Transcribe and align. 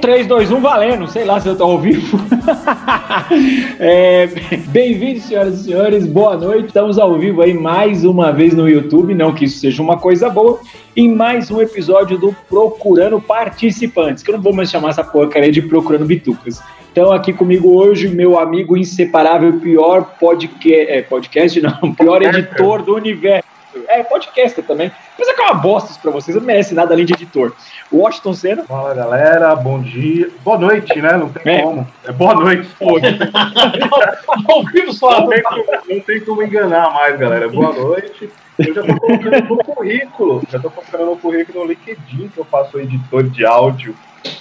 3, 0.00 0.26
2, 0.26 0.50
1, 0.52 0.60
valendo. 0.60 1.06
Sei 1.08 1.24
lá 1.24 1.40
se 1.40 1.48
eu 1.48 1.56
tô 1.56 1.64
ao 1.64 1.78
vivo. 1.78 2.18
é, 3.78 4.28
Bem-vindos, 4.68 5.24
senhoras 5.24 5.60
e 5.60 5.64
senhores. 5.64 6.06
Boa 6.06 6.36
noite. 6.36 6.68
Estamos 6.68 6.98
ao 6.98 7.18
vivo 7.18 7.42
aí 7.42 7.52
mais 7.52 8.04
uma 8.04 8.32
vez 8.32 8.54
no 8.54 8.68
YouTube. 8.68 9.14
Não 9.14 9.34
que 9.34 9.44
isso 9.44 9.58
seja 9.58 9.82
uma 9.82 9.98
coisa 9.98 10.30
boa. 10.30 10.60
Em 10.96 11.12
mais 11.12 11.50
um 11.50 11.60
episódio 11.60 12.18
do 12.18 12.34
Procurando 12.48 13.20
Participantes. 13.20 14.22
Que 14.22 14.30
eu 14.30 14.36
não 14.36 14.42
vou 14.42 14.52
mais 14.52 14.70
chamar 14.70 14.90
essa 14.90 15.04
porcaria 15.04 15.50
de 15.50 15.62
Procurando 15.62 16.06
Bitucas. 16.06 16.60
Então, 16.90 17.12
aqui 17.12 17.32
comigo 17.32 17.76
hoje, 17.76 18.08
meu 18.08 18.38
amigo 18.38 18.76
inseparável, 18.76 19.60
pior 19.60 20.16
podcast, 20.18 20.90
é, 20.90 21.02
podcast 21.02 21.60
não, 21.60 21.92
pior 21.94 22.22
editor 22.22 22.82
do 22.82 22.94
universo. 22.94 23.57
É, 23.88 24.02
podcaster 24.02 24.64
também. 24.64 24.90
Mas 25.18 25.28
é 25.28 25.34
que 25.34 25.40
é 25.40 25.44
uma 25.44 25.54
bosta 25.54 25.90
isso 25.90 26.00
pra 26.00 26.10
vocês, 26.10 26.36
não 26.36 26.42
merece 26.42 26.74
nada 26.74 26.94
além 26.94 27.04
de 27.04 27.14
editor. 27.14 27.52
Washington 27.92 28.34
Senna. 28.34 28.64
Fala 28.64 28.94
galera, 28.94 29.54
bom 29.56 29.80
dia. 29.80 30.30
Boa 30.44 30.58
noite, 30.58 31.00
né? 31.00 31.12
Não 31.12 31.28
tem 31.28 31.56
é. 31.56 31.62
como. 31.62 31.86
É 32.04 32.12
boa 32.12 32.34
noite, 32.34 32.68
pô. 32.78 32.98
Ao 34.52 34.64
vivo 34.64 34.92
só. 34.92 35.20
Não 35.20 35.28
tem, 35.28 35.42
como, 35.42 35.64
não 35.88 36.00
tem 36.00 36.20
como 36.20 36.42
enganar 36.42 36.92
mais, 36.92 37.18
galera. 37.18 37.48
Boa 37.48 37.72
noite. 37.72 38.30
Eu 38.58 38.74
já 38.74 38.82
tô 38.82 38.96
colocando 38.98 39.48
no 39.48 39.56
currículo. 39.58 40.42
Já 40.50 40.58
tô 40.58 40.70
colocando 40.70 41.06
no 41.06 41.16
currículo 41.16 41.60
no 41.60 41.70
LinkedIn 41.70 42.28
que 42.28 42.38
eu 42.38 42.44
faço 42.44 42.78
editor 42.78 43.22
de 43.24 43.46
áudio. 43.46 43.94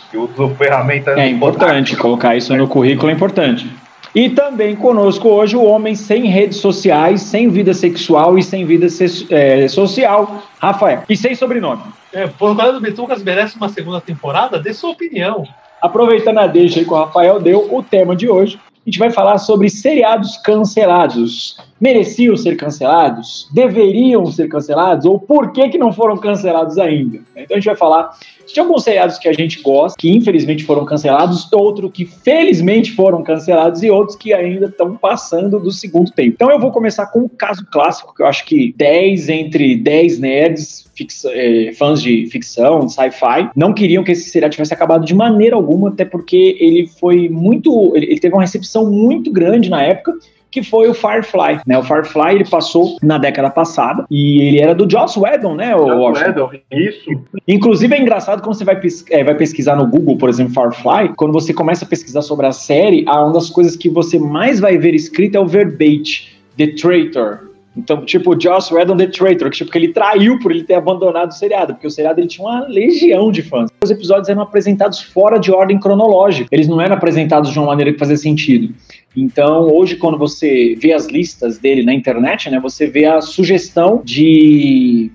Que 0.09 0.17
uso 0.17 0.55
ferramentas. 0.55 1.17
É 1.17 1.27
importante, 1.27 1.95
colocar 1.95 2.35
isso 2.35 2.55
no 2.55 2.67
currículo 2.67 3.09
é 3.09 3.13
importante. 3.13 3.69
E 4.15 4.29
também 4.29 4.75
conosco 4.75 5.27
hoje 5.29 5.55
o 5.55 5.63
homem 5.63 5.95
sem 5.95 6.25
redes 6.25 6.57
sociais, 6.57 7.21
sem 7.21 7.49
vida 7.49 7.73
sexual 7.73 8.37
e 8.37 8.43
sem 8.43 8.65
vida 8.65 8.87
é, 9.29 9.67
social, 9.67 10.43
Rafael. 10.59 11.03
E 11.07 11.15
sem 11.15 11.35
sobrenome. 11.35 11.83
É, 12.13 12.27
Procurando 12.27 12.79
Bitucas 12.79 13.21
merece 13.21 13.57
uma 13.57 13.69
segunda 13.69 14.01
temporada? 14.01 14.59
Dê 14.59 14.73
sua 14.73 14.91
opinião. 14.91 15.45
Aproveitando 15.81 16.39
a 16.39 16.47
deixa 16.47 16.79
aí 16.79 16.85
que 16.85 16.91
o 16.91 16.95
Rafael 16.95 17.39
deu, 17.39 17.73
o 17.73 17.83
tema 17.83 18.15
de 18.15 18.27
hoje, 18.27 18.59
a 18.87 18.89
gente 18.89 18.99
vai 18.99 19.11
falar 19.11 19.37
sobre 19.37 19.69
seriados 19.69 20.37
cancelados. 20.37 21.57
Mereciam 21.79 22.37
ser 22.37 22.55
cancelados? 22.55 23.47
Deveriam 23.51 24.25
ser 24.27 24.47
cancelados? 24.47 25.05
Ou 25.05 25.19
por 25.19 25.51
que, 25.51 25.69
que 25.69 25.77
não 25.77 25.91
foram 25.91 26.17
cancelados 26.17 26.77
ainda? 26.77 27.19
Então 27.35 27.57
a 27.57 27.59
gente 27.59 27.65
vai 27.65 27.75
falar 27.75 28.17
de 28.53 28.59
alguns 28.59 28.83
seriados 28.83 29.17
que 29.17 29.27
a 29.27 29.33
gente 29.33 29.61
gosta, 29.61 29.97
que 29.97 30.09
infelizmente 30.09 30.63
foram 30.63 30.85
cancelados, 30.85 31.51
outros 31.51 31.91
que 31.91 32.05
felizmente 32.05 32.91
foram 32.91 33.23
cancelados 33.23 33.83
e 33.83 33.89
outros 33.89 34.15
que 34.17 34.33
ainda 34.33 34.67
estão 34.67 34.95
passando 34.95 35.59
do 35.59 35.71
segundo 35.71 36.11
tempo. 36.11 36.33
Então 36.35 36.51
eu 36.51 36.59
vou 36.59 36.71
começar 36.71 37.07
com 37.07 37.19
um 37.19 37.27
caso 37.27 37.65
clássico, 37.71 38.13
que 38.15 38.21
eu 38.21 38.27
acho 38.27 38.45
que 38.45 38.73
10 38.77 39.29
entre 39.29 39.75
10 39.75 40.19
nerds 40.19 40.87
é, 41.25 41.73
fãs 41.73 42.01
de 42.01 42.25
ficção, 42.27 42.85
de 42.85 42.93
sci-fi, 42.93 43.49
não 43.55 43.73
queriam 43.73 44.03
que 44.03 44.11
esse 44.11 44.29
seriado 44.29 44.53
tivesse 44.53 44.73
acabado 44.73 45.05
de 45.05 45.13
maneira 45.13 45.55
alguma, 45.55 45.89
até 45.89 46.03
porque 46.03 46.57
ele 46.59 46.87
foi 46.87 47.29
muito. 47.29 47.95
Ele 47.95 48.19
teve 48.19 48.33
uma 48.33 48.41
recepção 48.41 48.89
muito 48.89 49.31
grande 49.31 49.69
na 49.69 49.83
época 49.83 50.13
que 50.57 50.63
foi 50.63 50.89
o 50.89 50.93
Firefly, 50.93 51.61
né? 51.67 51.77
O 51.77 51.83
Firefly 51.83 52.35
ele 52.35 52.45
passou 52.45 52.97
na 53.03 53.19
década 53.19 53.49
passada 53.51 54.05
e 54.09 54.41
ele 54.41 54.59
era 54.59 54.73
do 54.73 54.89
Joss 54.89 55.19
Whedon, 55.19 55.53
né? 55.53 55.75
O 55.75 55.87
Joss 55.87 56.23
Whedon, 56.23 56.49
isso. 56.71 57.11
Inclusive 57.47 57.93
é 57.93 58.01
engraçado 58.01 58.41
quando 58.41 58.55
você 58.55 58.65
vai, 58.65 58.79
pes 58.79 59.05
é, 59.11 59.23
vai 59.23 59.35
pesquisar 59.35 59.75
no 59.75 59.85
Google, 59.85 60.17
por 60.17 60.29
exemplo, 60.29 60.53
Firefly, 60.53 61.13
quando 61.15 61.31
você 61.31 61.53
começa 61.53 61.85
a 61.85 61.87
pesquisar 61.87 62.23
sobre 62.23 62.47
a 62.47 62.51
série, 62.51 63.05
uma 63.07 63.31
das 63.31 63.51
coisas 63.51 63.75
que 63.75 63.87
você 63.87 64.17
mais 64.17 64.59
vai 64.59 64.77
ver 64.79 64.95
escrito 64.95 65.35
é 65.35 65.39
o 65.39 65.45
verbate, 65.45 66.35
The 66.57 66.67
Traitor, 66.67 67.47
então, 67.77 68.03
tipo, 68.03 68.35
o 68.35 68.41
Joss 68.41 68.73
Whedon 68.73 68.97
The 68.97 69.07
Traitor, 69.07 69.51
que, 69.51 69.57
tipo, 69.57 69.71
que 69.71 69.77
ele 69.77 69.89
traiu 69.89 70.39
por 70.39 70.51
ele 70.51 70.63
ter 70.63 70.73
abandonado 70.73 71.29
o 71.29 71.33
seriado, 71.33 71.75
porque 71.75 71.85
o 71.85 71.91
seriado 71.91 72.19
ele 72.19 72.27
tinha 72.27 72.47
uma 72.47 72.67
legião 72.67 73.31
de 73.31 73.43
fãs. 73.43 73.69
Os 73.83 73.91
episódios 73.91 74.27
eram 74.27 74.41
apresentados 74.41 74.99
fora 74.99 75.37
de 75.37 75.51
ordem 75.51 75.79
cronológica. 75.79 76.49
Eles 76.51 76.67
não 76.67 76.81
eram 76.81 76.95
apresentados 76.95 77.51
de 77.51 77.59
uma 77.59 77.67
maneira 77.67 77.93
que 77.93 77.99
fazia 77.99 78.17
sentido. 78.17 78.73
Então, 79.19 79.63
hoje, 79.73 79.95
quando 79.95 80.15
você 80.15 80.75
vê 80.79 80.93
as 80.93 81.07
listas 81.07 81.57
dele 81.57 81.83
na 81.83 81.91
internet, 81.91 82.51
né, 82.51 82.59
você 82.59 82.85
vê 82.85 83.05
a 83.05 83.19
sugestão 83.19 83.99
de. 84.05 85.11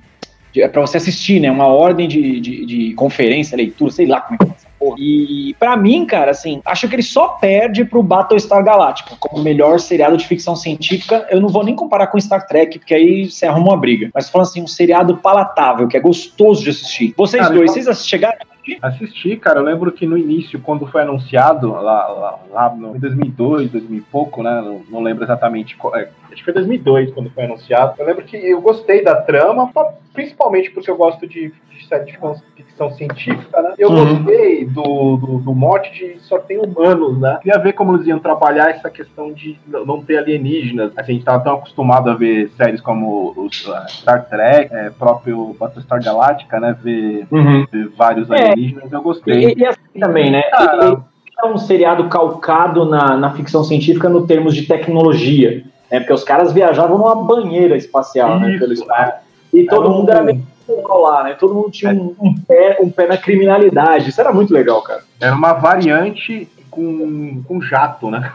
de 0.52 0.60
é 0.60 0.66
para 0.66 0.80
você 0.80 0.96
assistir, 0.96 1.38
né? 1.38 1.48
Uma 1.48 1.68
ordem 1.68 2.08
de, 2.08 2.40
de, 2.40 2.66
de 2.66 2.94
conferência, 2.94 3.56
leitura, 3.56 3.92
sei 3.92 4.06
lá 4.06 4.20
como 4.20 4.42
é 4.42 4.44
que 4.44 4.50
é 4.50 4.72
porra. 4.76 4.96
E 4.98 5.54
para 5.56 5.76
mim, 5.76 6.04
cara, 6.04 6.32
assim, 6.32 6.60
acho 6.64 6.88
que 6.88 6.96
ele 6.96 7.02
só 7.04 7.28
perde 7.28 7.84
pro 7.84 8.02
Battlestar 8.02 8.64
Galactica 8.64 9.14
como 9.20 9.40
melhor 9.40 9.78
seriado 9.78 10.16
de 10.16 10.26
ficção 10.26 10.56
científica. 10.56 11.24
Eu 11.30 11.40
não 11.40 11.48
vou 11.48 11.62
nem 11.62 11.76
comparar 11.76 12.08
com 12.08 12.20
Star 12.20 12.44
Trek, 12.44 12.80
porque 12.80 12.94
aí 12.94 13.30
você 13.30 13.46
arruma 13.46 13.68
uma 13.68 13.76
briga. 13.76 14.10
Mas 14.12 14.28
falando 14.28 14.48
assim, 14.48 14.62
um 14.62 14.66
seriado 14.66 15.16
palatável, 15.18 15.86
que 15.86 15.96
é 15.96 16.00
gostoso 16.00 16.64
de 16.64 16.70
assistir. 16.70 17.14
Vocês 17.16 17.40
cara, 17.40 17.54
dois, 17.54 17.70
vocês 17.70 18.04
chegaram 18.04 18.51
Assisti, 18.80 19.36
cara. 19.36 19.58
Eu 19.58 19.64
lembro 19.64 19.90
que 19.92 20.06
no 20.06 20.16
início, 20.16 20.60
quando 20.60 20.86
foi 20.86 21.02
anunciado, 21.02 21.72
lá, 21.72 22.08
lá, 22.08 22.38
lá 22.50 22.74
em 22.94 22.98
2002, 22.98 23.70
2000 23.70 23.98
e 23.98 24.02
pouco, 24.02 24.42
né? 24.42 24.60
Não, 24.60 24.82
não 24.88 25.00
lembro 25.02 25.24
exatamente. 25.24 25.76
Qual, 25.76 25.96
é, 25.96 26.10
acho 26.32 26.38
que 26.38 26.44
foi 26.44 26.54
2002 26.54 27.12
quando 27.12 27.30
foi 27.30 27.44
anunciado. 27.44 27.94
Eu 27.98 28.06
lembro 28.06 28.24
que 28.24 28.36
eu 28.36 28.60
gostei 28.60 29.04
da 29.04 29.16
trama, 29.16 29.70
principalmente 30.12 30.70
porque 30.70 30.90
eu 30.90 30.96
gosto 30.96 31.26
de, 31.26 31.52
de 31.70 31.86
série 31.86 32.04
de 32.04 32.18
ficção 32.56 32.90
científica, 32.92 33.62
né? 33.62 33.74
Eu 33.78 33.90
uhum. 33.90 34.24
gostei 34.24 34.64
do, 34.64 35.16
do, 35.16 35.38
do, 35.38 35.54
mote 35.54 35.92
de 35.92 36.18
só 36.20 36.38
tem 36.38 36.58
humanos, 36.58 37.18
né? 37.20 37.38
Queria 37.42 37.58
ver 37.58 37.72
como 37.74 37.94
eles 37.94 38.06
iam 38.06 38.18
trabalhar 38.18 38.70
essa 38.70 38.90
questão 38.90 39.32
de 39.32 39.58
não 39.66 40.02
ter 40.02 40.18
alienígenas. 40.18 40.92
Assim, 40.96 41.12
a 41.12 41.14
gente 41.14 41.24
tava 41.24 41.44
tão 41.44 41.54
acostumado 41.54 42.10
a 42.10 42.14
ver 42.14 42.50
séries 42.56 42.80
como 42.80 43.32
os, 43.36 43.66
uh, 43.66 43.88
Star 43.88 44.28
Trek, 44.28 44.74
é, 44.74 44.90
próprio 44.90 45.54
Battlestar 45.58 46.02
Galactica, 46.02 46.58
né? 46.58 46.76
Ver, 46.82 47.26
uhum. 47.30 47.66
ver 47.70 47.88
vários 47.96 48.30
é. 48.30 48.34
alienígenas, 48.34 48.92
eu 48.92 49.02
gostei. 49.02 49.52
E, 49.52 49.58
e 49.58 49.66
assim 49.66 50.00
também, 50.00 50.30
né? 50.30 50.42
Ah, 50.52 51.02
é 51.42 51.46
um 51.46 51.58
seriado 51.58 52.08
calcado 52.08 52.84
na, 52.84 53.16
na 53.16 53.32
ficção 53.32 53.64
científica 53.64 54.08
no 54.08 54.26
termos 54.26 54.54
de 54.54 54.62
tecnologia. 54.62 55.64
Né? 55.92 56.00
Porque 56.00 56.14
os 56.14 56.24
caras 56.24 56.52
viajavam 56.52 56.96
numa 56.96 57.14
banheira 57.14 57.76
espacial, 57.76 58.40
né, 58.40 58.46
Isso, 58.46 58.52
né? 58.54 58.58
Pelo 58.58 58.72
espaço. 58.72 59.12
E 59.52 59.66
todo 59.66 59.90
mundo 59.90 60.10
era 60.10 60.22
meio 60.22 60.42
lá, 60.88 61.24
né? 61.24 61.36
Todo 61.38 61.54
mundo 61.54 61.70
tinha 61.70 61.92
um, 61.92 62.14
um, 62.18 62.34
pé, 62.34 62.78
um 62.80 62.88
pé 62.88 63.06
na 63.06 63.18
criminalidade. 63.18 64.08
Isso 64.08 64.20
era 64.20 64.32
muito 64.32 64.54
legal, 64.54 64.80
cara. 64.80 65.02
Era 65.20 65.34
uma 65.34 65.52
variante 65.52 66.48
com, 66.72 67.42
com 67.46 67.60
jato, 67.60 68.10
né? 68.10 68.32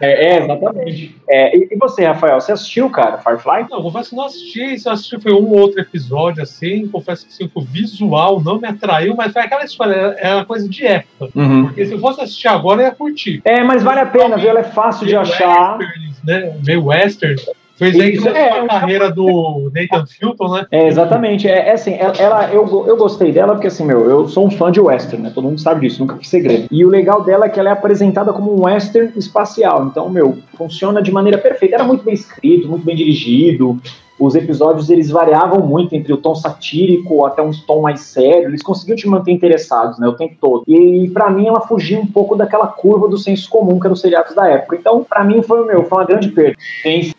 É, 0.00 0.28
é 0.28 0.42
exatamente. 0.44 1.16
É, 1.28 1.56
e, 1.56 1.68
e, 1.72 1.76
você, 1.76 2.04
Rafael, 2.04 2.40
você 2.40 2.52
assistiu, 2.52 2.88
cara, 2.90 3.18
Firefly? 3.18 3.66
Não, 3.70 3.82
confesso 3.82 4.10
que 4.10 4.16
não 4.16 4.24
assisti. 4.24 4.78
Se 4.78 4.88
eu 4.88 4.92
assisti 4.92 5.20
foi 5.20 5.32
um 5.32 5.48
ou 5.48 5.58
outro 5.58 5.80
episódio, 5.80 6.42
assim. 6.42 6.86
Confesso 6.88 7.26
que 7.26 7.32
assim, 7.32 7.50
o 7.54 7.60
visual 7.62 8.40
não 8.40 8.60
me 8.60 8.68
atraiu, 8.68 9.14
mas 9.16 9.32
foi 9.32 9.42
aquela 9.42 9.64
história, 9.64 9.94
é 10.18 10.34
uma 10.34 10.44
coisa 10.44 10.68
de 10.68 10.86
época. 10.86 11.30
Uhum. 11.34 11.66
Porque 11.66 11.86
se 11.86 11.92
eu 11.92 11.98
fosse 11.98 12.20
assistir 12.20 12.48
agora, 12.48 12.82
eu 12.82 12.86
ia 12.86 12.94
curtir. 12.94 13.40
É, 13.44 13.64
mas 13.64 13.82
vale 13.82 14.00
a 14.00 14.06
pena, 14.06 14.36
viu? 14.36 14.50
Ela 14.50 14.60
é 14.60 14.64
fácil 14.64 15.06
de 15.06 15.16
achar. 15.16 15.78
Western, 15.78 16.14
né? 16.24 16.56
Meio 16.64 16.84
western. 16.86 17.36
Fez 17.80 17.98
aí 17.98 18.18
que 18.18 18.28
é, 18.28 18.60
a 18.60 18.66
carreira 18.66 19.10
do 19.10 19.72
Nathan 19.74 20.04
Filton, 20.04 20.52
né? 20.54 20.66
É, 20.70 20.86
exatamente. 20.86 21.48
É, 21.48 21.68
é 21.68 21.72
assim, 21.72 21.94
ela, 21.94 22.14
ela, 22.18 22.52
eu, 22.52 22.84
eu 22.86 22.94
gostei 22.94 23.32
dela 23.32 23.54
porque, 23.54 23.68
assim, 23.68 23.86
meu, 23.86 24.06
eu 24.06 24.28
sou 24.28 24.46
um 24.46 24.50
fã 24.50 24.70
de 24.70 24.78
western, 24.78 25.22
né? 25.22 25.32
Todo 25.34 25.44
mundo 25.44 25.58
sabe 25.58 25.80
disso, 25.80 25.98
nunca 25.98 26.14
fiz 26.16 26.28
segredo. 26.28 26.68
E 26.70 26.84
o 26.84 26.90
legal 26.90 27.24
dela 27.24 27.46
é 27.46 27.48
que 27.48 27.58
ela 27.58 27.70
é 27.70 27.72
apresentada 27.72 28.34
como 28.34 28.54
um 28.54 28.66
western 28.66 29.10
espacial. 29.16 29.86
Então, 29.86 30.10
meu, 30.10 30.36
funciona 30.58 31.00
de 31.00 31.10
maneira 31.10 31.38
perfeita. 31.38 31.76
Era 31.76 31.84
muito 31.84 32.04
bem 32.04 32.12
escrito, 32.12 32.68
muito 32.68 32.84
bem 32.84 32.94
dirigido 32.94 33.80
os 34.20 34.34
episódios 34.34 34.90
eles 34.90 35.10
variavam 35.10 35.60
muito 35.60 35.94
entre 35.94 36.12
o 36.12 36.18
tom 36.18 36.34
satírico 36.34 37.24
até 37.24 37.42
um 37.42 37.50
tom 37.66 37.80
mais 37.80 38.00
sério. 38.00 38.48
Eles 38.48 38.62
conseguiam 38.62 38.96
te 38.96 39.08
manter 39.08 39.32
interessados, 39.32 39.98
né, 39.98 40.06
o 40.06 40.12
tempo 40.12 40.34
todo. 40.38 40.62
E 40.68 41.08
para 41.08 41.30
mim 41.30 41.48
ela 41.48 41.62
fugia 41.62 41.98
um 41.98 42.06
pouco 42.06 42.36
daquela 42.36 42.66
curva 42.66 43.08
do 43.08 43.16
senso 43.16 43.48
comum 43.48 43.80
que 43.80 43.86
eram 43.86 43.94
os 43.94 44.00
seriados 44.00 44.34
da 44.34 44.46
época. 44.46 44.76
Então, 44.76 45.02
para 45.02 45.24
mim 45.24 45.42
foi 45.42 45.62
o 45.62 45.66
meu, 45.66 45.84
foi 45.84 45.98
uma 45.98 46.04
grande 46.04 46.28
perda. 46.28 46.56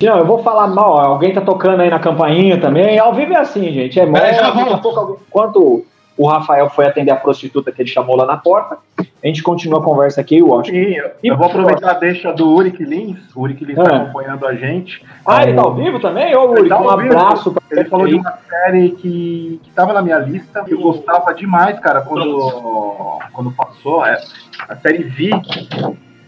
Não, 0.01 0.19
eu 0.19 0.25
vou 0.25 0.43
falar 0.43 0.67
mal, 0.67 0.99
alguém 0.99 1.33
tá 1.33 1.41
tocando 1.41 1.81
aí 1.81 1.89
na 1.89 1.99
campainha 1.99 2.61
também. 2.61 2.99
Ao 2.99 3.13
vivo 3.13 3.33
é 3.33 3.37
assim, 3.37 3.71
gente. 3.71 3.99
É, 3.99 4.03
é 4.03 4.33
já 4.33 4.51
pouco 4.77 4.99
alguém, 4.99 5.17
enquanto 5.27 5.85
o 6.17 6.27
Rafael 6.27 6.69
foi 6.69 6.85
atender 6.85 7.11
a 7.11 7.15
prostituta 7.15 7.71
que 7.71 7.81
ele 7.81 7.89
chamou 7.89 8.15
lá 8.15 8.25
na 8.25 8.37
porta. 8.37 8.77
A 8.97 9.27
gente 9.27 9.43
continua 9.43 9.79
a 9.79 9.83
conversa 9.83 10.19
aqui, 10.21 10.39
eu 10.39 10.59
acho. 10.59 10.71
Sim, 10.71 10.95
eu 11.23 11.37
vou 11.37 11.47
aproveitar 11.47 11.91
a 11.91 11.93
deixa 11.93 12.33
do 12.33 12.49
Uric 12.53 12.83
Lins. 12.83 13.19
O 13.35 13.41
Uric 13.41 13.63
Lins 13.63 13.77
está 13.77 13.93
é. 13.93 13.97
acompanhando 13.97 14.45
a 14.47 14.55
gente. 14.55 15.03
Ah, 15.25 15.43
ele 15.43 15.53
tá 15.53 15.61
ao 15.61 15.75
vivo 15.75 15.99
também? 15.99 16.35
Ô, 16.35 16.51
Uric, 16.51 16.69
tá 16.69 16.81
um 16.81 16.89
abraço 16.89 17.51
pra 17.51 17.61
Ele 17.71 17.89
falou 17.89 18.07
de 18.07 18.15
uma 18.15 18.37
série 18.49 18.91
que, 18.91 19.59
que 19.63 19.71
tava 19.71 19.93
na 19.93 20.01
minha 20.01 20.17
lista, 20.17 20.63
eu 20.67 20.79
gostava 20.79 21.33
demais, 21.33 21.79
cara, 21.79 22.01
quando, 22.01 23.19
quando 23.31 23.51
passou. 23.51 24.05
É, 24.05 24.19
a 24.67 24.75
série 24.75 25.03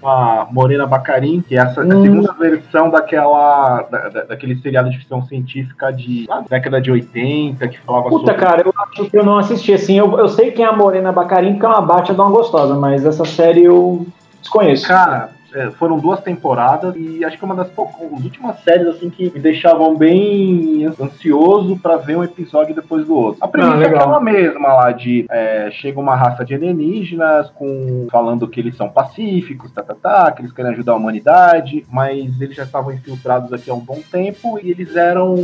Vi 0.04 0.08
a 0.08 0.48
Morena 0.52 0.86
Bacarin, 0.86 1.42
que 1.42 1.58
é 1.58 1.62
essa, 1.62 1.82
hum. 1.82 1.92
a 1.92 2.02
segunda 2.02 2.34
versão 2.34 2.90
daquela 2.90 3.84
da, 3.84 4.10
daquele 4.24 4.56
seriado 4.58 4.90
de 4.90 4.98
ficção 4.98 5.26
científica 5.26 5.92
de 5.92 6.28
ah, 6.30 6.44
década 6.50 6.82
de 6.82 6.92
80, 6.92 7.68
que 7.68 7.80
falava 7.80 8.10
Puta, 8.10 8.32
sobre... 8.32 8.46
cara, 8.46 8.62
eu 8.66 8.74
acho 8.78 9.10
que 9.10 9.18
eu 9.18 9.24
não 9.24 9.38
assisti, 9.38 9.74
assim, 9.74 9.98
eu, 9.98 10.20
eu 10.20 10.28
sei 10.28 10.52
quem 10.52 10.66
é 10.66 10.68
a 10.68 10.74
Morena 10.74 11.12
Bacarin, 11.12 11.54
porque 11.54 11.66
é 11.66 11.70
uma 11.70 11.82
bate 11.82 12.14
de 12.14 12.20
uma 12.20 12.30
gostosa, 12.30 12.76
mas 12.76 13.06
essa 13.06 13.26
série 13.26 13.64
eu 13.64 14.06
desconheço. 14.42 14.88
Cara, 14.88 15.32
é, 15.54 15.72
foram 15.72 16.00
duas 16.00 16.20
temporadas 16.22 16.96
e 16.96 17.24
acho 17.24 17.38
que 17.38 17.44
é 17.44 17.46
uma 17.46 17.56
das 17.56 17.70
poucas, 17.70 18.02
últimas 18.24 18.60
séries 18.62 18.88
assim 18.88 19.10
que 19.10 19.32
me 19.32 19.40
deixavam 19.40 19.96
bem 19.96 20.86
ansioso 21.00 21.78
para 21.78 21.98
ver 21.98 22.18
um 22.18 22.24
episódio 22.24 22.74
depois 22.74 23.06
do 23.06 23.16
outro. 23.16 23.44
A 23.44 23.48
premissa 23.48 23.78
ah, 23.78 23.84
é 23.84 23.88
aquela 23.88 24.20
mesma 24.20 24.74
lá 24.74 24.92
de 24.92 25.26
é, 25.30 25.70
chega 25.72 26.00
uma 26.00 26.16
raça 26.16 26.44
de 26.44 26.56
alienígenas 26.56 27.50
com 27.52 28.08
falando 28.12 28.48
que 28.48 28.60
eles 28.60 28.76
são 28.76 28.90
pacíficos, 28.90 29.72
tá, 29.72 29.84
tá, 29.84 29.96
tá, 29.96 30.32
que 30.32 30.42
eles 30.42 30.52
querem 30.52 30.72
ajudar 30.72 30.94
a 30.94 30.98
humanidade, 30.98 31.86
mas 31.92 32.40
eles 32.42 32.56
já 32.56 32.64
estavam 32.64 32.94
infiltrados 32.94 33.54
aqui 33.54 33.70
há 33.70 33.74
um 33.74 33.80
bom 33.80 34.00
tempo 34.12 34.60
e 34.62 34.72
eles 34.72 34.96
eram 34.96 35.36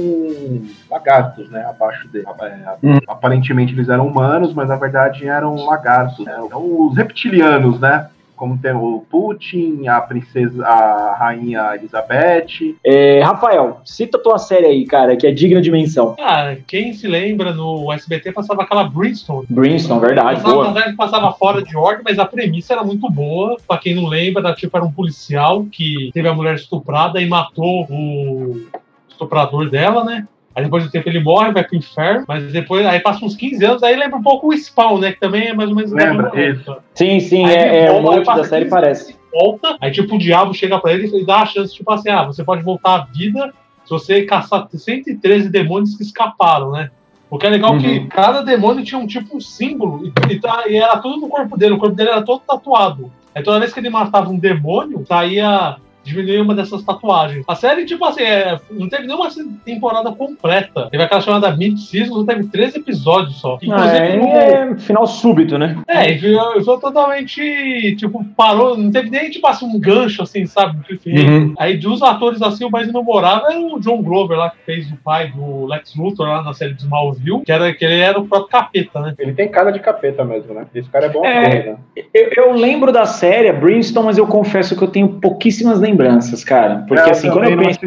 lagartos, 0.90 1.50
né, 1.50 1.66
abaixo 1.66 2.08
dele. 2.08 2.26
É, 2.42 2.76
hum. 2.84 2.98
Aparentemente 3.08 3.74
eles 3.74 3.90
eram 3.90 4.08
humanos, 4.08 4.54
mas 4.54 4.70
na 4.70 4.76
verdade 4.76 5.28
eram 5.28 5.56
lagartos, 5.66 6.26
né? 6.26 6.38
Os 6.54 6.96
reptilianos, 6.96 7.80
né? 7.80 8.10
Como 8.40 8.58
tem 8.58 8.72
o 8.72 9.04
Putin, 9.12 9.86
a 9.88 10.00
princesa, 10.00 10.66
a 10.66 11.14
rainha 11.14 11.76
Elizabeth. 11.76 12.78
É, 12.82 13.22
Rafael, 13.22 13.82
cita 13.84 14.18
tua 14.18 14.38
série 14.38 14.66
aí, 14.66 14.86
cara, 14.86 15.18
que 15.18 15.28
é 15.28 15.32
digna 15.32 15.62
de 15.62 15.70
menção. 15.70 16.16
Ah, 16.18 16.56
quem 16.66 16.94
se 16.94 17.06
lembra 17.06 17.54
no 17.54 17.92
SBT 17.92 18.32
passava 18.32 18.64
aquela 18.64 18.86
Brimstone. 18.86 19.46
Brimstone, 19.50 20.00
verdade. 20.00 20.42
Passava, 20.42 20.72
boa. 20.72 20.96
passava 20.96 21.32
fora 21.34 21.62
de 21.62 21.76
ordem, 21.76 22.02
mas 22.06 22.18
a 22.18 22.26
premissa 22.26 22.72
era 22.72 22.84
muito 22.84 23.12
boa. 23.12 23.58
Pra 23.68 23.78
quem 23.78 23.94
não 23.94 24.08
lembra, 24.08 24.42
da, 24.42 24.56
tipo, 24.56 24.76
era 24.78 24.86
um 24.86 24.92
policial 24.92 25.66
que 25.66 26.10
teve 26.14 26.30
a 26.30 26.34
mulher 26.34 26.56
estuprada 26.56 27.22
e 27.22 27.28
matou 27.28 27.86
o 27.90 28.62
estuprador 29.10 29.70
dela, 29.70 30.06
né? 30.06 30.26
Aí 30.60 30.66
depois 30.66 30.84
do 30.84 30.92
tempo 30.92 31.08
ele 31.08 31.22
morre, 31.22 31.54
vai 31.54 31.64
pro 31.64 31.78
inferno, 31.78 32.26
mas 32.28 32.52
depois, 32.52 32.86
aí 32.86 33.00
passa 33.00 33.24
uns 33.24 33.34
15 33.36 33.66
anos, 33.66 33.84
aí 33.84 33.96
lembra 33.96 34.18
um 34.18 34.22
pouco 34.22 34.50
o 34.50 34.58
Spawn, 34.58 35.00
né? 35.00 35.14
Que 35.14 35.20
também 35.20 35.48
é 35.48 35.54
mais 35.54 35.70
ou 35.70 35.76
menos... 35.76 35.92
Lembra, 35.92 36.32
isso. 36.36 36.76
Sim, 36.94 37.20
sim, 37.22 37.46
aí 37.46 37.56
é, 37.56 37.86
é 37.86 37.92
o 37.92 38.02
monte 38.02 38.26
da 38.26 38.44
série 38.44 38.66
parece. 38.66 39.16
Volta, 39.32 39.78
aí 39.80 39.90
tipo 39.90 40.16
o 40.16 40.20
diabo 40.20 40.54
chega 40.54 40.78
pra 40.80 40.92
ele 40.92 41.08
e 41.18 41.26
dá 41.26 41.44
a 41.44 41.46
chance, 41.46 41.74
tipo 41.74 41.90
assim, 41.94 42.10
ah, 42.10 42.26
você 42.26 42.44
pode 42.44 42.62
voltar 42.62 42.96
à 42.96 43.06
vida 43.06 43.54
se 43.86 43.90
você 43.90 44.24
caçar 44.24 44.68
113 44.70 45.50
demônios 45.50 45.96
que 45.96 46.04
escaparam, 46.04 46.72
né? 46.72 46.92
O 47.30 47.38
que 47.38 47.48
é 47.48 47.50
legal 47.50 47.74
uhum. 47.74 47.80
que 47.80 48.08
cada 48.08 48.42
demônio 48.42 48.84
tinha 48.84 49.00
um 49.00 49.08
tipo 49.08 49.38
um 49.38 49.40
símbolo 49.40 50.06
e, 50.06 50.34
e, 50.34 50.40
tá, 50.40 50.64
e, 50.68 50.76
era 50.76 50.98
tudo 50.98 51.22
no 51.22 51.30
corpo 51.30 51.56
dele, 51.58 51.76
o 51.76 51.78
corpo 51.78 51.96
dele 51.96 52.10
era 52.10 52.22
todo 52.22 52.42
tatuado. 52.42 53.12
Aí 53.34 53.44
toda 53.44 53.60
vez 53.60 53.72
que 53.72 53.80
ele 53.80 53.90
matava 53.90 54.30
um 54.30 54.38
demônio, 54.38 55.06
saía 55.08 55.78
diminuir 56.10 56.42
uma 56.42 56.56
dessas 56.56 56.84
tatuagens. 56.84 57.44
A 57.48 57.56
série, 57.56 57.86
tipo 57.86 58.04
assim, 58.06 58.22
é, 58.22 58.60
não 58.72 58.90
teve 58.90 59.08
nenhuma 59.08 59.30
temporada 59.64 60.12
completa. 60.12 60.90
Teve 60.90 61.04
aquela 61.04 61.22
chamada 61.22 61.56
Mid-Season, 61.56 62.14
não 62.14 62.26
teve 62.26 62.48
três 62.48 62.76
episódios 62.76 63.40
só. 63.40 63.58
Inclusive, 63.62 63.98
ah, 63.98 64.06
é, 64.06 64.18
no... 64.18 64.28
é 64.28 64.78
final 64.78 65.08
súbito, 65.08 65.58
né? 65.58 65.78
É, 65.88 66.12
e 66.12 66.20
foi 66.20 66.80
totalmente, 66.80 67.96
tipo, 67.98 68.24
parou, 68.36 68.78
não 68.78 68.92
teve 68.92 69.10
nem, 69.10 69.30
tipo 69.30 69.46
assim, 69.48 69.66
um 69.66 69.80
gancho, 69.80 70.24
assim, 70.24 70.46
sabe? 70.46 70.80
Uhum. 71.06 71.54
Aí, 71.58 71.78
dos 71.78 72.02
atores, 72.02 72.42
assim, 72.42 72.66
o 72.66 72.72
mais 72.72 72.92
memorável 72.92 73.50
é 73.50 73.58
o 73.58 73.80
John 73.80 74.02
Glover 74.02 74.38
lá, 74.38 74.50
que 74.50 74.58
fez 74.66 74.92
o 74.92 74.98
pai 74.98 75.32
do 75.32 75.66
Lex 75.66 75.96
Luthor 75.96 76.28
lá 76.28 76.44
na 76.44 76.54
série 76.54 76.74
de 76.74 76.82
Smallville, 76.82 77.44
que, 77.46 77.52
era, 77.52 77.74
que 77.74 77.86
ele 77.86 78.00
era 78.00 78.20
o 78.20 78.28
próprio 78.28 78.50
capeta, 78.50 79.00
né? 79.00 79.14
Ele 79.20 79.34
tem 79.34 79.48
cara 79.48 79.72
de 79.72 79.80
capeta 79.80 80.24
mesmo, 80.24 80.54
né? 80.54 80.66
Esse 80.74 80.90
cara 80.90 81.06
é 81.06 81.10
bom 81.10 81.26
é, 81.26 81.40
ator, 81.40 81.54
né? 81.54 81.78
Eu, 82.14 82.30
eu 82.36 82.54
lembro 82.54 82.92
da 82.92 83.06
série, 83.06 83.52
Brimstone, 83.52 84.06
mas 84.06 84.18
eu 84.18 84.28
confesso 84.28 84.76
que 84.76 84.84
eu 84.84 84.88
tenho 84.88 85.08
pouquíssimas 85.08 85.80
lembranças 85.80 85.99
lembranças, 86.00 86.44
cara. 86.44 86.86
Porque 86.88 87.08
é, 87.08 87.12
assim, 87.12 87.30
quando 87.30 87.46
eu 87.46 87.58
penso. 87.58 87.80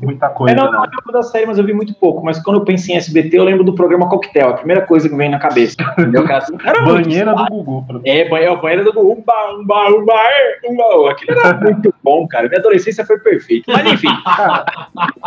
Muita 0.00 0.30
coisa. 0.30 0.54
É, 0.54 0.56
não, 0.56 0.72
não, 0.72 0.84
eu 0.84 0.90
lembro 0.90 1.12
da 1.12 1.22
série, 1.22 1.44
mas 1.44 1.58
eu 1.58 1.64
vi 1.64 1.74
muito 1.74 1.94
pouco. 1.94 2.24
Mas 2.24 2.42
quando 2.42 2.58
eu 2.58 2.64
penso 2.64 2.90
em 2.90 2.96
SBT, 2.96 3.36
eu 3.36 3.44
lembro 3.44 3.62
do 3.62 3.74
programa 3.74 4.08
Coquetel. 4.08 4.48
A 4.48 4.54
primeira 4.54 4.86
coisa 4.86 5.08
que 5.08 5.14
vem 5.14 5.28
na 5.28 5.38
cabeça. 5.38 5.76
Entendeu? 5.98 6.24
Era 6.26 6.82
banheira 6.82 7.34
do 7.34 7.44
Gugu. 7.44 8.00
É, 8.04 8.26
banheira, 8.26 8.56
banheira 8.56 8.84
do 8.84 8.92
Gugu. 8.94 9.12
Umba, 9.12 9.34
umba, 9.58 9.88
umba, 9.90 10.14
umba. 10.64 11.10
Aquilo 11.10 11.38
era 11.38 11.54
muito 11.54 11.94
bom, 12.02 12.26
cara. 12.26 12.48
Minha 12.48 12.60
adolescência 12.60 13.04
foi 13.04 13.18
perfeita. 13.18 13.70
Mas 13.72 13.92
enfim. 13.92 14.08
Cara, 14.24 14.64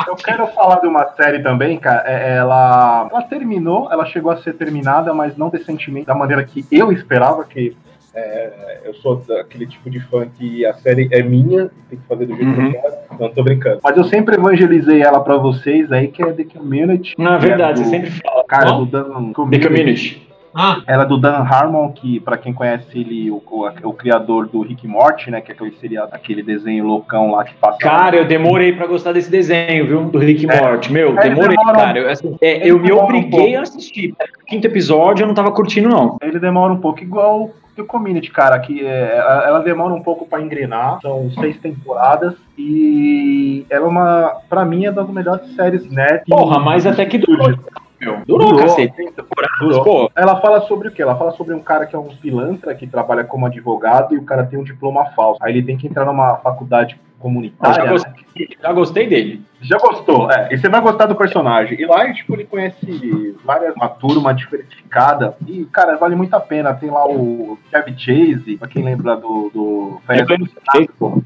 eu 0.08 0.16
quero 0.16 0.48
falar 0.48 0.80
de 0.80 0.88
uma 0.88 1.06
série 1.14 1.40
também, 1.40 1.78
cara. 1.78 2.04
É, 2.06 2.38
ela, 2.38 3.08
ela 3.12 3.22
terminou, 3.24 3.92
ela 3.92 4.06
chegou 4.06 4.31
a 4.31 4.38
ser 4.38 4.54
terminada, 4.54 5.14
mas 5.14 5.38
não 5.38 5.50
decentemente, 5.50 6.08
da 6.08 6.16
maneira 6.16 6.44
que 6.44 6.66
eu 6.72 6.92
esperava 6.92 7.44
que 7.44 7.75
é, 8.15 8.81
eu 8.86 8.94
sou 8.95 9.15
daquele 9.15 9.65
tipo 9.65 9.89
de 9.89 10.00
fã 10.00 10.27
que 10.27 10.65
a 10.65 10.74
série 10.74 11.10
é 11.12 11.24
minha, 11.24 11.71
tem 11.89 11.98
que 11.98 12.07
fazer 12.07 12.25
do 12.25 12.36
jeito 12.36 12.50
uhum. 12.50 12.71
que 12.71 12.77
eu 12.77 12.81
quero. 12.81 12.95
Não 13.19 13.30
tô 13.30 13.44
brincando. 13.44 13.80
Mas 13.83 13.98
eu 13.98 14.04
sempre 14.04 14.36
evangelizei 14.36 15.01
ela 15.01 15.19
pra 15.19 15.38
vocês 15.38 15.92
aí, 15.92 16.07
que 16.07 16.21
é 16.21 16.31
The 16.31 16.44
Community. 16.44 17.15
Na 17.18 17.36
é 17.36 17.39
verdade, 17.39 17.81
é 17.81 17.83
do, 17.83 17.89
você 17.89 17.95
sempre 17.95 18.12
fala. 18.12 18.44
Cara, 18.44 18.71
do 18.71 18.86
Dan 18.86 19.33
Community. 19.33 19.60
The 19.60 19.68
Community. 19.68 20.33
Ah. 20.56 20.81
Ela 20.86 21.04
é 21.04 21.06
do 21.07 21.18
Dan 21.18 21.38
Harmon, 21.38 21.92
que 21.92 22.19
para 22.19 22.38
quem 22.38 22.54
conhece 22.54 22.86
ele, 22.94 23.31
o, 23.31 23.42
o, 23.50 23.68
o, 23.89 23.94
criador 23.94 24.48
do 24.48 24.62
Rick 24.62 24.88
Morty, 24.88 25.31
né? 25.31 25.42
Que 25.42 25.51
é 25.51 25.56
aquele 25.56 25.71
seria 25.77 26.04
aquele 26.04 26.44
desenho 26.44 26.86
loucão 26.86 27.31
lá 27.31 27.44
que 27.44 27.56
passa. 27.56 27.80
Cara, 27.80 28.18
eu 28.18 28.25
demorei 28.25 28.74
para 28.74 28.86
gostar 28.86 29.13
desse 29.13 29.31
desenho, 29.31 29.88
viu? 29.88 30.04
Do 30.04 30.19
Rick 30.19 30.48
é. 30.48 30.62
Morty. 30.62 30.94
Meu, 30.94 31.18
é, 31.18 31.30
demorei, 31.30 31.57
cara. 31.57 31.98
Eu, 31.98 32.10
assim, 32.10 32.38
é, 32.39 32.69
eu 32.69 32.77
me 32.80 32.92
obriguei 32.92 33.57
um 33.57 33.60
a 33.60 33.63
assistir. 33.63 34.13
quinto 34.45 34.68
episódio 34.68 35.24
eu 35.24 35.27
não 35.27 35.33
tava 35.33 35.51
curtindo, 35.51 35.89
não. 35.89 36.18
Ele 36.21 36.39
demora 36.39 36.71
um 36.71 36.80
pouco 36.80 37.01
igual 37.01 37.50
o 37.81 37.86
Community, 37.86 38.31
cara, 38.31 38.60
que 38.60 38.86
é, 38.86 39.18
ela 39.18 39.60
demora 39.60 39.94
um 39.94 40.02
pouco 40.02 40.25
para 40.25 40.42
engrenar, 40.42 41.00
são 41.02 41.31
seis 41.31 41.58
temporadas 41.58 42.36
e 42.58 43.66
ela 43.70 43.86
é 43.86 43.90
uma, 43.90 44.38
para 44.50 44.64
mim, 44.66 44.86
é 44.86 44.92
das 44.92 45.10
melhores 45.10 45.56
séries 45.56 45.90
nerd. 45.90 46.24
Porra, 46.28 46.60
mas 46.60 46.86
até 46.86 47.06
que 47.06 47.18
durou. 47.18 47.54
Durou, 48.03 48.23
durou 48.25 48.57
cacete. 48.57 49.13
Durou. 49.59 50.11
Ela 50.15 50.39
fala 50.39 50.61
sobre 50.61 50.88
o 50.88 50.91
quê? 50.91 51.01
Ela 51.01 51.15
fala 51.15 51.31
sobre 51.31 51.53
um 51.53 51.59
cara 51.59 51.85
que 51.85 51.95
é 51.95 52.00
um 52.00 52.15
pilantra 52.15 52.75
que 52.75 52.88
trabalha 52.88 53.23
como 53.23 53.45
advogado 53.45 54.13
e 54.13 54.17
o 54.17 54.23
cara 54.23 54.45
tem 54.45 54.59
um 54.59 54.63
diploma 54.63 55.05
falso. 55.11 55.39
Aí 55.41 55.53
ele 55.53 55.63
tem 55.63 55.77
que 55.77 55.88
entrar 55.88 56.05
numa 56.05 56.38
faculdade 56.38 57.00
comunitária. 57.23 57.85
Já 57.85 57.89
gostei, 57.89 58.47
né? 58.50 58.55
já 58.61 58.73
gostei 58.73 59.07
dele. 59.07 59.41
Já 59.61 59.77
gostou, 59.77 60.29
é. 60.29 60.50
E 60.51 60.57
você 60.57 60.67
vai 60.67 60.81
gostar 60.81 61.05
do 61.05 61.15
personagem. 61.15 61.79
E 61.79 61.85
lá, 61.85 62.11
tipo, 62.11 62.33
ele 62.33 62.44
conhece 62.44 63.35
várias, 63.45 63.73
uma 63.75 63.88
turma 63.88 64.33
diversificada. 64.33 65.38
E, 65.47 65.63
cara, 65.65 65.95
vale 65.95 66.15
muito 66.15 66.33
a 66.33 66.39
pena. 66.41 66.73
Tem 66.73 66.89
lá 66.89 67.07
o 67.07 67.57
Kevin 67.71 67.97
Chase, 67.97 68.57
pra 68.57 68.67
quem 68.67 68.83
lembra 68.83 69.15
do, 69.15 69.50
do 69.53 70.01
Férias 70.05 70.27
do 70.27 71.23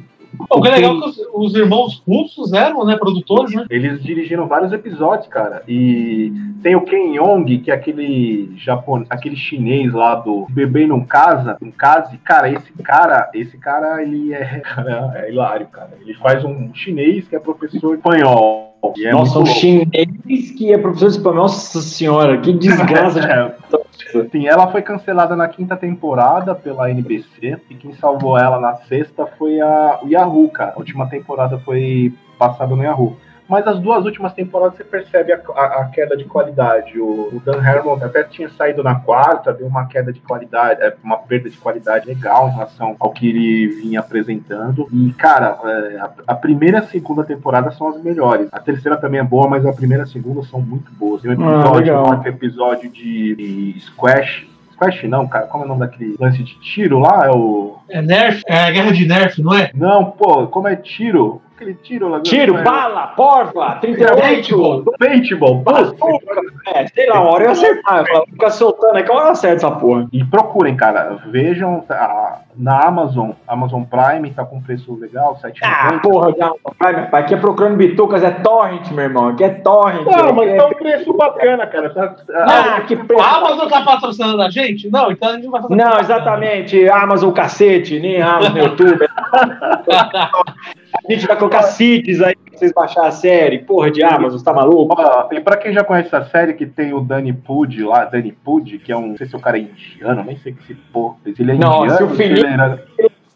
o 0.49 0.61
que 0.61 0.67
é 0.67 0.71
legal 0.71 0.99
que 0.99 1.09
os, 1.09 1.19
os, 1.33 1.55
irmãos 1.55 2.03
russos 2.07 2.53
eram, 2.53 2.85
né, 2.85 2.95
produtores, 2.95 3.53
né? 3.53 3.65
Eles 3.69 4.01
dirigiram 4.01 4.47
vários 4.47 4.71
episódios, 4.71 5.27
cara. 5.27 5.63
E 5.67 6.31
tem 6.61 6.75
o 6.75 6.81
Ken 6.81 7.15
Yong, 7.15 7.59
que 7.59 7.71
é 7.71 7.73
aquele 7.73 8.53
japonês, 8.57 9.07
aquele 9.09 9.35
chinês 9.35 9.93
lá 9.93 10.15
do 10.15 10.47
Bebê 10.49 10.87
Não 10.87 11.03
Casa, 11.03 11.57
um 11.61 11.71
case. 11.71 12.17
Cara, 12.19 12.51
esse 12.51 12.71
cara, 12.83 13.29
esse 13.33 13.57
cara, 13.57 14.01
ele 14.01 14.33
é, 14.33 14.61
é, 15.15 15.31
hilário, 15.31 15.67
cara. 15.67 15.91
Ele 16.01 16.13
faz 16.15 16.43
um 16.43 16.73
chinês 16.73 17.27
que 17.27 17.35
é 17.35 17.39
professor 17.39 17.95
espanhol. 17.95 18.66
É 18.97 19.11
Nossa, 19.11 19.39
um 19.39 19.45
chinês 19.45 20.51
que 20.57 20.71
é 20.71 20.77
professor 20.77 21.09
de 21.09 21.17
espanhol, 21.17 21.35
nossa 21.43 21.81
senhora, 21.81 22.37
que 22.39 22.53
desgraça. 22.53 23.19
é. 23.19 23.55
Sim, 24.31 24.47
ela 24.47 24.71
foi 24.71 24.81
cancelada 24.81 25.35
na 25.35 25.47
quinta 25.47 25.75
temporada 25.75 26.55
pela 26.55 26.89
NBC 26.89 27.57
e 27.69 27.75
quem 27.75 27.93
salvou 27.93 28.37
ela 28.37 28.59
na 28.59 28.75
sexta 28.75 29.25
foi 29.37 29.59
a, 29.59 29.99
o 30.01 30.07
Yahoo, 30.07 30.49
cara. 30.49 30.73
A 30.75 30.79
última 30.79 31.07
temporada 31.07 31.59
foi 31.59 32.13
passada 32.37 32.75
no 32.75 32.83
Yahoo. 32.83 33.17
Mas 33.47 33.65
as 33.65 33.79
duas 33.79 34.03
últimas 34.05 34.33
temporadas 34.33 34.77
você 34.77 34.83
percebe 34.83 35.31
a, 35.31 35.39
a, 35.55 35.81
a 35.81 35.85
queda 35.85 36.17
de 36.17 36.25
qualidade. 36.25 36.99
O, 36.99 37.29
o, 37.33 37.41
Dan 37.43 37.61
Harmon 37.61 37.97
até 38.01 38.23
tinha 38.23 38.49
saído 38.49 38.83
na 38.83 38.95
quarta, 38.95 39.53
deu 39.53 39.67
uma 39.67 39.85
queda 39.85 40.11
de 40.11 40.19
qualidade, 40.19 40.81
é, 40.81 40.93
uma 41.03 41.17
perda 41.17 41.49
de 41.49 41.57
qualidade 41.57 42.07
legal 42.07 42.49
em 42.49 42.51
relação 42.51 42.95
ao 42.99 43.11
que 43.11 43.29
ele 43.29 43.67
vinha 43.67 44.01
apresentando. 44.01 44.87
E, 44.91 45.13
cara, 45.13 45.57
é, 45.63 45.97
a, 45.97 46.11
a, 46.27 46.35
primeira 46.35 46.77
e 46.77 46.81
a 46.81 46.87
segunda 46.87 47.23
temporada 47.23 47.71
são 47.71 47.87
as 47.87 48.01
melhores. 48.01 48.49
A 48.51 48.59
terceira 48.59 48.97
também 48.97 49.19
é 49.19 49.23
boa, 49.23 49.47
mas 49.47 49.65
a 49.65 49.73
primeira 49.73 50.03
e 50.03 50.05
a 50.05 50.07
segunda 50.07 50.43
são 50.43 50.61
muito 50.61 50.91
boas. 50.91 51.21
Tem 51.21 51.31
um 51.31 51.33
episódio, 51.33 51.95
ah, 51.95 52.19
um 52.19 52.27
episódio 52.27 52.89
de, 52.89 53.35
de 53.35 53.79
Squash 53.81 54.47
Squash 54.77 55.03
não, 55.07 55.27
cara. 55.27 55.47
Como 55.47 55.63
é 55.63 55.65
o 55.65 55.69
nome 55.69 55.81
daquele 55.81 56.15
lance 56.19 56.43
de 56.43 56.59
tiro 56.59 56.99
lá? 56.99 57.25
É 57.25 57.31
o. 57.31 57.77
É 57.89 58.01
Nerf? 58.01 58.43
É 58.47 58.59
a 58.59 58.71
guerra 58.71 58.91
de 58.91 59.07
Nerf, 59.07 59.41
não 59.41 59.53
é? 59.53 59.71
Não, 59.73 60.05
pô, 60.11 60.47
como 60.47 60.67
é 60.67 60.75
tiro? 60.75 61.41
Aquele 61.57 61.73
tiro 61.73 62.07
lá. 62.07 62.21
Tiro, 62.21 62.55
é? 62.55 62.61
bala, 62.61 63.07
porva, 63.07 63.79
38. 63.81 64.93
Paintball, 64.99 65.55
bazuca. 65.55 66.39
É, 66.67 66.85
sei 66.85 67.09
lá, 67.09 67.19
uma 67.19 67.31
hora 67.31 67.45
eu 67.45 67.49
acertar. 67.49 68.05
Fica 68.29 68.51
soltando, 68.51 68.95
é 68.95 69.01
que 69.01 69.09
uma 69.09 69.21
hora 69.21 69.31
acerta 69.31 69.65
essa 69.65 69.71
porra. 69.71 70.07
E 70.13 70.23
procurem, 70.23 70.77
cara. 70.77 71.17
Vejam 71.25 71.83
a, 71.89 72.41
na 72.55 72.85
Amazon, 72.85 73.31
Amazon 73.47 73.81
Prime 73.85 74.29
tá 74.29 74.45
com 74.45 74.61
preço 74.61 74.93
legal, 74.99 75.35
7,90. 75.43 75.53
Ah, 75.63 75.99
porra, 75.99 76.27
Amazon 76.29 76.57
Prime, 76.77 77.07
aqui 77.11 77.33
é 77.33 77.37
procurando 77.37 77.75
bitucas, 77.75 78.23
é 78.23 78.29
torrent, 78.29 78.91
meu 78.91 79.05
irmão. 79.05 79.29
Aqui 79.29 79.43
é 79.43 79.49
torrent. 79.49 80.05
Não, 80.05 80.33
mas 80.33 80.49
é... 80.49 80.57
tá 80.57 80.67
um 80.67 80.73
preço 80.73 81.13
bacana, 81.13 81.65
cara. 81.65 81.89
Tá, 81.89 82.15
ah, 82.35 82.81
que 82.81 82.95
preço. 82.95 83.19
A 83.19 83.37
Amazon 83.37 83.67
tá 83.67 83.81
patrocinando 83.81 84.43
a 84.43 84.49
gente? 84.51 84.91
Não, 84.91 85.11
então 85.11 85.29
a 85.29 85.33
gente 85.33 85.47
vai 85.47 85.59
fazer. 85.59 85.75
Não, 85.75 85.99
exatamente. 85.99 86.87
Amazon 86.87 87.31
cacete, 87.31 87.99
nem 87.99 88.21
Amazon 88.21 88.57
YouTube. 88.57 89.07
A 90.93 91.11
gente 91.11 91.27
vai 91.27 91.37
colocar 91.37 91.63
CITES 91.63 92.21
aí 92.21 92.35
pra 92.35 92.57
vocês 92.57 92.71
baixar 92.71 93.07
a 93.07 93.11
série. 93.11 93.59
Porra 93.59 93.91
de 93.91 94.03
Amazon, 94.03 94.41
tá 94.41 94.53
maluco? 94.53 94.95
E 95.31 95.39
pra 95.39 95.57
quem 95.57 95.73
já 95.73 95.83
conhece 95.83 96.15
a 96.15 96.25
série, 96.25 96.53
que 96.53 96.65
tem 96.65 96.93
o 96.93 97.01
Danny 97.01 97.33
Pud 97.33 97.83
lá, 97.83 98.05
Danny 98.05 98.31
Pud, 98.31 98.79
que 98.79 98.91
é 98.91 98.97
um. 98.97 99.07
Não 99.07 99.17
sei 99.17 99.27
se 99.27 99.35
o 99.35 99.39
cara 99.39 99.57
é 99.57 99.61
indiano, 99.61 100.23
nem 100.23 100.37
sei 100.37 100.53
que 100.53 100.63
se 100.63 100.73
porra. 100.73 101.15
Se 101.23 101.41
ele 101.41 101.51
é 101.51 101.55
não, 101.55 101.85
indiano. 101.85 101.97
Se 101.97 102.03
o 102.03 102.09
Felipe, 102.15 102.45
era... 102.45 102.83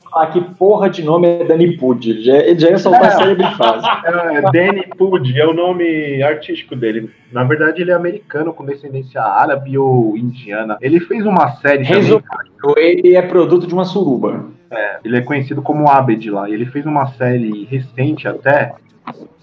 falar 0.09 0.27
que 0.27 0.41
porra 0.41 0.89
de 0.89 1.03
nome 1.03 1.27
é 1.27 1.43
Danny 1.43 1.77
Pud. 1.77 2.09
Ele 2.09 2.23
já, 2.23 2.37
ele 2.37 2.59
já 2.59 2.69
ia 2.69 2.77
soltar 2.77 3.05
a 3.05 3.11
cérebro 3.11 3.45
em 3.45 3.55
fase. 3.55 3.87
É, 4.03 4.41
Danny 4.51 4.87
Pud 4.97 5.39
é 5.39 5.45
o 5.45 5.53
nome 5.53 6.21
artístico 6.23 6.75
dele. 6.75 7.09
Na 7.31 7.43
verdade, 7.43 7.81
ele 7.81 7.91
é 7.91 7.93
americano 7.93 8.53
com 8.53 8.65
descendência 8.65 9.21
árabe 9.21 9.77
ou 9.77 10.17
indiana. 10.17 10.77
Ele 10.81 10.99
fez 10.99 11.25
uma 11.25 11.51
série. 11.57 11.83
Resumindo, 11.83 12.23
ele 12.77 13.15
é 13.15 13.21
produto 13.21 13.67
de 13.67 13.73
uma 13.73 13.85
suruba. 13.85 14.45
É, 14.71 14.99
ele 15.03 15.17
é 15.17 15.21
conhecido 15.21 15.61
como 15.61 15.89
Abed 15.89 16.29
lá. 16.31 16.49
Ele 16.49 16.65
fez 16.65 16.85
uma 16.85 17.07
série 17.13 17.65
recente 17.65 18.27
até, 18.27 18.73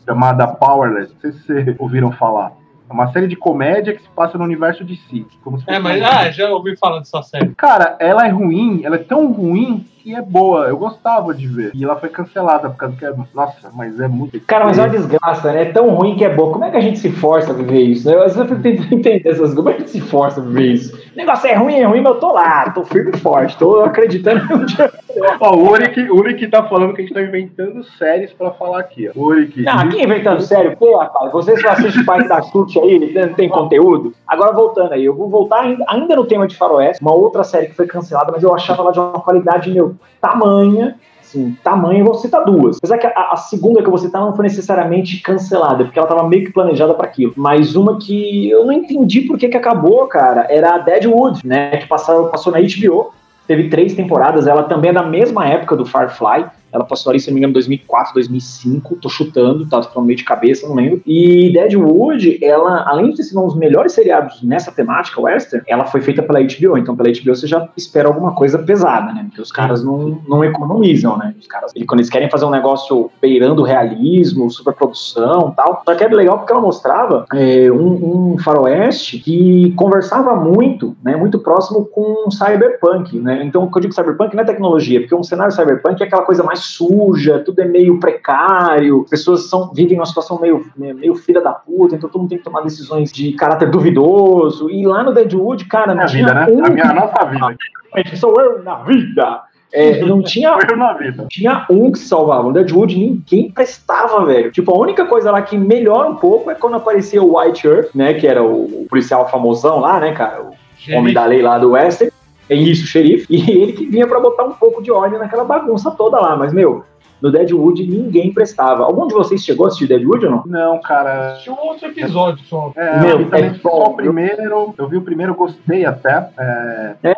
chamada 0.05 0.47
Powerless. 0.47 1.13
Não 1.13 1.21
sei 1.21 1.33
se 1.33 1.43
vocês 1.47 1.77
ouviram 1.79 2.11
falar. 2.13 2.53
É 2.89 2.93
uma 2.93 3.13
série 3.13 3.27
de 3.29 3.37
comédia 3.37 3.95
que 3.95 4.01
se 4.03 4.09
passa 4.09 4.39
no 4.39 4.45
universo 4.45 4.83
de 4.83 4.97
si. 4.97 5.27
Como 5.45 5.59
se 5.59 5.65
É, 5.69 5.75
fosse 5.75 5.83
mas 5.83 6.01
um- 6.03 6.07
ah, 6.07 6.31
já 6.31 6.49
ouvi 6.51 6.75
falar 6.77 7.01
dessa 7.01 7.23
série. 7.23 7.51
Cara, 7.55 7.97
ela 8.01 8.27
é 8.27 8.31
ruim, 8.31 8.81
ela 8.83 8.97
é 8.97 9.01
tão 9.01 9.31
ruim 9.31 9.85
que 10.09 10.15
é 10.15 10.23
boa. 10.23 10.69
Eu 10.69 10.79
gostava 10.79 11.35
de 11.35 11.47
ver. 11.47 11.71
E 11.75 11.85
ela 11.85 11.97
foi 11.97 12.09
cancelada 12.09 12.71
por 12.71 12.77
causa 12.77 12.97
que 12.97 13.05
é. 13.05 13.12
Nossa, 13.35 13.71
mas 13.75 14.00
é 14.00 14.09
muito. 14.09 14.41
Cara, 14.41 14.65
mas 14.65 14.79
é 14.79 14.83
uma 14.83 14.88
desgraça, 14.88 15.53
né? 15.53 15.62
É 15.62 15.65
tão 15.67 15.91
ruim 15.91 16.17
que 16.17 16.25
é 16.25 16.35
bom. 16.35 16.50
Como 16.50 16.65
é 16.65 16.71
que 16.71 16.79
a 16.79 16.81
gente 16.81 16.99
se 16.99 17.11
força 17.11 17.50
a 17.50 17.55
viver 17.55 17.83
isso? 17.83 18.09
né? 18.09 18.17
Eu 18.17 18.29
sempre 18.31 18.57
tento 18.57 18.83
entender 18.95 19.29
essas 19.29 19.38
coisas. 19.38 19.55
Como 19.55 19.69
é 19.69 19.73
que 19.75 19.83
a 19.83 19.87
gente 19.87 19.91
se 19.91 20.00
força 20.00 20.41
a 20.41 20.45
viver 20.45 20.73
isso? 20.73 20.97
O 20.97 21.17
negócio 21.17 21.47
é 21.47 21.55
ruim, 21.55 21.75
é 21.75 21.85
ruim, 21.85 22.00
mas 22.00 22.15
eu 22.15 22.21
tô 22.21 22.33
lá, 22.33 22.71
tô 22.71 22.85
firme 22.85 23.11
e 23.15 23.19
forte, 23.19 23.59
tô 23.59 23.81
acreditando 23.81 24.47
que 24.47 24.55
um 24.55 24.65
dia. 24.65 24.91
Ó, 25.41 25.57
o 25.57 25.71
Uric, 25.71 26.00
o 26.11 26.17
Uric 26.17 26.47
tá 26.47 26.62
falando 26.65 26.95
que 26.95 27.03
a 27.03 27.05
gente 27.05 27.15
tá 27.15 27.21
inventando 27.21 27.83
séries 27.83 28.33
pra 28.33 28.53
falar 28.53 28.81
aqui, 28.81 29.09
ó. 29.09 29.21
Uric. 29.21 29.62
Não, 29.62 29.79
aqui 29.79 30.03
inventando 30.03 30.41
sério, 30.41 30.77
pô, 30.77 30.97
rapaz, 30.97 31.33
vocês 31.33 31.61
só 31.61 31.71
assistem 31.71 32.05
parte 32.05 32.29
da 32.29 32.41
chute 32.43 32.79
aí, 32.79 33.12
não 33.15 33.35
tem 33.35 33.49
conteúdo. 33.49 34.15
Agora 34.27 34.53
voltando 34.53 34.93
aí, 34.93 35.05
eu 35.05 35.15
vou 35.15 35.29
voltar 35.29 35.62
ainda, 35.62 35.85
ainda 35.88 36.15
no 36.15 36.25
tema 36.25 36.47
de 36.47 36.57
Faroeste, 36.57 37.03
uma 37.03 37.12
outra 37.12 37.43
série 37.43 37.67
que 37.67 37.75
foi 37.75 37.87
cancelada, 37.87 38.31
mas 38.31 38.43
eu 38.43 38.55
achava 38.55 38.83
ela 38.83 38.93
de 38.93 39.00
uma 39.00 39.21
qualidade, 39.21 39.73
meu, 39.73 39.97
tamanha. 40.21 40.97
Assim, 41.21 41.57
tamanho, 41.62 42.00
eu 42.00 42.05
vou 42.07 42.14
citar 42.14 42.45
duas. 42.45 42.78
Apesar 42.78 42.97
que 42.97 43.07
a, 43.07 43.33
a 43.33 43.37
segunda 43.37 43.81
que 43.81 43.87
eu 43.87 43.90
vou 43.90 43.99
citar 43.99 44.23
não 44.23 44.35
foi 44.35 44.45
necessariamente 44.45 45.21
cancelada, 45.21 45.85
porque 45.85 45.99
ela 45.99 46.09
tava 46.09 46.26
meio 46.26 46.45
que 46.47 46.52
planejada 46.52 46.95
para 46.95 47.07
aquilo. 47.07 47.35
Mas 47.37 47.76
uma 47.76 47.99
que 47.99 48.49
eu 48.49 48.64
não 48.64 48.73
entendi 48.73 49.23
por 49.23 49.37
que, 49.38 49.49
que 49.49 49.57
acabou, 49.57 50.07
cara, 50.07 50.47
era 50.49 50.76
a 50.76 50.78
Deadwood, 50.78 51.47
né? 51.47 51.76
Que 51.76 51.87
passou, 51.87 52.28
passou 52.28 52.52
na 52.52 52.61
HBO. 52.61 53.12
Teve 53.47 53.69
três 53.69 53.95
temporadas, 53.95 54.47
ela 54.47 54.64
também 54.64 54.90
é 54.90 54.93
da 54.95 55.02
mesma 55.02 55.47
época 55.47 55.76
do 55.76 55.85
Firefly. 55.85 56.47
Ela 56.73 56.85
passou 56.85 57.11
ali, 57.11 57.21
se 57.21 57.29
não 57.29 57.35
me 57.35 57.41
engano, 57.41 57.55
2004, 57.55 58.15
2005. 58.15 58.97
Tô 58.97 59.09
chutando, 59.09 59.67
tá 59.67 59.83
falando 59.83 60.07
meio 60.07 60.17
de 60.17 60.25
cabeça, 60.25 60.69
não 60.69 60.75
lembro. 60.75 61.03
E 61.07 61.53
Deadwood, 61.53 62.39
ela, 62.43 62.85
além 62.89 63.11
de 63.11 63.17
ter 63.17 63.23
sido 63.25 63.41
um 63.41 63.47
dos 63.47 63.57
melhores 63.57 63.93
seriados 63.93 64.43
nessa 64.43 64.71
temática, 64.71 65.21
western, 65.21 65.65
ela 65.67 65.85
foi 65.87 66.01
feita 66.01 66.23
pela 66.23 66.41
HBO. 66.41 66.77
Então, 66.79 66.97
pela 66.97 67.11
HBO, 67.11 67.35
você 67.35 67.47
já 67.47 67.69
espera 67.77 68.09
alguma 68.09 68.33
coisa 68.33 68.59
pesada, 68.59 69.13
né? 69.13 69.25
Porque 69.29 69.41
os 69.41 69.53
caras 69.53 69.85
não, 69.85 70.21
não 70.29 70.45
economizam, 70.45 71.17
né? 71.17 71.35
Os 71.39 71.47
caras, 71.47 71.73
quando 71.87 72.01
eles 72.01 72.11
querem 72.11 72.31
fazer 72.31 72.45
um 72.45 72.51
negócio 72.51 73.11
beirando 73.21 73.63
o 73.63 73.65
realismo, 73.65 74.51
superprodução 74.51 75.51
e 75.53 75.57
tal. 75.57 75.83
Só 75.85 75.95
que 75.95 76.05
é 76.05 76.09
legal 76.09 76.39
porque 76.39 76.53
ela 76.53 76.61
mostrava 76.61 77.25
é, 77.33 77.71
um, 77.71 78.35
um 78.35 78.39
faroeste 78.39 79.19
que 79.19 79.73
conversava 79.73 80.35
muito, 80.37 80.97
né? 81.03 81.17
Muito 81.17 81.39
próximo 81.39 81.85
com 81.87 82.31
cyberpunk, 82.31 83.19
né? 83.19 83.43
Então, 83.45 83.63
quando 83.69 83.85
eu 83.85 83.91
digo 83.91 83.95
cyberpunk 83.95 84.35
não 84.35 84.43
é 84.43 84.47
tecnologia, 84.47 85.01
porque 85.01 85.15
um 85.15 85.23
cenário 85.23 85.53
cyberpunk 85.53 86.03
é 86.03 86.07
aquela 86.07 86.23
coisa 86.23 86.43
mais 86.43 86.58
suja, 86.59 87.38
tudo 87.41 87.61
é 87.61 87.65
meio 87.65 87.99
precário, 87.99 89.03
as 89.05 89.11
pessoas 89.11 89.49
são, 89.49 89.73
vivem 89.73 89.99
uma 89.99 90.07
situação 90.07 90.41
meio, 90.41 90.67
meio 90.77 91.15
filha 91.15 91.41
da 91.41 91.53
puta, 91.53 91.97
então 91.97 92.09
todo 92.09 92.21
mundo 92.21 92.31
tem 92.31 92.38
que 92.38 92.45
tomar 92.45 92.61
decisões 92.62 93.12
de 93.12 93.33
caráter 93.33 93.71
duvidoso. 93.71 94.69
E 94.71 94.87
lá 94.87 95.03
no 95.03 95.12
Deadwood, 95.12 95.65
cara, 95.67 95.95
não 95.95 96.07
tinha 96.07 96.27
vida, 96.27 96.35
né? 96.35 96.47
um 96.50 96.65
A 96.65 96.71
minha 96.71 96.91
a 96.91 96.95
nossa 96.95 97.25
vida. 97.25 97.57
que 98.05 98.17
sou 98.17 98.38
eu 98.41 98.62
na 98.62 98.77
vida. 98.83 99.43
É, 99.73 100.03
não 100.05 100.23
tinha 100.23 100.57
Eu 100.69 100.77
na 100.77 100.93
vida. 100.95 101.27
tinha 101.29 101.67
um 101.71 101.93
que 101.93 101.99
salvava. 101.99 102.45
No 102.45 102.53
Deadwood 102.53 102.97
ninguém 102.97 103.50
prestava, 103.50 104.25
velho. 104.25 104.50
Tipo, 104.50 104.75
a 104.75 104.79
única 104.79 105.05
coisa 105.05 105.31
lá 105.31 105.43
que 105.43 105.57
melhora 105.59 106.09
um 106.09 106.17
pouco 106.17 106.50
é 106.50 106.55
quando 106.55 106.77
aparecia 106.77 107.23
o 107.23 107.38
White 107.38 107.67
Earth, 107.67 107.95
né? 107.95 108.15
Que 108.15 108.27
era 108.27 108.43
o 108.43 108.87
policial 108.88 109.29
famosão 109.31 109.81
lá, 109.81 110.00
né, 110.00 110.12
cara? 110.12 110.43
O 110.43 110.97
homem 110.97 111.12
da 111.12 111.25
lei 111.27 111.43
lá 111.43 111.59
do 111.59 111.73
Western. 111.73 112.08
É 112.49 112.55
isso, 112.55 112.85
o 112.85 112.87
xerife. 112.87 113.26
E 113.28 113.50
ele 113.50 113.73
que 113.73 113.87
vinha 113.87 114.07
pra 114.07 114.21
botar 114.21 114.45
um 114.45 114.52
pouco 114.52 114.83
de 114.83 114.90
ordem 114.90 115.19
naquela 115.19 115.45
bagunça 115.45 115.90
toda 115.90 116.19
lá. 116.21 116.37
Mas, 116.37 116.52
meu, 116.52 116.85
no 117.21 117.31
Deadwood 117.33 117.87
ninguém 117.87 118.33
prestava. 118.33 118.85
Algum 118.85 119.07
de 119.07 119.14
vocês 119.14 119.43
chegou 119.45 119.67
a 119.67 119.69
assistir 119.69 119.87
Deadwood 119.88 120.25
ou 120.26 120.31
não? 120.31 120.43
Não, 120.47 120.81
cara. 120.81 121.37
Tinha 121.43 121.55
um 121.55 121.61
outro 121.67 121.88
episódio 121.88 122.45
só. 122.47 122.73
É, 122.76 123.00
Meu, 123.00 123.11
eu 123.11 123.19
vi 123.19 123.25
também 123.26 123.50
é 123.50 123.55
só 123.55 123.85
o 123.85 123.95
primeiro. 123.97 124.75
Eu 124.78 124.88
vi 124.88 124.97
o 124.97 125.02
primeiro, 125.02 125.35
gostei 125.35 125.85
até. 125.85 126.28
É, 126.38 126.95
É. 127.02 127.14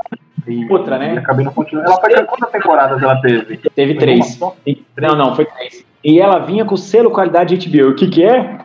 e- 0.49 0.67
Outra, 0.73 0.99
né? 0.99 1.15
e 1.15 1.19
acabei 1.19 1.45
não 1.45 1.53
continuando. 1.53 1.91
Ela 1.91 2.01
foi 2.01 2.25
quantas 2.25 2.51
temporadas 2.51 3.03
ela 3.03 3.21
teve? 3.21 3.57
Teve 3.75 3.93
Foi 3.95 4.01
três. 4.01 4.41
uma? 4.41 4.53
E- 4.67 4.83
Não, 4.99 5.15
não, 5.15 5.37
foi 5.37 5.45
três. 5.45 5.85
E 6.03 6.19
ela 6.19 6.39
vinha 6.39 6.65
com 6.65 6.75
o 6.75 6.79
selo 6.79 7.11
qualidade 7.11 7.55
HBO. 7.69 7.91
O 7.91 7.95
que 7.95 8.09
que 8.09 8.25
é? 8.25 8.59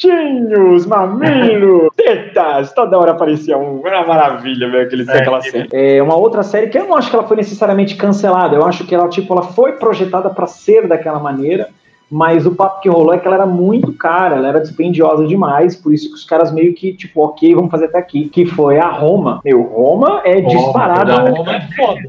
Peitinhos, 0.00 0.86
mamilos, 0.86 1.90
tetas. 1.96 2.72
Toda 2.72 2.96
hora 2.98 3.12
aparecia 3.12 3.58
um. 3.58 3.84
Era 3.86 3.98
uma 3.98 4.08
maravilha, 4.08 4.70
velho, 4.70 4.86
aquele, 4.86 5.10
É, 5.10 5.18
aquela 5.18 5.40
que- 5.40 5.50
série. 5.50 5.68
É 5.72 6.02
uma 6.02 6.16
outra 6.16 6.42
série 6.42 6.68
que 6.68 6.78
eu 6.78 6.86
não 6.86 6.96
acho 6.96 7.10
que 7.10 7.16
ela 7.16 7.26
foi 7.26 7.36
necessariamente 7.36 7.96
cancelada. 7.96 8.54
Eu 8.56 8.64
acho 8.64 8.84
que 8.86 8.94
ela, 8.94 9.08
tipo, 9.08 9.32
ela 9.32 9.42
foi 9.42 9.72
projetada 9.72 10.30
pra 10.30 10.46
ser 10.46 10.86
daquela 10.86 11.18
maneira. 11.18 11.68
Mas 12.10 12.46
o 12.46 12.54
papo 12.54 12.80
que 12.80 12.88
rolou 12.88 13.12
é 13.12 13.18
que 13.18 13.26
ela 13.26 13.36
era 13.36 13.46
muito 13.46 13.92
cara, 13.92 14.36
ela 14.36 14.48
era 14.48 14.60
dispendiosa 14.60 15.26
demais, 15.26 15.76
por 15.76 15.92
isso 15.92 16.08
que 16.08 16.14
os 16.14 16.24
caras 16.24 16.52
meio 16.52 16.74
que, 16.74 16.94
tipo, 16.94 17.22
ok, 17.22 17.54
vamos 17.54 17.70
fazer 17.70 17.86
até 17.86 17.98
aqui. 17.98 18.28
Que 18.28 18.46
foi 18.46 18.78
a 18.78 18.88
Roma. 18.88 19.40
Meu, 19.44 19.62
Roma 19.62 20.22
é 20.24 20.40
disparado. 20.40 21.12
Não, 21.12 21.44
não 21.44 21.52
é 21.52 21.68
foda. 21.76 22.00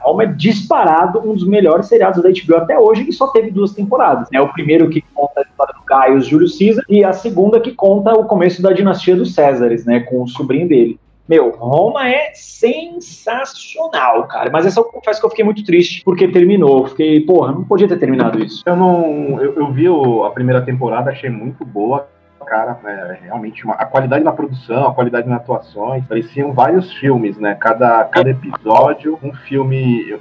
Roma 0.00 0.22
é 0.22 0.26
disparado 0.26 1.20
um 1.20 1.34
dos 1.34 1.46
melhores 1.46 1.86
seriados 1.86 2.22
da 2.22 2.30
HBO 2.30 2.56
até 2.56 2.78
hoje, 2.78 3.04
que 3.04 3.12
só 3.12 3.28
teve 3.28 3.50
duas 3.50 3.72
temporadas. 3.72 4.28
É 4.32 4.40
o 4.40 4.52
primeiro 4.52 4.88
que 4.88 5.02
conta 5.14 5.40
a 5.40 5.42
história 5.42 5.74
do 5.74 5.82
Caio 5.82 6.20
Júlio 6.20 6.48
César 6.48 6.82
e 6.88 7.04
a 7.04 7.12
segunda 7.12 7.60
que 7.60 7.72
conta 7.72 8.12
o 8.12 8.24
começo 8.24 8.62
da 8.62 8.72
dinastia 8.72 9.16
dos 9.16 9.34
Césares, 9.34 9.84
né, 9.84 10.00
com 10.00 10.22
o 10.22 10.28
sobrinho 10.28 10.68
dele. 10.68 10.98
Meu, 11.30 11.50
Roma 11.50 12.08
é 12.08 12.32
sensacional, 12.34 14.26
cara. 14.26 14.50
Mas 14.50 14.66
essa 14.66 14.80
eu 14.80 14.84
confesso 14.84 15.20
que 15.20 15.26
eu 15.26 15.30
fiquei 15.30 15.44
muito 15.44 15.64
triste 15.64 16.02
porque 16.04 16.26
terminou. 16.26 16.80
Eu 16.80 16.86
Fiquei, 16.88 17.20
porra, 17.20 17.52
não 17.52 17.62
podia 17.62 17.86
ter 17.86 17.98
terminado 17.98 18.42
isso. 18.42 18.64
Eu 18.66 18.74
não. 18.74 19.40
Eu, 19.40 19.54
eu 19.54 19.72
vi 19.72 19.86
a 20.26 20.30
primeira 20.30 20.60
temporada, 20.60 21.10
achei 21.12 21.30
muito 21.30 21.64
boa. 21.64 22.08
Cara, 22.44 22.80
é, 22.84 23.18
realmente 23.22 23.64
uma- 23.64 23.74
a 23.74 23.84
qualidade 23.84 24.24
na 24.24 24.32
produção, 24.32 24.88
a 24.88 24.92
qualidade 24.92 25.28
nas 25.28 25.40
atuações, 25.40 26.04
pareciam 26.04 26.52
vários 26.52 26.92
filmes, 26.94 27.38
né? 27.38 27.54
Cada, 27.54 28.02
cada 28.06 28.28
episódio, 28.28 29.16
um 29.22 29.32
filme. 29.32 30.18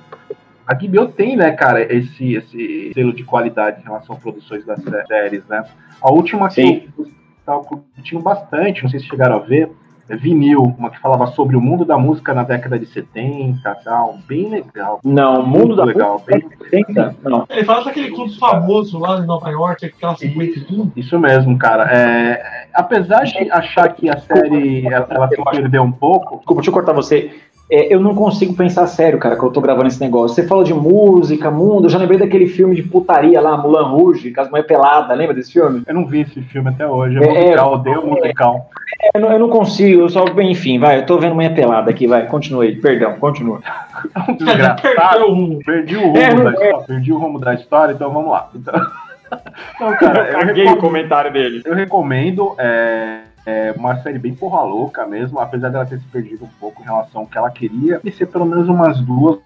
A 0.67 0.75
HBO 0.75 1.07
tem, 1.07 1.35
né, 1.35 1.49
cara, 1.53 1.81
esse, 1.91 2.35
esse 2.35 2.91
selo 2.93 3.11
de 3.13 3.23
qualidade 3.23 3.81
em 3.81 3.83
relação 3.83 4.15
a 4.15 4.19
produções 4.19 4.63
das 4.63 4.79
sé- 4.83 5.05
séries, 5.07 5.43
né? 5.47 5.63
A 5.99 6.11
última 6.11 6.49
que 6.49 6.53
Sim. 6.61 6.87
eu 6.99 7.07
tava 7.43 7.63
curtindo 7.63 8.21
bastante, 8.21 8.83
não 8.83 8.91
sei 8.91 8.99
se 8.99 9.07
chegaram 9.07 9.37
a 9.37 9.39
ver, 9.39 9.63
é 9.63 9.69
Vinil, 10.17 10.75
uma 10.77 10.89
que 10.89 10.99
falava 10.99 11.27
sobre 11.27 11.55
o 11.55 11.61
mundo 11.61 11.85
da 11.85 11.97
música 11.97 12.33
na 12.33 12.43
década 12.43 12.79
de 12.79 12.85
70 12.87 13.75
tal, 13.83 14.17
bem 14.27 14.49
legal. 14.49 14.99
Não, 15.03 15.45
Mundo 15.45 15.59
Muito 15.59 15.75
da 15.75 15.83
legal, 15.83 16.23
bem, 16.25 16.43
Música, 16.43 17.15
não. 17.23 17.45
Ele 17.49 17.63
fala 17.63 17.85
daquele 17.85 18.11
clube 18.11 18.37
famoso 18.37 18.97
lá 18.97 19.19
em 19.19 19.25
Nova 19.25 19.49
York, 19.49 19.85
aquela 19.85 20.15
51. 20.15 20.91
Isso 20.95 21.19
mesmo, 21.19 21.57
cara. 21.57 21.89
É, 21.91 22.67
apesar 22.73 23.23
de 23.23 23.51
achar 23.51 23.89
que 23.89 24.09
a 24.09 24.17
série 24.17 24.85
ela, 24.87 25.07
ela 25.09 25.27
se 25.27 25.43
perdeu 25.51 25.83
um 25.83 25.91
pouco, 25.91 26.37
Desculpa, 26.37 26.61
deixa 26.61 26.69
eu 26.69 26.73
cortar 26.73 26.93
você. 26.93 27.31
É, 27.71 27.93
eu 27.93 27.99
não 27.99 28.15
consigo 28.15 28.53
pensar 28.55 28.88
sério, 28.88 29.19
cara, 29.19 29.35
que 29.38 29.43
eu 29.43 29.51
tô 29.51 29.61
gravando 29.61 29.88
esse 29.88 30.01
negócio. 30.01 30.33
Você 30.35 30.47
falou 30.47 30.63
de 30.63 30.73
música, 30.73 31.51
mundo, 31.51 31.85
eu 31.85 31.89
já 31.89 31.99
lembrei 31.99 32.17
daquele 32.17 32.47
filme 32.47 32.73
de 32.75 32.81
putaria 32.81 33.39
lá, 33.39 33.55
Mulan 33.57 33.83
Rouge, 33.89 34.31
com 34.31 34.41
as 34.41 34.49
mulheres 34.49 34.67
peladas, 34.67 35.15
lembra 35.15 35.35
desse 35.35 35.53
filme? 35.53 35.83
eu 35.85 35.93
não 35.93 36.07
vi 36.07 36.21
esse 36.21 36.41
filme 36.41 36.69
até 36.69 36.88
hoje. 36.88 37.17
É 37.17 37.23
É, 37.23 37.27
musical, 37.43 37.71
é, 37.71 37.75
odeio 37.75 38.07
musical. 38.07 38.69
Eu 39.13 39.21
não, 39.21 39.31
eu 39.31 39.39
não 39.39 39.49
consigo, 39.49 40.01
eu 40.01 40.09
só, 40.09 40.25
enfim, 40.41 40.79
vai, 40.79 40.97
eu 40.99 41.05
tô 41.05 41.19
vendo 41.19 41.35
mulher 41.35 41.53
pelada 41.53 41.91
aqui, 41.91 42.07
vai, 42.07 42.25
continue 42.25 42.67
aí, 42.67 42.75
perdão, 42.75 43.13
continua. 43.19 43.59
É 44.27 44.31
desgraçado. 44.33 45.27
Rumo. 45.27 45.59
Perdi 45.63 45.95
o 45.97 46.01
rumo 46.07 46.17
É, 46.17 46.33
não 46.33 46.43
da 46.45 46.49
é. 46.49 46.53
história. 46.53 46.85
Perdi 46.88 47.11
o 47.13 47.17
rumo 47.19 47.39
da 47.39 47.53
história, 47.53 47.93
então 47.93 48.11
vamos 48.11 48.31
lá. 48.31 48.49
Então, 48.55 48.73
então 49.75 49.95
cara, 49.97 50.29
eu, 50.31 50.39
Caguei 50.39 50.63
recom- 50.63 50.77
o 50.77 50.81
comentário 50.81 51.31
dele. 51.33 51.61
eu 51.65 51.75
recomendo. 51.75 52.55
É, 52.57 53.19
é 53.46 53.74
uma 53.77 54.01
série 54.01 54.19
bem 54.19 54.34
porra 54.34 54.62
louca 54.62 55.05
mesmo, 55.05 55.39
apesar 55.39 55.69
dela 55.69 55.86
ter 55.86 56.00
se 56.00 56.05
perdido 56.05 56.46
um 56.46 56.60
pouco 56.60 56.81
em 56.81 56.86
relação 56.86 57.22
ao 57.22 57.27
que 57.27 57.38
ela 57.38 57.50
queria, 57.50 58.00
e 58.03 58.12
ser 58.12 58.27
pelo 58.27 58.46
menos 58.46 58.67
umas 58.67 59.00
duas. 59.01 59.39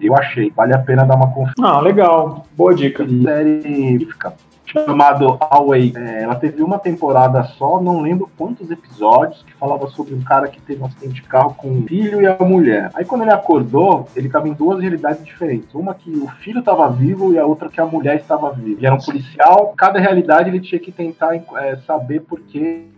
Eu 0.00 0.16
achei, 0.16 0.50
vale 0.50 0.74
a 0.74 0.78
pena 0.78 1.04
dar 1.04 1.16
uma 1.16 1.30
conferida. 1.32 1.62
Ah, 1.62 1.80
legal, 1.80 2.46
boa 2.56 2.74
dica. 2.74 3.06
série 3.22 3.98
fica 4.06 4.32
chamado 4.72 5.36
Away. 5.40 5.92
É, 5.96 6.22
ela 6.22 6.34
teve 6.34 6.62
uma 6.62 6.78
temporada 6.78 7.42
só, 7.44 7.80
não 7.80 8.00
lembro 8.00 8.30
quantos 8.36 8.70
episódios, 8.70 9.42
que 9.42 9.52
falava 9.54 9.88
sobre 9.88 10.14
um 10.14 10.22
cara 10.22 10.48
que 10.48 10.60
teve 10.60 10.82
um 10.82 10.86
acidente 10.86 11.14
de 11.14 11.22
carro 11.22 11.54
com 11.54 11.70
o 11.70 11.82
filho 11.82 12.22
e 12.22 12.26
a 12.26 12.36
mulher. 12.40 12.90
Aí 12.94 13.04
quando 13.04 13.22
ele 13.22 13.32
acordou, 13.32 14.06
ele 14.14 14.26
estava 14.26 14.48
em 14.48 14.52
duas 14.52 14.80
realidades 14.80 15.24
diferentes. 15.24 15.74
Uma 15.74 15.94
que 15.94 16.10
o 16.10 16.28
filho 16.42 16.60
estava 16.60 16.88
vivo 16.88 17.32
e 17.32 17.38
a 17.38 17.46
outra 17.46 17.68
que 17.68 17.80
a 17.80 17.86
mulher 17.86 18.16
estava 18.16 18.52
viva. 18.52 18.78
Ele 18.78 18.86
era 18.86 18.94
um 18.94 19.00
policial, 19.00 19.74
cada 19.76 19.98
realidade 19.98 20.48
ele 20.48 20.60
tinha 20.60 20.80
que 20.80 20.92
tentar 20.92 21.34
é, 21.34 21.76
saber 21.86 22.20
por 22.20 22.40
que 22.40 22.88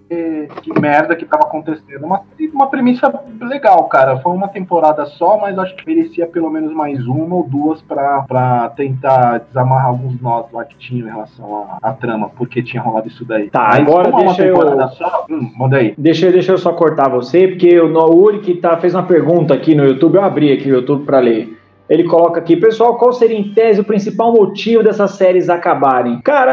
que 0.63 0.81
merda 0.81 1.17
que 1.17 1.25
tava 1.25 1.45
acontecendo. 1.45 2.05
Uma, 2.05 2.23
uma 2.53 2.67
premissa 2.69 3.13
legal, 3.41 3.85
cara. 3.85 4.19
Foi 4.19 4.33
uma 4.33 4.49
temporada 4.49 5.05
só, 5.07 5.39
mas 5.39 5.59
acho 5.59 5.75
que 5.77 5.87
merecia 5.87 6.27
pelo 6.27 6.51
menos 6.51 6.73
mais 6.73 7.07
uma 7.07 7.37
ou 7.37 7.49
duas 7.49 7.81
pra, 7.83 8.23
pra 8.23 8.69
tentar 8.71 9.39
desamarrar 9.39 9.87
alguns 9.87 10.21
nós 10.21 10.47
lá 10.53 10.65
que 10.65 10.77
tinham 10.77 11.09
em 11.09 11.11
relação 11.11 11.67
à, 11.83 11.91
à 11.91 11.93
trama, 11.93 12.31
porque 12.37 12.63
tinha 12.63 12.83
rolado 12.83 13.09
isso 13.09 13.25
daí. 13.25 13.51
Tá, 13.51 13.69
mas 13.69 13.81
agora 13.81 14.13
deixa 14.13 14.45
é 14.45 14.53
uma 14.53 14.61
temporada 14.61 14.83
eu... 14.83 14.97
só, 14.97 15.27
hum, 15.31 15.53
manda 15.57 15.77
aí. 15.77 15.95
Deixa, 15.97 16.31
deixa 16.31 16.53
eu 16.53 16.59
só 16.59 16.73
cortar 16.73 17.09
você, 17.09 17.49
porque 17.49 17.81
o 17.81 18.15
Uri 18.15 18.41
que 18.41 18.55
tá, 18.55 18.77
fez 18.77 18.95
uma 18.95 19.05
pergunta 19.05 19.55
aqui 19.55 19.75
no 19.75 19.85
YouTube, 19.85 20.17
eu 20.17 20.25
abri 20.25 20.53
aqui 20.53 20.71
o 20.71 20.77
YouTube 20.77 21.05
pra 21.05 21.19
ler. 21.19 21.62
Ele 21.89 22.05
coloca 22.05 22.41
aqui, 22.41 22.57
pessoal, 22.57 22.97
qual 22.97 23.13
seria 23.13 23.37
em 23.37 23.53
tese 23.53 23.81
o 23.81 23.85
principal 23.85 24.33
motivo 24.33 24.83
dessas 24.83 25.13
séries 25.13 25.51
acabarem? 25.51 26.21
Cara, 26.23 26.53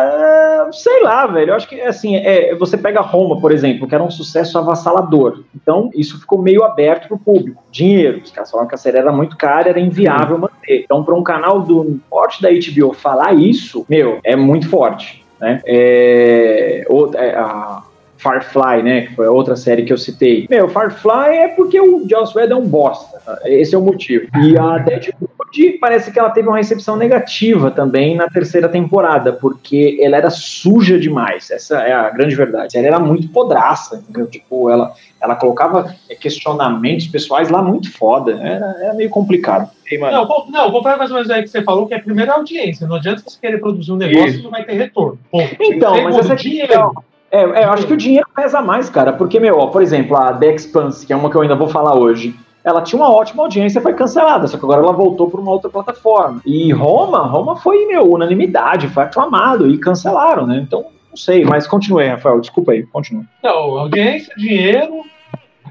é, 0.67 0.71
sei 0.71 1.01
lá, 1.01 1.25
velho. 1.27 1.51
Eu 1.51 1.55
acho 1.55 1.67
que 1.67 1.79
assim, 1.81 2.15
é, 2.17 2.53
você 2.55 2.77
pega 2.77 3.01
Roma, 3.01 3.39
por 3.39 3.51
exemplo, 3.51 3.87
que 3.87 3.95
era 3.95 4.03
um 4.03 4.11
sucesso 4.11 4.57
avassalador. 4.57 5.43
Então, 5.55 5.89
isso 5.93 6.19
ficou 6.19 6.41
meio 6.41 6.63
aberto 6.63 7.07
pro 7.07 7.17
público. 7.17 7.63
Dinheiro. 7.71 8.21
Os 8.23 8.31
caras 8.31 8.51
falaram 8.51 8.67
que 8.67 8.75
a 8.75 8.77
série 8.77 8.97
era 8.97 9.11
muito 9.11 9.37
cara, 9.37 9.69
era 9.69 9.79
inviável 9.79 10.37
manter. 10.37 10.81
Então, 10.83 11.03
para 11.03 11.15
um 11.15 11.23
canal 11.23 11.61
do 11.61 11.99
porte 12.09 12.41
da 12.41 12.49
HBO 12.49 12.93
falar 12.93 13.33
isso, 13.33 13.85
meu, 13.87 14.19
é 14.23 14.35
muito 14.35 14.67
forte. 14.69 15.23
Né? 15.39 15.61
É, 15.65 16.85
é 17.15 17.35
a, 17.35 17.83
Firefly, 18.19 18.83
né? 18.83 19.01
Que 19.07 19.15
foi 19.15 19.27
a 19.27 19.31
outra 19.31 19.55
série 19.55 19.83
que 19.83 19.93
eu 19.93 19.97
citei. 19.97 20.45
Meu, 20.49 20.67
Firefly 20.67 21.37
é 21.37 21.47
porque 21.47 21.79
o 21.79 22.05
Joss 22.07 22.37
Whedon 22.37 22.55
é 22.55 22.57
um 22.57 22.67
bosta. 22.67 23.19
Esse 23.45 23.73
é 23.73 23.77
o 23.77 23.81
motivo. 23.81 24.27
E 24.43 24.57
a 24.57 24.77
Deadwood 24.77 25.77
parece 25.79 26.11
que 26.11 26.19
ela 26.19 26.29
teve 26.29 26.47
uma 26.47 26.57
recepção 26.57 26.97
negativa 26.97 27.71
também 27.71 28.15
na 28.15 28.27
terceira 28.27 28.67
temporada, 28.67 29.33
porque 29.33 29.97
ela 30.01 30.17
era 30.17 30.29
suja 30.29 30.99
demais. 30.99 31.49
Essa 31.49 31.77
é 31.79 31.93
a 31.93 32.09
grande 32.09 32.35
verdade. 32.35 32.77
Ela 32.77 32.87
era 32.87 32.99
muito 32.99 33.29
podraça, 33.29 33.95
entendeu? 33.95 34.27
Tipo, 34.27 34.69
ela, 34.69 34.93
ela 35.21 35.35
colocava 35.35 35.95
questionamentos 36.19 37.07
pessoais 37.07 37.49
lá 37.49 37.61
muito 37.61 37.91
foda. 37.91 38.33
Era, 38.33 38.75
era 38.81 38.93
meio 38.93 39.09
complicado. 39.09 39.69
não, 40.11 40.27
não, 40.49 40.67
o 40.67 40.71
ponto 40.71 40.83
mais 40.83 41.09
ou 41.09 41.15
menos 41.15 41.31
aí 41.31 41.41
que 41.41 41.49
você 41.49 41.63
falou, 41.63 41.87
que 41.87 41.93
é 41.93 41.97
a 41.97 42.03
primeira 42.03 42.33
audiência. 42.33 42.85
Não 42.85 42.97
adianta 42.97 43.23
você 43.25 43.39
querer 43.39 43.59
produzir 43.59 43.93
um 43.93 43.97
negócio 43.97 44.27
Isso. 44.27 44.37
que 44.39 44.43
não 44.43 44.51
vai 44.51 44.65
ter 44.65 44.73
retorno. 44.73 45.17
Bom, 45.31 45.47
então, 45.59 46.03
mas 46.03 46.17
essa 46.17 46.35
dinheiro. 46.35 46.93
É, 47.31 47.41
é, 47.41 47.65
eu 47.65 47.71
acho 47.71 47.85
que 47.85 47.93
o 47.93 47.97
dinheiro 47.97 48.27
pesa 48.35 48.61
mais, 48.61 48.89
cara, 48.89 49.13
porque, 49.13 49.39
meu, 49.39 49.57
ó, 49.57 49.67
por 49.67 49.81
exemplo, 49.81 50.17
a 50.17 50.33
The 50.33 50.53
Expanse, 50.55 51.05
que 51.05 51.13
é 51.13 51.15
uma 51.15 51.29
que 51.29 51.35
eu 51.35 51.41
ainda 51.41 51.55
vou 51.55 51.67
falar 51.67 51.95
hoje, 51.95 52.35
ela 52.63 52.81
tinha 52.81 53.01
uma 53.01 53.11
ótima 53.11 53.43
audiência, 53.43 53.81
foi 53.81 53.93
cancelada, 53.93 54.47
só 54.47 54.57
que 54.57 54.63
agora 54.63 54.81
ela 54.81 54.91
voltou 54.91 55.29
para 55.29 55.39
uma 55.39 55.51
outra 55.51 55.69
plataforma. 55.69 56.41
E 56.45 56.71
Roma, 56.71 57.19
Roma 57.25 57.55
foi, 57.55 57.85
meu, 57.85 58.11
unanimidade, 58.11 58.87
foi 58.87 59.03
aclamado 59.03 59.69
e 59.69 59.77
cancelaram, 59.77 60.45
né? 60.45 60.63
Então, 60.65 60.85
não 61.09 61.17
sei, 61.17 61.45
mas 61.45 61.65
continue, 61.65 62.07
Rafael, 62.07 62.39
desculpa 62.39 62.71
aí, 62.71 62.83
continue. 62.83 63.25
Não, 63.43 63.77
audiência, 63.77 64.33
dinheiro, 64.35 65.03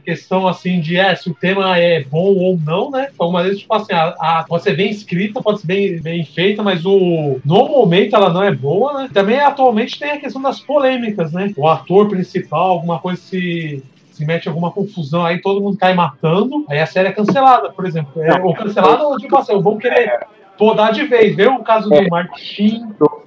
questão 0.08 0.48
assim 0.48 0.80
de 0.80 0.96
é, 0.96 1.14
se 1.14 1.28
o 1.28 1.34
tema 1.34 1.76
é 1.76 2.02
bom 2.02 2.34
ou 2.34 2.58
não, 2.58 2.90
né? 2.90 3.08
Então, 3.12 3.28
uma 3.28 3.42
vez, 3.42 3.58
tipo 3.58 3.74
assim, 3.74 3.92
a, 3.92 4.14
a, 4.18 4.44
pode 4.48 4.62
ser 4.62 4.74
bem 4.74 4.88
escrita, 4.88 5.42
pode 5.42 5.60
ser 5.60 5.66
bem, 5.66 6.00
bem 6.00 6.24
feita, 6.24 6.62
mas 6.62 6.86
o, 6.86 7.38
no 7.44 7.68
momento 7.68 8.16
ela 8.16 8.32
não 8.32 8.42
é 8.42 8.50
boa, 8.50 9.02
né? 9.02 9.10
Também 9.12 9.38
atualmente 9.38 9.98
tem 9.98 10.12
a 10.12 10.18
questão 10.18 10.40
das 10.40 10.60
polêmicas, 10.60 11.30
né? 11.30 11.52
O 11.58 11.68
ator 11.68 12.08
principal, 12.08 12.70
alguma 12.70 12.98
coisa 12.98 13.20
se 13.20 13.84
se 14.10 14.24
mete 14.24 14.48
alguma 14.48 14.72
confusão, 14.72 15.24
aí 15.24 15.40
todo 15.40 15.60
mundo 15.60 15.76
cai 15.76 15.94
matando, 15.94 16.64
aí 16.68 16.80
a 16.80 16.86
série 16.86 17.08
é 17.08 17.12
cancelada, 17.12 17.70
por 17.70 17.86
exemplo. 17.86 18.20
É, 18.20 18.40
ou 18.42 18.52
cancelada, 18.52 19.06
ou 19.06 19.16
tipo 19.16 19.36
assim, 19.36 19.62
vão 19.62 19.76
querer 19.76 20.26
podar 20.58 20.90
de 20.90 21.04
vez. 21.04 21.36
Vê 21.36 21.46
o 21.46 21.60
caso 21.60 21.88
do 21.88 21.94
é. 21.94 22.08
Martin. 22.08 22.84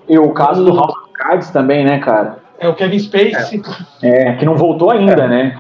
E 0.09 0.19
o 0.19 0.31
caso 0.33 0.65
do 0.65 0.75
House 0.75 0.91
of 0.91 1.13
Cards 1.13 1.50
também, 1.51 1.85
né, 1.85 2.00
cara? 2.00 2.39
É 2.61 2.69
o 2.69 2.75
Kevin 2.75 2.99
Spacey. 2.99 3.59
É, 4.03 4.29
é 4.29 4.35
que 4.35 4.45
não 4.45 4.55
voltou 4.55 4.91
ainda, 4.91 5.23
é. 5.23 5.27
né? 5.27 5.57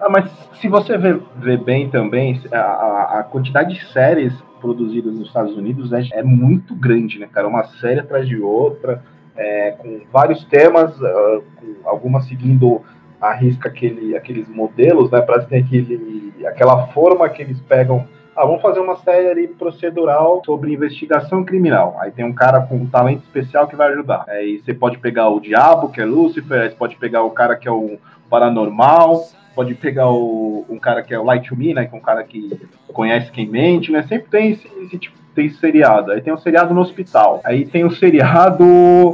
Ah, 0.00 0.08
mas 0.10 0.28
se 0.60 0.66
você 0.66 0.98
ver, 0.98 1.20
ver 1.36 1.58
bem 1.58 1.88
também, 1.88 2.42
a, 2.50 3.20
a, 3.20 3.22
quantidade 3.22 3.72
de 3.72 3.86
séries 3.92 4.34
produzidas 4.60 5.14
nos 5.14 5.28
Estados 5.28 5.56
Unidos 5.56 5.92
é, 5.92 6.02
é 6.12 6.22
muito 6.24 6.74
grande, 6.74 7.20
né, 7.20 7.28
cara? 7.32 7.46
Uma 7.46 7.62
série 7.64 8.00
atrás 8.00 8.26
de 8.26 8.36
outra, 8.40 9.00
é, 9.36 9.76
com 9.78 10.00
vários 10.12 10.44
temas, 10.46 10.98
uh, 11.00 11.44
com 11.56 11.88
algumas 11.88 12.26
seguindo 12.26 12.82
a 13.20 13.32
risca 13.32 13.68
aquele, 13.68 14.16
aqueles 14.16 14.48
modelos, 14.48 15.12
né? 15.12 15.20
Para 15.20 15.40
ter 15.44 15.58
aquele, 15.58 16.34
aquela 16.46 16.88
forma 16.88 17.28
que 17.28 17.42
eles 17.42 17.60
pegam 17.60 18.08
ah, 18.36 18.44
vamos 18.44 18.62
fazer 18.62 18.80
uma 18.80 18.96
série 18.96 19.48
procedural 19.48 20.42
sobre 20.44 20.72
investigação 20.72 21.44
criminal. 21.44 21.96
Aí 22.00 22.10
tem 22.10 22.24
um 22.24 22.32
cara 22.32 22.60
com 22.60 22.76
um 22.76 22.86
talento 22.86 23.22
especial 23.24 23.66
que 23.68 23.76
vai 23.76 23.92
ajudar. 23.92 24.24
Aí 24.28 24.58
você 24.58 24.74
pode 24.74 24.98
pegar 24.98 25.28
o 25.28 25.40
Diabo, 25.40 25.90
que 25.90 26.00
é 26.00 26.04
Lúcifer, 26.04 26.62
aí 26.62 26.70
você 26.70 26.76
pode 26.76 26.96
pegar 26.96 27.22
o 27.22 27.30
cara 27.30 27.56
que 27.56 27.68
é 27.68 27.72
o 27.72 27.98
Paranormal, 28.28 29.28
pode 29.54 29.74
pegar 29.74 30.10
o, 30.10 30.64
um 30.68 30.78
cara 30.78 31.02
que 31.02 31.14
é 31.14 31.18
o 31.18 31.24
Light 31.24 31.48
to 31.48 31.56
Me, 31.56 31.72
né, 31.72 31.84
que 31.84 31.94
é 31.94 31.98
um 31.98 32.02
cara 32.02 32.24
que 32.24 32.50
conhece 32.92 33.30
quem 33.30 33.46
mente, 33.46 33.92
né? 33.92 34.02
Sempre 34.02 34.28
tem 34.30 34.52
esse, 34.52 34.68
esse 34.82 34.98
tipo 34.98 35.24
tem 35.34 35.50
seriado. 35.50 36.12
Aí 36.12 36.20
tem 36.20 36.32
um 36.32 36.38
seriado 36.38 36.72
no 36.72 36.80
hospital. 36.80 37.40
Aí 37.44 37.66
tem 37.66 37.84
um 37.84 37.90
seriado 37.90 38.64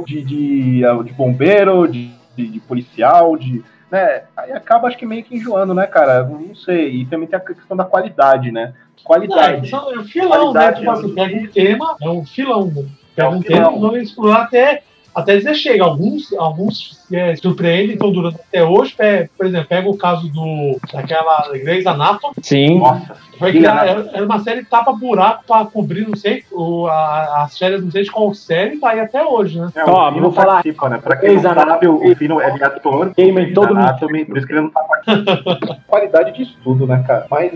de, 0.05 0.21
de, 0.21 0.81
de 1.03 1.13
bombeiro, 1.13 1.87
de, 1.87 2.11
de, 2.35 2.47
de 2.47 2.59
policial, 2.59 3.35
de 3.35 3.63
né? 3.91 4.23
Aí 4.37 4.53
acaba, 4.53 4.87
acho 4.87 4.97
que 4.97 5.05
meio 5.05 5.23
que 5.23 5.35
enjoando, 5.35 5.73
né, 5.73 5.85
cara? 5.85 6.23
Não 6.23 6.55
sei. 6.55 7.01
E 7.01 7.05
também 7.05 7.27
tem 7.27 7.37
a 7.37 7.41
questão 7.41 7.75
da 7.75 7.83
qualidade, 7.83 8.51
né? 8.51 8.73
Qualidade. 9.03 9.69
Não, 9.69 9.91
é 9.91 9.99
um 9.99 10.03
filão, 10.05 10.53
né? 10.53 10.71
Tipo 10.71 10.91
assim, 10.91 11.13
pega 11.13 11.35
um 11.35 11.47
tema, 11.47 11.97
é 12.01 12.09
um 12.09 12.25
filão. 12.25 12.65
Né? 12.67 12.85
Pega 13.15 13.27
é 13.27 13.31
um, 13.31 13.35
um 13.35 13.41
tema, 13.41 13.69
vamos 13.71 14.01
explorar 14.01 14.43
até, 14.43 14.83
até 15.13 15.37
dizer 15.37 15.55
chega. 15.55 15.83
Alguns, 15.83 16.33
alguns 16.33 16.99
é, 17.11 17.35
surpreendem, 17.35 17.93
estão 17.93 18.11
durando 18.11 18.35
até 18.35 18.63
hoje. 18.63 18.95
Por 19.37 19.45
exemplo, 19.45 19.67
pega 19.67 19.89
o 19.89 19.97
caso 19.97 20.27
do 20.29 20.77
daquela 20.93 21.49
Grey's 21.53 21.85
Anatomy. 21.85 22.35
Sim. 22.41 22.79
Nossa. 22.79 23.15
Foi 23.37 23.51
criar, 23.51 23.87
era 23.87 24.23
uma 24.23 24.39
série 24.39 24.63
tapa-buraco 24.63 25.43
para 25.47 25.65
cobrir, 25.65 26.07
não 26.07 26.15
sei, 26.15 26.43
o, 26.51 26.85
a, 26.85 27.41
as 27.43 27.57
férias, 27.57 27.83
não 27.83 27.89
sei 27.89 28.03
de 28.03 28.11
qual 28.11 28.31
série, 28.35 28.77
tá 28.77 28.89
aí 28.89 28.99
até 28.99 29.25
hoje, 29.25 29.59
né? 29.59 29.71
É, 29.73 29.83
Ó, 29.83 30.11
vou 30.11 30.31
falar. 30.31 30.61
Participa, 30.61 30.89
né? 30.89 30.99
Pra 30.99 31.15
quem 31.15 31.33
não 31.33 31.41
sabe, 31.41 31.87
o 31.87 32.15
Fino 32.15 32.39
é 32.39 32.51
ator. 32.63 33.11
Game 33.17 33.51
todo 33.51 33.75
Anatomy, 33.75 34.25
por 34.25 34.37
isso 34.37 34.45
que 34.45 34.53
ele 34.53 34.61
não 34.61 34.69
tá 34.69 34.85
Qualidade 35.87 36.33
de 36.33 36.43
estudo, 36.43 36.85
né, 36.85 37.03
cara? 37.07 37.25
Mas 37.31 37.51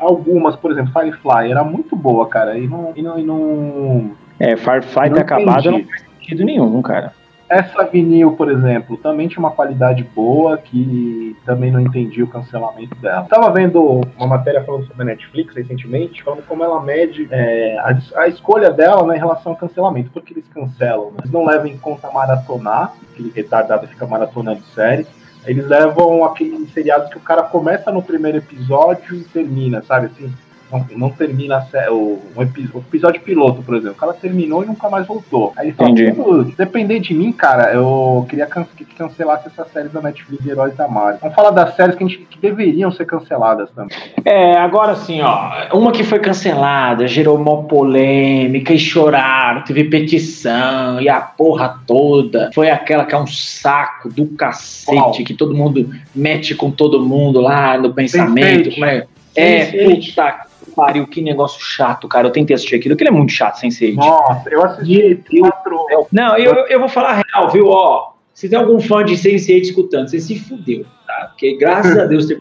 algumas, 0.00 0.56
por 0.56 0.72
exemplo, 0.72 0.92
Firefly 0.92 1.52
era 1.52 1.62
muito 1.62 1.94
boa, 1.94 2.26
cara, 2.26 2.58
e 2.58 2.66
não. 2.66 2.92
E 2.96 3.02
não, 3.02 3.18
e 3.20 3.22
não... 3.22 4.10
É, 4.40 4.56
Firefly 4.56 5.10
ter 5.10 5.20
acabado 5.20 5.70
não 5.70 5.84
sentido 6.28 6.44
nenhum, 6.44 6.82
cara. 6.82 7.12
Essa 7.48 7.82
vinil, 7.84 8.32
por 8.32 8.50
exemplo, 8.50 8.98
também 8.98 9.26
tinha 9.26 9.38
uma 9.38 9.50
qualidade 9.50 10.04
boa 10.04 10.58
que 10.58 11.34
também 11.46 11.70
não 11.70 11.80
entendi 11.80 12.22
o 12.22 12.26
cancelamento 12.26 12.94
dela. 12.96 13.24
Tava 13.24 13.50
vendo 13.50 14.02
uma 14.18 14.26
matéria 14.26 14.62
falando 14.62 14.86
sobre 14.86 15.00
a 15.02 15.06
Netflix 15.06 15.54
recentemente, 15.54 16.22
falando 16.22 16.46
como 16.46 16.62
ela 16.62 16.82
mede 16.82 17.26
é, 17.30 17.78
a, 17.78 18.20
a, 18.20 18.28
escolha 18.28 18.70
dela 18.70 19.06
né, 19.06 19.16
em 19.16 19.18
relação 19.18 19.52
ao 19.52 19.58
cancelamento. 19.58 20.10
Porque 20.10 20.34
eles 20.34 20.46
cancelam, 20.48 21.06
né? 21.12 21.20
eles 21.20 21.32
não 21.32 21.46
levam 21.46 21.68
em 21.68 21.78
conta 21.78 22.10
maratonar, 22.10 22.92
aquele 23.10 23.32
retardado 23.34 23.88
fica 23.88 24.06
maratonando 24.06 24.60
séries. 24.74 25.06
Eles 25.46 25.66
levam 25.66 26.24
aqueles 26.24 26.70
seriados 26.74 27.08
que 27.08 27.16
o 27.16 27.20
cara 27.20 27.44
começa 27.44 27.90
no 27.90 28.02
primeiro 28.02 28.36
episódio 28.36 29.16
e 29.16 29.24
termina, 29.24 29.80
sabe 29.80 30.06
assim? 30.06 30.30
Não, 30.70 30.86
não 30.96 31.10
termina 31.10 31.66
o, 31.90 32.20
o, 32.36 32.42
episódio 32.42 33.20
piloto, 33.20 33.62
por 33.62 33.74
exemplo. 33.74 33.96
O 33.96 34.00
cara 34.00 34.12
terminou 34.12 34.62
e 34.62 34.66
nunca 34.66 34.88
mais 34.88 35.06
voltou. 35.06 35.52
Aí 35.56 35.68
ele 35.68 35.74
fala, 35.74 36.44
depender 36.56 37.00
de 37.00 37.14
mim, 37.14 37.32
cara, 37.32 37.72
eu 37.72 38.26
queria 38.28 38.46
can 38.46 38.66
que 38.76 38.84
cancelasse 38.84 39.48
essa 39.48 39.64
série 39.64 39.88
da 39.88 40.00
Netflix 40.00 40.42
de 40.42 40.50
Heróis 40.50 40.76
da 40.76 40.86
Marvel. 40.86 41.18
Vamos 41.20 41.34
falar 41.34 41.50
das 41.50 41.74
séries 41.74 41.96
que, 41.96 42.04
a 42.04 42.06
gente, 42.06 42.18
que 42.18 42.38
deveriam 42.38 42.90
ser 42.90 43.06
canceladas 43.06 43.70
também. 43.70 43.96
É, 44.24 44.56
agora 44.56 44.94
sim, 44.96 45.20
ó. 45.22 45.76
Uma 45.76 45.92
que 45.92 46.04
foi 46.04 46.18
cancelada, 46.18 47.06
gerou 47.06 47.36
uma 47.36 47.62
polêmica 47.64 48.72
e 48.72 48.78
choraram, 48.78 49.62
teve 49.62 49.84
petição 49.84 51.00
e 51.00 51.08
a 51.08 51.20
porra 51.20 51.80
toda. 51.86 52.50
Foi 52.54 52.70
aquela 52.70 53.04
que 53.04 53.14
é 53.14 53.18
um 53.18 53.26
saco 53.26 54.08
do 54.10 54.26
cacete, 54.26 54.96
Qual? 54.96 55.12
que 55.12 55.34
todo 55.34 55.54
mundo 55.54 55.88
mete 56.14 56.54
com 56.54 56.70
todo 56.70 57.00
mundo 57.00 57.40
lá 57.40 57.78
no 57.78 57.94
pensamento. 57.94 58.70
Como 58.70 58.84
é? 58.84 59.06
É, 59.34 59.66
puta 59.66 60.47
pariu, 60.78 61.06
que 61.08 61.20
negócio 61.20 61.60
chato, 61.60 62.06
cara. 62.06 62.28
Eu 62.28 62.30
tentei 62.30 62.54
assistir 62.54 62.76
aquilo, 62.76 62.94
aquilo 62.94 63.08
é 63.08 63.12
muito 63.12 63.32
chato, 63.32 63.56
sem 63.56 63.68
ser. 63.68 63.94
Nossa, 63.94 64.48
eu 64.48 64.64
assisti 64.64 65.40
quatro. 65.40 65.86
Não, 66.12 66.36
eu, 66.36 66.54
eu 66.68 66.78
vou 66.78 66.88
falar 66.88 67.24
real, 67.26 67.50
viu? 67.50 67.66
Ó, 67.66 68.12
se 68.32 68.48
tem 68.48 68.56
algum 68.56 68.78
fã 68.78 69.04
de 69.04 69.14
Sense8 69.14 69.62
escutando, 69.62 70.08
você 70.08 70.20
se 70.20 70.38
fudeu, 70.38 70.86
tá? 71.04 71.26
Porque 71.30 71.56
graças 71.56 71.98
a 71.98 72.04
Deus 72.04 72.26
teve 72.26 72.40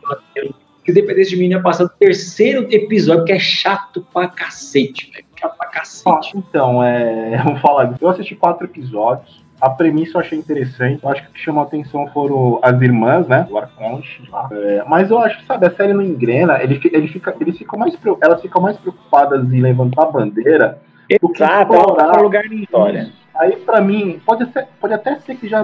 que 0.85 0.93
dependesse 0.93 1.31
de 1.31 1.37
mim 1.37 1.49
ia 1.49 1.61
passar 1.61 1.83
o 1.83 1.89
terceiro 1.89 2.65
episódio, 2.71 3.25
que 3.25 3.33
é 3.33 3.39
chato 3.39 4.07
pra 4.13 4.29
cacete, 4.29 5.11
velho. 5.11 5.25
Chato 5.37 5.57
pra 5.57 5.67
cacete. 5.67 6.31
Ah, 6.33 6.37
então, 6.37 6.81
é. 6.81 7.37
Vamos 7.43 7.59
falar. 7.59 7.97
Eu 7.99 8.07
assisti 8.07 8.35
quatro 8.35 8.65
episódios. 8.65 9.43
A 9.59 9.69
premissa 9.69 10.17
eu 10.17 10.21
achei 10.21 10.37
interessante. 10.37 11.03
Eu 11.03 11.09
acho 11.09 11.23
que 11.23 11.29
o 11.29 11.33
que 11.33 11.39
chamou 11.39 11.63
a 11.63 11.65
atenção 11.65 12.07
foram 12.07 12.59
as 12.61 12.79
irmãs, 12.81 13.27
né? 13.27 13.47
O 13.49 13.57
Arconte. 13.57 14.21
É, 14.51 14.83
mas 14.87 15.09
eu 15.09 15.17
acho, 15.19 15.43
sabe, 15.45 15.65
a 15.65 15.71
série 15.71 15.93
não 15.93 16.03
engrena. 16.03 16.61
Ele, 16.61 16.79
ele 16.91 17.07
fica, 17.07 17.35
eles 17.39 17.57
ficam 17.57 17.79
mais, 17.79 17.97
elas 18.21 18.41
ficam 18.41 18.61
mais 18.61 18.77
preocupadas 18.77 19.51
em 19.51 19.61
levantar 19.61 20.03
a 20.03 20.11
bandeira 20.11 20.79
do 21.21 21.29
que 21.29 21.43
explorar 21.43 22.21
lugar 22.21 22.43
de 22.43 22.63
história. 22.63 23.11
Aí, 23.39 23.55
pra 23.55 23.79
mim, 23.79 24.19
pode, 24.25 24.51
ser, 24.51 24.67
pode 24.81 24.93
até 24.93 25.15
ser 25.19 25.35
que 25.35 25.47
já 25.47 25.63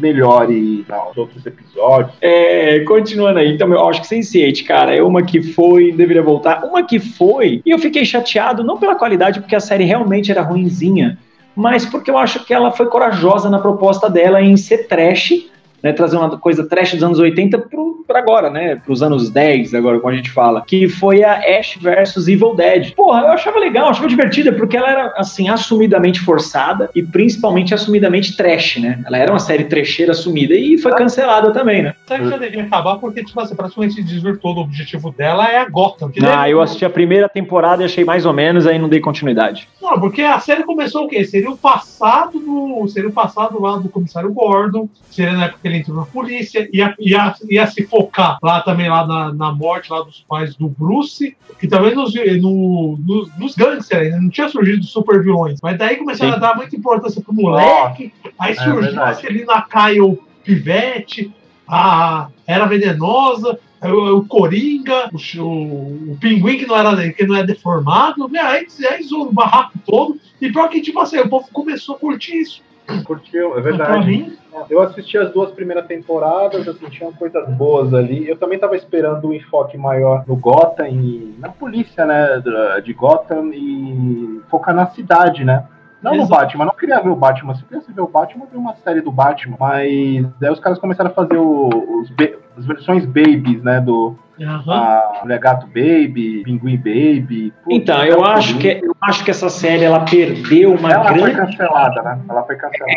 melhore 0.00 0.86
os 1.10 1.16
outros 1.16 1.44
episódios. 1.44 2.16
É, 2.20 2.80
continuando 2.80 3.38
aí, 3.38 3.52
então 3.52 3.70
eu 3.70 3.88
acho 3.88 4.00
que 4.00 4.08
Sense8, 4.08 4.66
cara, 4.66 4.94
é 4.94 5.02
uma 5.02 5.22
que 5.22 5.42
foi, 5.42 5.92
deveria 5.92 6.22
voltar. 6.22 6.64
Uma 6.64 6.82
que 6.82 6.98
foi, 6.98 7.60
e 7.64 7.70
eu 7.70 7.78
fiquei 7.78 8.06
chateado, 8.06 8.64
não 8.64 8.78
pela 8.78 8.94
qualidade, 8.94 9.40
porque 9.40 9.54
a 9.54 9.60
série 9.60 9.84
realmente 9.84 10.30
era 10.30 10.40
ruinzinha, 10.40 11.18
mas 11.54 11.84
porque 11.84 12.10
eu 12.10 12.18
acho 12.18 12.44
que 12.44 12.54
ela 12.54 12.70
foi 12.70 12.86
corajosa 12.86 13.50
na 13.50 13.58
proposta 13.58 14.08
dela 14.08 14.40
em 14.40 14.56
ser 14.56 14.88
trash, 14.88 15.49
né, 15.82 15.92
trazer 15.92 16.16
uma 16.16 16.38
coisa 16.38 16.66
trash 16.66 16.92
dos 16.94 17.02
anos 17.02 17.18
80 17.18 17.58
para 18.06 18.18
agora, 18.18 18.50
né, 18.50 18.76
para 18.76 18.92
os 18.92 19.02
anos 19.02 19.30
10, 19.30 19.72
agora 19.74 19.98
como 20.00 20.12
a 20.12 20.16
gente 20.16 20.30
fala, 20.30 20.62
que 20.66 20.88
foi 20.88 21.22
a 21.22 21.34
Ash 21.58 21.78
versus 21.80 22.26
Evil 22.28 22.54
Dead. 22.54 22.92
Porra, 22.94 23.20
eu 23.22 23.28
achava 23.28 23.58
legal, 23.58 23.84
eu 23.86 23.90
achava 23.90 24.08
divertida, 24.08 24.52
porque 24.52 24.76
ela 24.76 24.90
era, 24.90 25.14
assim, 25.16 25.48
assumidamente 25.48 26.20
forçada 26.20 26.90
e 26.94 27.02
principalmente 27.02 27.72
assumidamente 27.74 28.36
trash, 28.36 28.76
né? 28.78 29.00
Ela 29.06 29.18
era 29.18 29.32
uma 29.32 29.38
série 29.38 29.64
trecheira 29.64 30.12
assumida 30.12 30.54
e 30.54 30.76
foi 30.78 30.92
cancelada 30.94 31.52
também, 31.52 31.82
né? 31.82 31.94
Sabe 32.06 32.24
que 32.24 32.30
já 32.30 32.36
devia 32.36 32.62
acabar 32.64 32.96
porque, 32.98 33.24
tipo 33.24 33.38
assim, 33.40 33.54
praticamente 33.54 34.02
desvirtuou 34.02 34.56
o 34.56 34.60
objetivo 34.60 35.12
dela 35.12 35.48
é 35.48 35.58
a 35.58 35.68
Gotham. 35.68 36.10
Que 36.10 36.18
Ah, 36.24 36.42
deve- 36.42 36.50
eu 36.54 36.60
assisti 36.60 36.84
a 36.84 36.90
primeira 36.90 37.28
temporada 37.28 37.82
e 37.82 37.86
achei 37.86 38.04
mais 38.04 38.26
ou 38.26 38.32
menos, 38.32 38.66
aí 38.66 38.78
não 38.78 38.88
dei 38.88 39.00
continuidade. 39.00 39.68
Não, 39.80 39.98
porque 40.00 40.22
a 40.22 40.38
série 40.40 40.64
começou 40.64 41.04
o 41.04 41.08
quê? 41.08 41.24
Seria 41.24 41.50
o 41.50 41.56
passado 41.56 42.38
do. 42.38 42.88
Seria 42.88 43.08
o 43.08 43.12
passado 43.12 43.60
lá 43.60 43.76
do 43.76 43.88
comissário 43.88 44.32
Gordon, 44.32 44.88
seria 45.10 45.32
na 45.32 45.44
época 45.46 45.60
ele 45.70 45.78
entrou 45.78 45.96
na 45.96 46.06
polícia, 46.06 46.68
ia, 46.72 46.94
ia, 46.98 47.34
ia 47.48 47.66
se 47.66 47.84
focar 47.86 48.38
lá 48.42 48.60
também 48.60 48.88
lá 48.88 49.06
na, 49.06 49.32
na 49.32 49.52
morte 49.52 49.90
lá 49.90 50.02
dos 50.02 50.24
pais 50.28 50.54
do 50.54 50.68
Bruce, 50.68 51.36
que 51.58 51.68
também 51.68 51.94
nos, 51.94 52.14
no, 52.14 52.98
no, 52.98 53.30
nos 53.38 53.54
gangsters 53.54 54.02
ainda, 54.02 54.20
não 54.20 54.30
tinha 54.30 54.48
surgido 54.48 54.84
super 54.84 55.22
vilões. 55.22 55.60
Mas 55.62 55.78
daí 55.78 55.96
começaram 55.96 56.32
Sim. 56.32 56.36
a 56.36 56.40
dar 56.40 56.56
muita 56.56 56.76
importância 56.76 57.22
pro 57.22 57.32
moleque, 57.32 58.12
aí 58.38 58.54
surgiu 58.54 58.80
verdade. 58.80 59.10
a 59.10 59.14
Celina 59.14 59.62
Kyle 59.62 60.18
Pivete, 60.44 61.32
a 61.66 62.28
Era 62.46 62.66
Venenosa. 62.66 63.58
O, 63.82 64.18
o 64.18 64.26
Coringa, 64.26 65.08
o, 65.10 65.40
o, 65.40 66.12
o 66.12 66.18
Pinguim 66.20 66.58
que 66.58 66.66
não, 66.66 66.76
era, 66.76 67.12
que 67.14 67.26
não 67.26 67.34
é 67.34 67.42
deformado, 67.42 68.28
né? 68.28 68.38
aí, 68.38 68.66
aí 68.90 69.06
o 69.10 69.32
barraco 69.32 69.78
todo. 69.86 70.20
E 70.38 70.52
pior 70.52 70.68
que, 70.68 70.82
tipo 70.82 71.00
assim, 71.00 71.18
o 71.18 71.30
povo 71.30 71.48
começou 71.50 71.94
a 71.94 71.98
curtir 71.98 72.42
isso. 72.42 72.62
Curtiu, 73.04 73.56
é 73.58 73.60
verdade. 73.60 74.38
Eu 74.68 74.82
assisti 74.82 75.16
as 75.16 75.30
duas 75.32 75.50
primeiras 75.52 75.86
temporadas, 75.86 76.66
assim, 76.66 76.88
tinham 76.88 77.12
coisas 77.12 77.48
boas 77.50 77.94
ali. 77.94 78.28
Eu 78.28 78.36
também 78.36 78.58
tava 78.58 78.76
esperando 78.76 79.28
um 79.28 79.32
enfoque 79.32 79.78
maior 79.78 80.24
no 80.26 80.34
Gotham 80.36 80.86
e 80.88 81.34
na 81.38 81.48
polícia, 81.50 82.04
né, 82.04 82.42
de 82.84 82.92
Gotham 82.92 83.50
e 83.52 84.40
focar 84.50 84.74
na 84.74 84.86
cidade, 84.86 85.44
né? 85.44 85.64
Não 86.02 86.12
no 86.12 86.22
Exato. 86.22 86.30
Batman, 86.42 86.64
não 86.64 86.74
queria 86.74 86.98
ver 87.00 87.10
o 87.10 87.14
Batman. 87.16 87.54
Se 87.54 87.62
eu 87.62 87.68
quisesse 87.68 87.92
ver 87.92 88.00
o 88.00 88.06
Batman, 88.08 88.44
eu 88.44 88.50
vi 88.52 88.56
uma 88.56 88.74
série 88.76 89.02
do 89.02 89.12
Batman. 89.12 89.56
Mas 89.60 90.26
daí 90.40 90.50
os 90.50 90.58
caras 90.58 90.78
começaram 90.78 91.10
a 91.10 91.14
fazer 91.14 91.36
o- 91.36 91.68
os 92.00 92.10
as 92.56 92.66
versões 92.66 93.04
babies, 93.06 93.62
né? 93.62 93.80
Do 93.80 94.16
aham. 94.40 94.72
a 94.72 95.20
Mulher 95.22 95.38
Gato 95.38 95.66
Baby, 95.66 96.42
Pinguim 96.44 96.76
Baby. 96.76 97.52
Putz, 97.64 97.76
Então, 97.76 98.04
eu 98.04 98.24
acho 98.24 98.58
que 98.58 98.80
eu 98.82 98.96
acho 99.02 99.24
que 99.24 99.30
essa 99.30 99.48
série 99.48 99.84
ela 99.84 100.00
perdeu 100.00 100.74
uma 100.74 100.92
Ela 100.92 101.04
foi 101.04 101.18
grande 101.18 101.36
cancelada, 101.36 102.02
né? 102.02 102.20
Ela 102.28 102.42
foi 102.44 102.56
cancelada. 102.56 102.96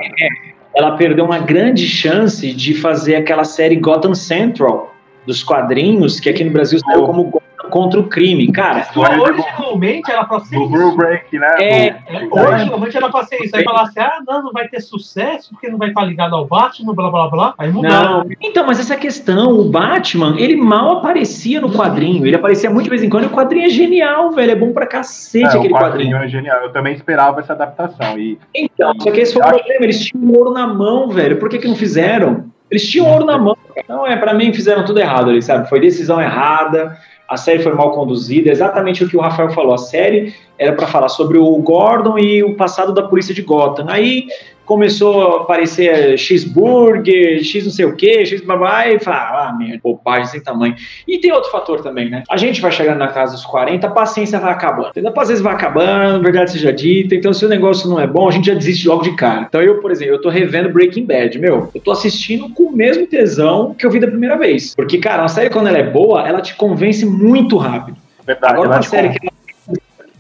ela 0.76 0.98
perdeu 0.98 1.26
uma 1.26 1.40
grande 1.40 1.88
chance 1.88 2.54
de 2.54 2.74
fazer 2.74 3.16
aquela 3.16 3.44
série 3.44 3.76
Gotham 3.76 4.14
Central 4.14 4.94
dos 5.26 5.44
quadrinhos, 5.44 6.20
que 6.20 6.30
aqui 6.30 6.44
no 6.44 6.52
Brasil 6.52 6.80
saiu 6.80 7.06
como 7.06 7.24
Gotham 7.26 7.53
contra 7.74 8.00
o 8.00 8.04
crime. 8.04 8.52
Cara, 8.52 8.86
originalmente 8.96 10.12
era 10.12 10.24
pra 10.26 10.40
ser 10.42 10.56
Do 10.56 10.64
isso. 10.66 10.72
Rule 10.76 10.96
Break, 10.96 11.40
né? 11.40 11.48
É, 11.60 11.90
Do- 11.92 12.38
É, 12.40 12.48
Originalmente 12.50 12.98
era 12.98 13.10
pra 13.10 13.24
ser 13.24 13.44
isso. 13.44 13.56
Aí 13.56 13.64
falar 13.64 13.82
assim: 13.84 14.00
ah, 14.00 14.20
não, 14.28 14.44
não 14.44 14.52
vai 14.52 14.68
ter 14.68 14.80
sucesso 14.80 15.50
porque 15.50 15.70
não 15.70 15.80
vai 15.80 15.88
estar 15.90 16.04
ligado 16.06 16.36
ao 16.36 16.46
Batman, 16.46 16.94
blá 16.94 17.10
blá 17.10 17.28
blá. 17.30 17.54
Aí 17.58 17.72
mudaram. 17.72 18.20
Não. 18.20 18.26
Então, 18.40 18.66
mas 18.68 18.80
essa 18.80 18.96
questão, 18.96 19.60
o 19.60 19.70
Batman, 19.72 20.36
ele 20.38 20.56
mal 20.56 20.98
aparecia 20.98 21.60
no 21.60 21.72
quadrinho. 21.72 22.26
Ele 22.28 22.36
aparecia 22.36 22.70
muito 22.70 22.84
de 22.84 22.90
vez 22.92 23.02
em 23.02 23.10
quando 23.10 23.24
e 23.24 23.28
o 23.28 23.32
quadrinho 23.32 23.66
é 23.66 23.70
genial, 23.70 24.32
velho. 24.32 24.52
É 24.52 24.56
bom 24.56 24.72
pra 24.72 24.86
cacete 24.86 25.46
É, 25.46 25.58
o 25.58 25.60
aquele 25.60 25.74
quadrinho 25.74 26.12
quadrinho. 26.12 26.18
é 26.18 26.28
genial. 26.28 26.62
Eu 26.62 26.72
também 26.72 26.94
esperava 26.94 27.40
essa 27.40 27.54
adaptação. 27.54 28.20
E 28.20 28.38
Então, 28.54 28.94
só 29.00 29.10
que 29.12 29.20
esse 29.20 29.34
foi 29.34 29.42
o 29.42 29.48
problema. 29.48 29.84
Eles 29.84 30.00
tinham 30.00 30.32
ouro 30.32 30.52
na 30.52 30.68
mão, 30.68 31.10
velho. 31.10 31.38
Por 31.38 31.50
que, 31.50 31.58
que 31.58 31.68
não 31.68 31.76
fizeram? 31.76 32.46
Eles 32.70 32.88
tinham 32.90 33.08
ouro 33.12 33.26
na 33.26 33.38
mão. 33.38 33.56
Então, 33.78 34.06
é, 34.08 34.16
pra 34.16 34.34
mim, 34.34 34.54
fizeram 34.54 34.84
tudo 34.86 35.00
errado 35.00 35.30
ali, 35.30 35.42
sabe? 35.42 35.68
Foi 35.70 35.80
decisão 35.80 36.20
errada. 36.22 36.98
A 37.34 37.38
série 37.38 37.64
foi 37.64 37.74
mal 37.74 37.92
conduzida. 37.92 38.52
Exatamente 38.52 39.04
o 39.04 39.10
que 39.10 39.18
o 39.18 39.20
Rafael 39.20 39.50
falou. 39.50 39.74
A 39.74 39.78
série 39.80 40.36
era 40.56 40.72
pra 40.74 40.86
falar 40.86 41.10
sobre 41.10 41.40
o 41.40 41.58
Gordon 41.58 42.20
e 42.20 42.44
o 42.44 42.56
passado 42.56 42.94
da 42.94 43.02
polícia 43.02 43.34
de 43.34 43.42
Gotham. 43.42 43.88
Aí 43.90 44.28
começou 44.66 45.22
a 45.22 45.42
aparecer 45.42 46.18
cheeseburger, 46.18 47.44
X 47.44 47.66
não 47.66 47.72
sei 47.72 47.86
o 47.86 47.96
que, 47.96 48.26
X 48.26 48.42
blá 48.42 48.58
blá, 48.58 48.88
e 48.88 49.00
fala, 49.00 49.50
ah, 49.50 49.56
merda, 49.58 49.80
bobagem 49.84 50.26
sem 50.26 50.42
tamanho. 50.42 50.76
E 51.08 51.18
tem 51.18 51.32
outro 51.32 51.52
fator 51.52 51.82
também, 51.82 52.10
né? 52.10 52.24
A 52.30 52.38
gente 52.38 52.62
vai 52.62 52.72
chegando 52.72 52.98
na 52.98 53.08
casa 53.08 53.34
dos 53.34 53.46
40, 53.46 53.86
a 53.86 53.92
paciência 53.92 54.40
vai 54.40 54.52
acabando. 54.52 55.08
A 55.08 55.12
paciência 55.12 55.44
vai 55.44 55.54
acabando, 55.54 56.24
verdade 56.24 56.52
seja 56.52 56.72
dita. 56.72 57.16
Então, 57.16 57.34
se 57.34 57.46
o 57.46 57.50
negócio 57.50 57.90
não 57.90 58.00
é 58.00 58.08
bom, 58.08 58.28
a 58.28 58.32
gente 58.32 58.48
já 58.48 58.54
desiste 58.54 58.88
logo 58.88 59.04
de 59.04 59.16
cara. 59.16 59.46
Então, 59.48 59.62
eu, 59.62 59.80
por 59.80 59.92
exemplo, 59.92 60.16
eu 60.16 60.22
tô 60.22 60.30
revendo 60.30 60.70
Breaking 60.70 61.06
Bad, 61.06 61.38
meu. 61.40 61.70
Eu 61.74 61.82
tô 61.82 61.92
assistindo 61.92 62.50
com 62.50 62.64
o 62.64 62.72
mesmo 62.72 63.06
tesão 63.08 63.74
que 63.74 63.86
eu 63.86 63.92
vi 63.92 64.00
da 64.00 64.08
primeira 64.08 64.38
vez. 64.38 64.74
Porque, 64.76 64.98
cara, 64.98 65.24
uma 65.24 65.28
série, 65.28 65.50
quando 65.50 65.68
ela 65.68 65.78
é 65.78 65.90
boa, 65.90 66.28
ela 66.28 66.42
te 66.42 66.56
convence 66.56 67.06
muito 67.06 67.58
rápido. 67.58 67.98
verdade, 68.26 68.54
Agora, 68.54 68.70
uma 68.70 68.82
série 68.82 69.10
que 69.10 69.33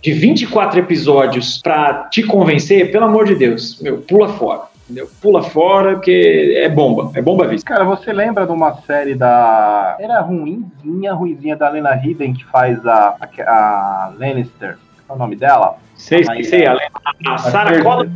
de 0.03 0.11
24 0.11 0.79
episódios 0.79 1.59
pra 1.61 2.09
te 2.11 2.21
convencer, 2.23 2.91
pelo 2.91 3.05
amor 3.05 3.25
de 3.25 3.35
Deus, 3.35 3.79
meu, 3.81 3.99
pula 3.99 4.27
fora. 4.29 4.61
Entendeu? 4.83 5.09
Pula 5.21 5.41
fora, 5.41 5.93
porque 5.93 6.55
é 6.57 6.67
bomba. 6.67 7.09
É 7.15 7.21
bomba 7.21 7.47
vista. 7.47 7.65
Cara, 7.73 7.85
você 7.85 8.11
lembra 8.11 8.45
de 8.45 8.51
uma 8.51 8.73
série 8.81 9.15
da. 9.15 9.95
Era 9.97 10.19
ruinzinha, 10.19 11.13
ruinzinha 11.13 11.55
da 11.55 11.69
Lena 11.69 11.91
Headey 11.93 12.33
que 12.33 12.43
faz 12.45 12.85
a, 12.85 13.15
a, 13.17 13.49
a 13.49 14.11
Lannister. 14.19 14.77
Qual 15.07 15.15
é 15.17 15.21
o 15.21 15.23
nome 15.23 15.37
dela? 15.37 15.77
Sei, 15.95 16.25
sei, 16.43 16.63
é- 16.65 16.67
a, 16.67 17.33
a 17.33 17.37
Sarah 17.37 17.81
Connor. 17.81 18.07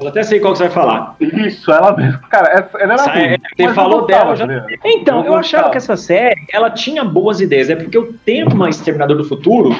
Eu 0.00 0.08
até 0.08 0.22
sei 0.22 0.40
qual 0.40 0.52
que 0.52 0.58
você 0.58 0.64
vai 0.64 0.72
falar. 0.72 1.14
Isso, 1.20 1.70
ela 1.70 1.94
mesmo. 1.94 2.20
Cara, 2.30 2.48
essa, 2.52 2.78
ela 2.78 2.92
era 2.94 2.98
Sa- 3.04 3.12
ruim. 3.12 3.22
é, 3.24 3.38
você 3.56 3.74
falou 3.74 4.06
dela, 4.06 4.34
já-? 4.34 4.66
Então, 4.84 5.18
eu, 5.20 5.32
Eu 5.32 5.34
achava 5.34 5.68
que 5.70 5.76
essa 5.76 5.96
série, 5.96 6.40
ela 6.52 6.70
tinha 6.70 7.04
boas 7.04 7.40
ideias. 7.42 7.68
É 7.68 7.76
porque 7.76 7.98
o 7.98 8.14
tema 8.14 8.68
Exterminador 8.70 9.16
do 9.18 9.24
Futuro 9.24 9.70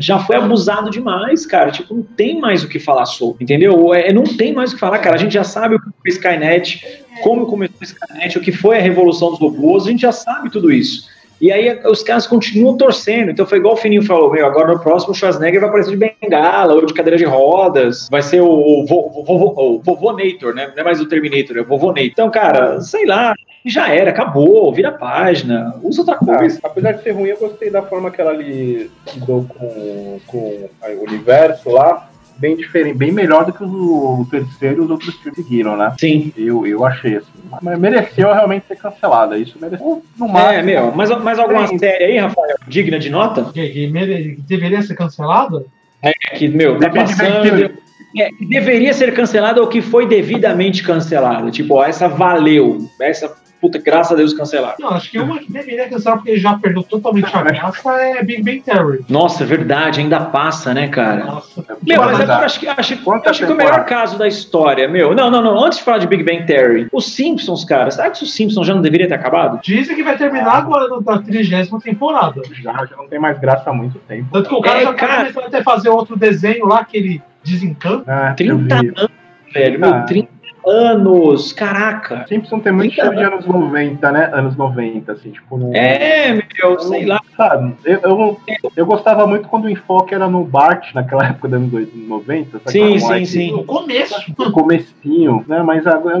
já 0.00 0.18
foi 0.18 0.36
abusado 0.36 0.90
demais, 0.90 1.44
cara. 1.44 1.70
Tipo, 1.70 1.94
não 1.94 2.02
tem 2.02 2.40
mais 2.40 2.64
o 2.64 2.68
que 2.68 2.78
falar 2.78 3.04
sobre, 3.04 3.44
entendeu? 3.44 3.92
É, 3.92 4.12
não 4.12 4.24
tem 4.24 4.52
mais 4.52 4.70
o 4.70 4.74
que 4.74 4.80
falar, 4.80 4.98
cara. 4.98 5.16
A 5.16 5.18
gente 5.18 5.34
já 5.34 5.44
sabe 5.44 5.74
o 5.74 5.80
que 5.80 5.90
foi 5.90 6.10
Skynet, 6.10 7.04
como 7.22 7.46
começou 7.46 7.76
a 7.80 7.84
Skynet, 7.84 8.38
o 8.38 8.40
que 8.40 8.50
foi 8.50 8.78
a 8.78 8.80
revolução 8.80 9.30
dos 9.30 9.38
robôs, 9.38 9.86
a 9.86 9.90
gente 9.90 10.00
já 10.00 10.12
sabe 10.12 10.50
tudo 10.50 10.72
isso. 10.72 11.08
E 11.40 11.50
aí 11.50 11.80
os 11.86 12.02
caras 12.02 12.26
continuam 12.26 12.76
torcendo. 12.76 13.30
Então 13.30 13.46
foi 13.46 13.58
igual 13.58 13.74
o 13.74 13.76
Fininho 13.76 14.02
falou, 14.04 14.30
meu, 14.30 14.44
agora 14.46 14.72
no 14.72 14.78
próximo 14.80 15.12
o 15.12 15.14
Schwarzenegger 15.14 15.60
vai 15.60 15.68
aparecer 15.70 15.96
de 15.96 15.96
bengala 16.20 16.74
ou 16.74 16.84
de 16.84 16.92
cadeira 16.92 17.16
de 17.16 17.24
rodas. 17.24 18.08
Vai 18.10 18.22
ser 18.22 18.40
o, 18.40 18.48
o, 18.48 18.86
vo- 18.86 19.08
vo- 19.24 19.54
o 19.56 19.82
Vovonator, 19.82 20.54
né? 20.54 20.66
Não 20.74 20.80
é 20.80 20.84
mais 20.84 21.00
o 21.00 21.06
Terminator, 21.08 21.56
é 21.56 21.60
o 21.60 21.64
Vovonator. 21.64 22.04
Então, 22.04 22.30
cara, 22.30 22.80
sei 22.82 23.06
lá, 23.06 23.34
já 23.64 23.88
era, 23.88 24.10
acabou, 24.10 24.72
vira 24.72 24.90
a 24.90 24.92
página, 24.92 25.74
usa 25.82 26.02
outra 26.02 26.18
Ah, 26.20 26.36
coisa. 26.36 26.60
apesar 26.62 26.92
de 26.92 27.02
ser 27.02 27.12
ruim, 27.12 27.28
eu 27.30 27.38
gostei 27.38 27.70
da 27.70 27.82
forma 27.82 28.10
que 28.10 28.20
ela 28.20 28.32
li- 28.32 28.90
lidou 29.14 29.46
com, 29.48 30.20
com 30.26 30.38
o 30.38 31.02
universo 31.08 31.70
lá. 31.70 32.09
Bem 32.40 32.56
diferente, 32.56 32.96
bem 32.96 33.12
melhor 33.12 33.44
do 33.44 33.52
que 33.52 33.62
o, 33.62 34.20
o 34.22 34.26
terceiro 34.30 34.80
e 34.82 34.84
os 34.86 34.90
outros 34.90 35.14
filmes 35.16 35.36
seguiram, 35.36 35.76
né? 35.76 35.94
Sim. 36.00 36.32
Eu, 36.36 36.66
eu 36.66 36.86
achei 36.86 37.16
assim. 37.16 37.28
Mas 37.60 37.78
mereceu 37.78 38.32
realmente 38.32 38.64
ser 38.66 38.76
cancelada. 38.76 39.36
Isso 39.36 39.58
mereceu. 39.60 40.02
No 40.18 40.26
máximo. 40.26 40.52
É, 40.52 40.62
meu, 40.62 40.90
mas, 40.92 41.10
mas 41.22 41.38
alguma 41.38 41.66
Sim. 41.66 41.78
série 41.78 42.04
aí, 42.04 42.18
Rafael, 42.18 42.56
digna 42.66 42.98
de 42.98 43.10
nota? 43.10 43.44
Que, 43.52 43.68
que 43.68 43.86
mere- 43.88 44.36
que 44.36 44.40
deveria 44.42 44.80
ser 44.80 44.94
cancelada? 44.94 45.66
É 46.02 46.12
que, 46.34 46.48
meu, 46.48 46.78
tá 46.78 46.88
passando. 46.88 47.72
É, 48.18 48.30
que 48.30 48.46
deveria 48.46 48.94
ser 48.94 49.12
cancelada 49.14 49.60
ou 49.60 49.68
que 49.68 49.82
foi 49.82 50.06
devidamente 50.08 50.82
cancelada. 50.82 51.50
Tipo, 51.50 51.74
ó, 51.74 51.84
essa 51.84 52.08
valeu. 52.08 52.88
Essa, 53.00 53.30
puta, 53.60 53.78
graças 53.78 54.12
a 54.12 54.16
Deus 54.16 54.32
cancelaram. 54.32 54.76
Não, 54.80 54.90
acho 54.90 55.10
que 55.10 55.18
uma 55.18 55.38
que 55.38 55.50
deveria 55.52 55.88
cancelar 55.88 56.18
porque 56.18 56.36
já 56.36 56.54
perdeu 56.58 56.82
totalmente 56.82 57.34
a 57.34 57.42
graça 57.42 57.92
é 58.00 58.22
Big 58.22 58.42
Bang 58.42 58.60
Theory. 58.62 59.04
Nossa, 59.08 59.44
verdade, 59.44 60.00
ainda 60.00 60.20
passa, 60.20 60.72
né, 60.72 60.88
cara? 60.88 61.24
Nossa. 61.24 61.64
Meu, 61.86 62.00
mas 62.00 62.12
Mas 62.12 62.20
agora 62.20 62.38
a- 62.42 62.44
acho 62.46 62.60
que, 62.60 62.66
acho, 62.68 62.94
acho 63.26 63.46
que 63.46 63.52
o 63.52 63.56
melhor 63.56 63.84
caso 63.84 64.18
da 64.18 64.26
história, 64.26 64.88
meu. 64.88 65.14
Não, 65.14 65.30
não, 65.30 65.42
não. 65.42 65.62
Antes 65.64 65.78
de 65.78 65.84
falar 65.84 65.98
de 65.98 66.06
Big 66.06 66.22
Bang 66.22 66.44
Theory, 66.46 66.88
os 66.92 67.12
Simpsons, 67.12 67.64
cara, 67.64 67.90
será 67.90 68.10
que 68.10 68.22
os 68.22 68.32
Simpsons 68.34 68.66
já 68.66 68.74
não 68.74 68.82
deveria 68.82 69.06
ter 69.08 69.14
acabado? 69.14 69.60
Dizem 69.62 69.94
que 69.96 70.02
vai 70.02 70.16
terminar 70.16 70.52
agora 70.56 70.86
na 71.04 71.18
trigésima 71.22 71.80
temporada. 71.80 72.42
Já, 72.62 72.72
já 72.86 72.96
não 72.96 73.08
tem 73.08 73.18
mais 73.18 73.38
graça 73.38 73.68
há 73.70 73.72
muito 73.72 73.98
tempo. 74.00 74.28
Tanto 74.32 74.48
que 74.48 74.54
o 74.54 74.60
cara 74.60 74.78
É, 74.78 74.82
já 74.84 74.92
tá 74.92 74.94
cara. 74.94 75.16
começando 75.22 75.44
até 75.44 75.62
fazer 75.62 75.88
outro 75.90 76.16
desenho 76.16 76.66
lá 76.66 76.84
que 76.84 76.96
ele 76.96 77.22
desencanta. 77.44 78.10
É, 78.10 78.30
eu 78.30 78.36
30 78.36 78.80
vi. 78.80 78.88
anos, 78.88 79.08
velho. 79.52 79.80
Meu, 79.80 79.94
Ah. 79.94 80.02
30 80.02 80.28
anos, 80.66 81.52
caraca. 81.52 82.26
Simpson 82.26 82.60
tem 82.60 82.72
muito 82.72 82.94
cheiro 82.94 83.14
de 83.14 83.22
anos 83.22 83.46
90, 83.46 84.12
né? 84.12 84.30
Anos 84.32 84.56
90, 84.56 85.12
assim, 85.12 85.30
tipo. 85.30 85.56
No... 85.56 85.74
É, 85.74 86.32
meu, 86.32 86.78
sei 86.80 87.06
lá. 87.06 87.20
Sabe, 87.36 87.74
eu, 87.84 88.00
eu, 88.00 88.40
eu, 88.76 88.86
gostava 88.86 89.26
muito 89.26 89.48
quando 89.48 89.64
o 89.64 89.70
enfoque 89.70 90.14
era 90.14 90.28
no 90.28 90.44
Bart, 90.44 90.94
naquela 90.94 91.26
época 91.26 91.48
dos 91.48 91.56
anos 91.56 91.88
90. 91.94 92.60
Sim, 92.66 92.98
sim, 92.98 93.24
sim. 93.24 93.52
No 93.52 93.64
começo. 93.64 94.14
No 94.38 94.52
comecinho, 94.52 95.44
né? 95.48 95.62
Mas 95.62 95.86
agora, 95.86 96.18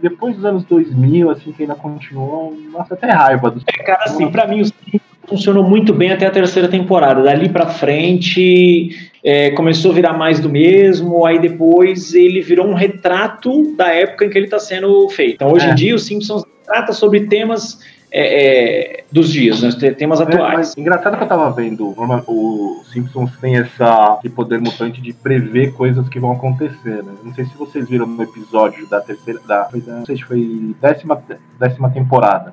depois 0.00 0.36
dos 0.36 0.44
anos 0.44 0.64
2000, 0.64 1.30
assim, 1.30 1.52
que 1.52 1.62
ainda 1.62 1.74
continuou, 1.74 2.56
nossa, 2.72 2.94
até 2.94 3.10
raiva 3.10 3.50
dos. 3.50 3.64
É, 3.66 3.82
cara, 3.82 4.04
assim, 4.04 4.30
pra 4.30 4.46
mim, 4.46 4.60
os 4.60 4.70
funcionou 5.30 5.62
muito 5.62 5.94
bem 5.94 6.10
até 6.10 6.26
a 6.26 6.30
terceira 6.30 6.68
temporada. 6.68 7.22
Dali 7.22 7.48
para 7.48 7.68
frente 7.68 8.90
é, 9.24 9.52
começou 9.52 9.92
a 9.92 9.94
virar 9.94 10.12
mais 10.12 10.40
do 10.40 10.50
mesmo, 10.50 11.24
aí 11.24 11.38
depois 11.38 12.12
ele 12.12 12.40
virou 12.40 12.66
um 12.66 12.74
retrato 12.74 13.74
da 13.76 13.88
época 13.88 14.24
em 14.24 14.28
que 14.30 14.36
ele 14.36 14.46
está 14.46 14.58
sendo 14.58 15.08
feito. 15.08 15.36
Então 15.36 15.52
hoje 15.52 15.68
é. 15.68 15.70
em 15.70 15.74
dia 15.74 15.94
os 15.94 16.04
Simpsons 16.04 16.44
trata 16.66 16.92
sobre 16.92 17.20
temas 17.26 17.78
é, 18.12 19.02
é, 19.02 19.04
dos 19.12 19.32
dias, 19.32 19.62
né? 19.62 19.70
temas 19.92 20.20
é, 20.20 20.24
atuais. 20.24 20.74
É, 20.76 20.80
engraçado 20.80 21.16
que 21.16 21.22
eu 21.22 21.28
tava 21.28 21.48
vendo, 21.52 21.94
o 22.26 22.82
Simpsons 22.92 23.30
tem 23.40 23.56
essa, 23.56 24.18
esse 24.18 24.34
poder 24.34 24.60
mutante 24.60 25.00
de 25.00 25.12
prever 25.12 25.72
coisas 25.74 26.08
que 26.08 26.18
vão 26.18 26.32
acontecer, 26.32 27.04
né? 27.04 27.12
Não 27.22 27.32
sei 27.32 27.44
se 27.44 27.56
vocês 27.56 27.88
viram 27.88 28.06
no 28.06 28.20
episódio 28.20 28.84
da 28.88 29.00
terceira, 29.00 29.38
da, 29.46 29.68
não 29.86 30.04
sei 30.04 30.16
se 30.16 30.24
foi 30.24 30.74
décima, 30.80 31.22
décima 31.58 31.88
temporada, 31.90 32.52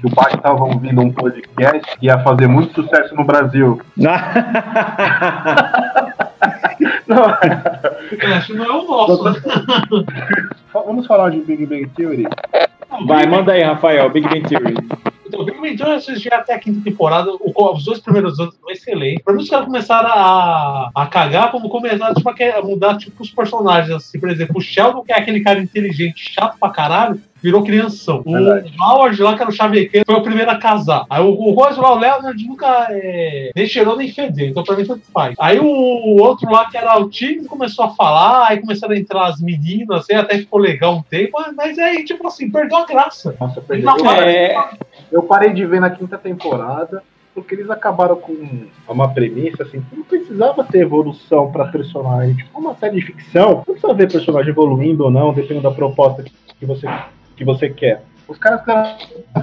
que 0.00 0.06
o 0.06 0.10
Bart 0.14 0.34
estava 0.34 0.64
ouvindo 0.64 1.00
um 1.00 1.12
podcast 1.12 1.98
que 1.98 2.06
ia 2.06 2.18
fazer 2.20 2.46
muito 2.46 2.74
sucesso 2.74 3.14
no 3.14 3.24
Brasil. 3.24 3.80
não, 7.06 7.24
acho 8.36 8.54
não 8.54 8.64
é 8.64 8.72
o 8.72 8.88
nosso. 8.88 9.24
Vamos 10.72 11.06
falar 11.06 11.30
de 11.30 11.40
Big 11.40 11.66
Bang 11.66 11.86
Theory? 11.88 12.26
Vai, 13.06 13.26
manda 13.26 13.52
aí, 13.52 13.62
Rafael, 13.62 14.08
Big 14.10 14.26
Bang 14.26 14.48
Theory. 14.48 14.74
Então, 15.30 15.44
Bang 15.44 15.76
Theory 15.76 15.94
assisti 15.94 16.32
até 16.32 16.54
a 16.54 16.58
quinta 16.58 16.80
temporada, 16.82 17.30
os 17.30 17.84
dois 17.84 18.00
primeiros 18.00 18.38
anos 18.40 18.56
foram 18.56 18.72
excelentes. 18.72 19.22
Pra 19.22 19.32
mim, 19.32 19.42
os 19.42 19.48
caras 19.48 19.66
começaram 19.66 20.08
a, 20.08 20.90
a 20.92 21.06
cagar 21.06 21.52
como 21.52 21.68
começaram 21.68 22.14
tipo, 22.14 22.28
a 22.28 22.62
mudar 22.62 22.98
tipo, 22.98 23.22
os 23.22 23.30
personagens. 23.30 23.94
Assim, 23.94 24.18
por 24.18 24.28
exemplo, 24.28 24.58
o 24.58 24.60
Sheldon, 24.60 25.02
que 25.02 25.12
é 25.12 25.18
aquele 25.18 25.40
cara 25.40 25.60
inteligente, 25.60 26.32
chato 26.34 26.58
pra 26.58 26.70
caralho, 26.70 27.20
virou 27.42 27.64
crianção. 27.64 28.22
O 28.24 28.82
Howard 28.82 29.20
lá, 29.22 29.34
que 29.34 29.42
era 29.42 29.50
o 29.50 29.54
chavequeiro, 29.54 30.04
foi 30.06 30.14
o 30.14 30.22
primeiro 30.22 30.50
a 30.50 30.56
casar. 30.56 31.04
Aí 31.08 31.22
o, 31.22 31.30
o 31.30 31.52
Rose 31.52 31.80
lá, 31.80 31.92
o 31.92 31.98
Leonard 31.98 32.46
nunca 32.46 32.86
é, 32.90 33.50
nem 33.54 33.66
cheirou 33.66 33.96
nem 33.96 34.12
fedeu, 34.12 34.48
então 34.48 34.62
pra 34.62 34.76
mim 34.76 34.84
tanto 34.84 35.02
faz. 35.12 35.34
Aí 35.38 35.58
o, 35.58 35.64
o, 35.64 36.22
outro 36.22 36.50
lá, 36.50 36.70
que 36.70 36.76
era 36.76 36.98
o 36.98 37.08
time, 37.08 37.46
começou 37.46 37.84
a 37.84 37.90
falar, 37.90 38.48
aí 38.48 38.60
começaram 38.60 38.94
a 38.94 38.98
entrar 38.98 39.26
as 39.26 39.40
meninas, 39.40 40.00
assim, 40.00 40.14
até 40.14 40.38
ficou 40.38 40.60
legal 40.60 40.96
um 40.96 41.02
tempo, 41.02 41.38
mas 41.56 41.78
aí, 41.78 42.04
tipo 42.04 42.26
assim, 42.26 42.50
perdeu 42.50 42.78
a 42.78 42.86
graça. 42.86 43.34
Nossa, 43.40 43.60
perdeu. 43.60 43.90
É... 44.20 44.54
Eu 45.10 45.22
parei 45.22 45.52
de 45.52 45.64
ver 45.66 45.80
na 45.80 45.90
quinta 45.90 46.16
temporada 46.16 47.02
porque 47.34 47.54
eles 47.54 47.70
acabaram 47.70 48.16
com 48.16 48.34
uma 48.88 49.08
premissa 49.08 49.62
assim, 49.62 49.82
não 49.92 50.02
precisava 50.02 50.64
ter 50.64 50.80
evolução 50.80 51.50
para 51.50 51.66
personagem. 51.66 52.34
Tipo, 52.34 52.58
uma 52.58 52.74
série 52.74 52.96
de 52.96 53.06
ficção, 53.06 53.56
não 53.56 53.62
precisa 53.62 53.94
ver 53.94 54.10
personagem 54.10 54.50
evoluindo 54.50 55.04
ou 55.04 55.10
não, 55.10 55.32
dependendo 55.32 55.62
da 55.62 55.70
proposta 55.70 56.24
que 56.58 56.66
você 56.66 56.86
que 57.36 57.44
você 57.44 57.70
quer. 57.70 58.04
Os 58.30 58.38
caras 58.38 58.62
querem 58.64 58.94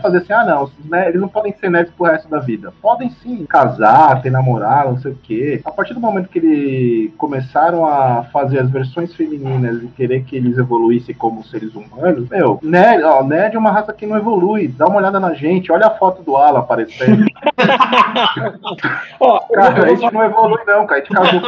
fazer 0.01 0.17
assim, 0.19 0.31
ah 0.31 0.45
não, 0.45 0.71
né, 0.85 1.09
eles 1.09 1.19
não 1.19 1.27
podem 1.27 1.53
ser 1.59 1.69
nerds 1.69 1.93
pro 1.93 2.05
resto 2.05 2.29
da 2.29 2.39
vida. 2.39 2.73
Podem 2.81 3.09
sim 3.21 3.45
casar, 3.45 4.21
ter 4.21 4.31
namorado, 4.31 4.91
não 4.91 4.97
sei 4.97 5.11
o 5.11 5.19
quê. 5.21 5.61
A 5.65 5.71
partir 5.71 5.93
do 5.93 5.99
momento 5.99 6.29
que 6.29 6.39
eles 6.39 7.11
começaram 7.17 7.85
a 7.85 8.23
fazer 8.31 8.59
as 8.59 8.69
versões 8.69 9.13
femininas 9.13 9.83
e 9.83 9.87
querer 9.87 10.23
que 10.23 10.37
eles 10.37 10.57
evoluíssem 10.57 11.13
como 11.13 11.43
seres 11.43 11.75
humanos, 11.75 12.29
meu, 12.29 12.59
nerd, 12.63 13.03
ó, 13.03 13.21
nerd 13.23 13.57
é 13.57 13.59
uma 13.59 13.71
raça 13.71 13.91
que 13.91 14.05
não 14.05 14.15
evolui. 14.15 14.69
Dá 14.69 14.87
uma 14.87 14.99
olhada 14.99 15.19
na 15.19 15.33
gente, 15.33 15.69
olha 15.69 15.87
a 15.87 15.91
foto 15.91 16.23
do 16.23 16.37
Ala 16.37 16.59
aparecendo. 16.59 17.25
ó, 19.19 19.39
cara, 19.53 19.83
a 19.83 19.89
gente 19.89 20.13
não 20.13 20.23
evolui 20.23 20.61
não, 20.65 20.87
cara. 20.87 21.01
A 21.01 21.03
gente 21.03 21.13
casou 21.13 21.41
com 21.41 21.47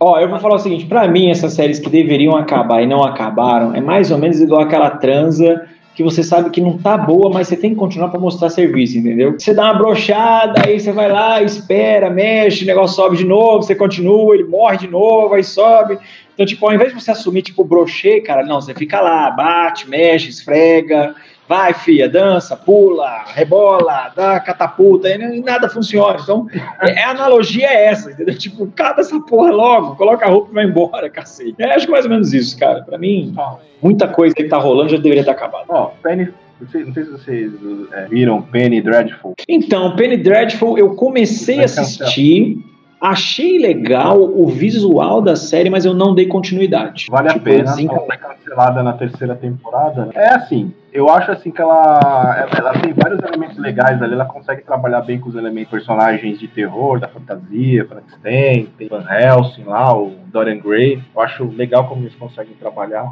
Ó, 0.00 0.20
eu 0.20 0.28
vou 0.28 0.38
falar 0.38 0.56
o 0.56 0.58
seguinte, 0.58 0.84
pra 0.84 1.08
mim 1.08 1.30
essas 1.30 1.54
séries 1.54 1.78
que 1.78 1.88
deveriam 1.88 2.36
acabar 2.36 2.82
e 2.82 2.86
não 2.86 3.02
acabaram, 3.02 3.74
é 3.74 3.80
mais 3.80 4.10
ou 4.10 4.18
menos 4.18 4.38
igual 4.42 4.60
aquela 4.60 4.90
transa 4.90 5.66
que 5.96 6.02
você 6.02 6.22
sabe 6.22 6.50
que 6.50 6.60
não 6.60 6.76
tá 6.76 6.98
boa, 6.98 7.30
mas 7.30 7.48
você 7.48 7.56
tem 7.56 7.70
que 7.70 7.76
continuar 7.76 8.10
para 8.10 8.20
mostrar 8.20 8.50
serviço, 8.50 8.98
entendeu? 8.98 9.32
Você 9.32 9.54
dá 9.54 9.64
uma 9.64 9.78
brochada, 9.78 10.62
aí 10.66 10.78
você 10.78 10.92
vai 10.92 11.10
lá, 11.10 11.42
espera, 11.42 12.10
mexe, 12.10 12.64
o 12.64 12.66
negócio 12.66 12.94
sobe 12.94 13.16
de 13.16 13.24
novo, 13.24 13.62
você 13.62 13.74
continua, 13.74 14.34
ele 14.34 14.44
morre 14.44 14.76
de 14.76 14.86
novo, 14.86 15.32
aí 15.32 15.42
sobe. 15.42 15.98
Então, 16.34 16.44
tipo, 16.44 16.66
ao 16.66 16.74
invés 16.74 16.92
de 16.92 17.02
você 17.02 17.12
assumir, 17.12 17.40
tipo, 17.40 17.64
brochê, 17.64 18.20
cara, 18.20 18.44
não, 18.44 18.60
você 18.60 18.74
fica 18.74 19.00
lá, 19.00 19.30
bate, 19.30 19.88
mexe, 19.88 20.28
esfrega, 20.28 21.14
vai, 21.48 21.72
fia, 21.74 22.08
dança, 22.08 22.56
pula, 22.56 23.24
rebola, 23.26 24.12
dá 24.14 24.40
catapulta, 24.40 25.08
e 25.08 25.40
nada 25.40 25.68
funciona. 25.68 26.18
Então, 26.20 26.46
é, 26.80 27.02
a 27.02 27.10
analogia 27.10 27.66
é 27.66 27.86
essa, 27.86 28.10
entendeu? 28.10 28.36
Tipo, 28.36 28.66
cada 28.74 29.00
essa 29.00 29.18
porra 29.20 29.50
logo, 29.50 29.96
coloca 29.96 30.26
a 30.26 30.28
roupa 30.28 30.50
e 30.50 30.54
vai 30.54 30.64
embora, 30.64 31.08
cacete. 31.10 31.54
É, 31.58 31.74
acho 31.74 31.86
que 31.86 31.92
mais 31.92 32.04
ou 32.04 32.10
menos 32.10 32.32
isso, 32.32 32.58
cara. 32.58 32.82
Pra 32.82 32.98
mim, 32.98 33.34
muita 33.82 34.08
coisa 34.08 34.34
que 34.34 34.44
tá 34.44 34.58
rolando 34.58 34.90
já 34.90 34.96
deveria 34.96 35.20
estar 35.20 35.32
acabada. 35.32 35.66
Ó, 35.68 35.86
Penny 36.02 36.32
não 36.60 36.68
sei, 36.68 36.84
não 36.84 36.92
sei, 36.94 37.04
se 37.04 37.10
vocês 37.10 37.52
é, 37.92 38.06
viram 38.06 38.40
Penny 38.40 38.80
Dreadful. 38.80 39.34
Então, 39.46 39.94
Penny 39.94 40.16
Dreadful, 40.16 40.78
eu 40.78 40.94
comecei 40.94 41.60
a 41.60 41.64
assistir. 41.64 42.58
Achei 42.98 43.58
legal 43.58 44.22
o 44.22 44.48
visual 44.48 45.20
da 45.20 45.36
série, 45.36 45.68
mas 45.68 45.84
eu 45.84 45.92
não 45.92 46.14
dei 46.14 46.26
continuidade. 46.26 47.08
Vale 47.10 47.28
tipo, 47.28 47.40
a 47.40 47.42
pena. 47.42 47.74
Ela 47.78 48.06
foi 48.06 48.16
cancelada 48.16 48.82
na 48.82 48.94
terceira 48.94 49.34
temporada. 49.34 50.08
É 50.14 50.30
assim, 50.30 50.72
eu 50.96 51.10
acho 51.10 51.30
assim 51.30 51.50
que 51.50 51.60
ela, 51.60 52.48
ela 52.56 52.72
tem 52.80 52.94
vários 52.94 53.20
elementos 53.22 53.58
legais 53.58 54.00
ali, 54.02 54.14
ela 54.14 54.24
consegue 54.24 54.62
trabalhar 54.62 55.02
bem 55.02 55.20
com 55.20 55.28
os 55.28 55.34
elementos 55.34 55.70
personagens 55.70 56.38
de 56.38 56.48
terror, 56.48 56.98
da 56.98 57.06
fantasia, 57.06 57.84
Frankenstein, 57.84 58.68
tem 58.78 58.88
Van 58.88 59.04
Helsing 59.06 59.64
lá, 59.64 59.94
o 59.94 60.12
Dorian 60.32 60.58
Gray. 60.58 61.02
Eu 61.14 61.20
acho 61.20 61.44
legal 61.54 61.86
como 61.86 62.02
eles 62.02 62.14
conseguem 62.14 62.54
trabalhar. 62.54 63.04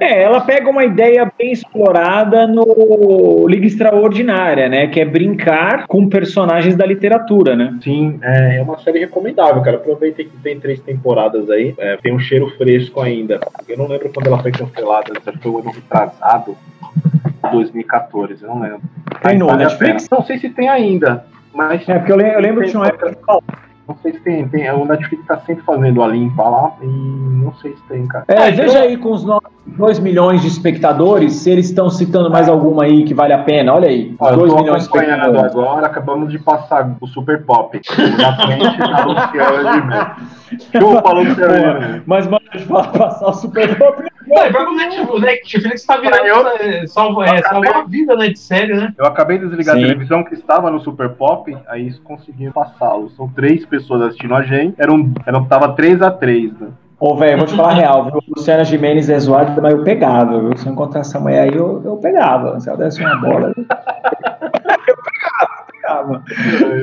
É, 0.00 0.22
ela 0.22 0.40
pega 0.40 0.68
uma 0.68 0.84
ideia 0.84 1.30
bem 1.38 1.52
explorada 1.52 2.46
no 2.46 3.46
Liga 3.48 3.66
Extraordinária, 3.66 4.68
né? 4.68 4.88
Que 4.88 5.00
é 5.00 5.04
brincar 5.04 5.86
com 5.86 6.08
personagens 6.08 6.74
da 6.74 6.84
literatura, 6.84 7.54
né? 7.54 7.78
Sim, 7.82 8.18
é, 8.20 8.56
é 8.56 8.62
uma 8.62 8.78
série 8.78 8.98
recomendável, 8.98 9.62
cara. 9.62 9.76
Aproveitei 9.76 10.24
que 10.24 10.36
tem 10.38 10.58
três 10.58 10.80
temporadas 10.80 11.48
aí, 11.50 11.72
é, 11.78 11.96
tem 11.98 12.12
um 12.12 12.18
cheiro 12.18 12.48
fresco 12.56 13.00
ainda. 13.00 13.40
Eu 13.68 13.78
não 13.78 13.86
lembro 13.86 14.10
quando 14.12 14.26
ela 14.26 14.42
foi 14.42 14.50
cancelada, 14.50 15.12
se 15.22 15.38
foi 15.38 15.50
o 15.52 15.58
ano 15.58 15.70
retrasado. 15.70 16.56
2014, 17.50 18.42
eu 18.42 18.48
não 18.48 18.60
lembro. 18.60 18.82
Tem 19.22 19.38
no 19.38 19.54
Netflix? 19.54 20.08
Não 20.10 20.24
sei 20.24 20.38
se 20.38 20.50
tem 20.50 20.68
ainda, 20.68 21.24
mas... 21.54 21.88
É, 21.88 21.98
porque 21.98 22.12
eu 22.12 22.16
lembro, 22.16 22.34
eu 22.34 22.40
lembro 22.40 22.62
que 22.62 22.70
tinha 22.70 22.80
uma 22.80 22.88
época 22.88 23.16
não 23.88 23.96
sei 24.00 24.12
se 24.12 24.20
tem, 24.20 24.48
tem. 24.48 24.70
O 24.70 24.84
Netflix 24.84 25.26
tá 25.26 25.38
sempre 25.40 25.64
fazendo 25.64 26.02
a 26.02 26.08
limpa 26.08 26.42
lá 26.42 26.72
e 26.80 26.86
não 26.86 27.52
sei 27.54 27.74
se 27.74 27.82
tem, 27.88 28.06
cara. 28.06 28.24
É, 28.28 28.50
veja 28.50 28.80
aí 28.80 28.96
com 28.96 29.10
os 29.10 29.24
2 29.66 29.98
milhões 29.98 30.40
de 30.40 30.48
espectadores, 30.48 31.34
se 31.34 31.50
eles 31.50 31.66
estão 31.66 31.90
citando 31.90 32.30
mais 32.30 32.48
alguma 32.48 32.84
aí 32.84 33.04
que 33.04 33.12
vale 33.12 33.32
a 33.32 33.38
pena. 33.38 33.74
Olha 33.74 33.88
aí. 33.88 34.16
2 34.18 34.54
milhões 34.54 34.82
de 34.82 34.88
espectadores. 34.88 35.52
agora, 35.52 35.86
acabamos 35.86 36.30
de 36.30 36.38
passar 36.38 36.96
o 37.00 37.06
Super 37.06 37.44
Pop. 37.44 37.80
Na 38.18 38.36
frente 38.36 38.78
da 38.78 39.04
Luciana 39.04 40.16
de 40.50 40.64
Chupa, 40.78 41.12
Luciana 41.12 42.02
Mas, 42.06 42.26
mano, 42.26 42.44
passar 42.92 43.26
o 43.26 43.32
Super 43.32 43.76
Pop 43.76 44.11
não, 44.26 45.14
o 45.14 45.20
Netflix 45.20 45.84
tá 45.84 45.96
virando 45.96 46.48
é, 46.60 46.86
salva, 46.86 47.26
é, 47.26 47.42
salva 47.42 47.70
a 47.70 47.82
vida 47.84 48.16
né, 48.16 48.28
de 48.28 48.38
série, 48.38 48.74
né? 48.74 48.94
Eu 48.98 49.06
acabei 49.06 49.38
de 49.38 49.46
desligar 49.46 49.76
Sim. 49.76 49.82
a 49.82 49.86
televisão 49.86 50.24
que 50.24 50.34
estava 50.34 50.70
no 50.70 50.80
Super 50.80 51.10
Pop, 51.10 51.56
aí 51.66 51.82
eles 51.82 51.98
conseguiram 51.98 52.52
passá-lo. 52.52 53.10
São 53.10 53.28
três 53.28 53.64
pessoas 53.66 54.02
assistindo 54.02 54.34
a 54.34 54.42
gente, 54.42 54.74
era 54.78 54.92
um, 54.92 55.12
era, 55.26 55.40
tava 55.44 55.72
3 55.74 56.02
a 56.02 56.10
3 56.10 56.52
né? 56.58 56.68
Ô, 57.04 57.16
velho, 57.16 57.38
vou 57.38 57.46
te 57.48 57.56
falar 57.56 57.70
a 57.70 57.74
real, 57.74 58.04
viu? 58.04 58.22
Luciana 58.28 58.62
Gimenez 58.62 59.10
é 59.10 59.18
zoada, 59.18 59.60
mas 59.60 59.72
eu 59.74 59.82
pegava, 59.82 60.38
viu? 60.38 60.56
Se 60.56 60.68
eu 60.68 60.72
encontrar 60.72 61.00
essa 61.00 61.18
mulher 61.18 61.48
aí, 61.48 61.56
eu, 61.56 61.82
eu 61.84 61.96
pegava. 61.96 62.60
Se 62.60 62.68
ela 62.68 62.78
desse 62.78 63.00
uma 63.00 63.16
bola. 63.16 63.52
eu 63.56 64.61
pegava. 65.92 66.22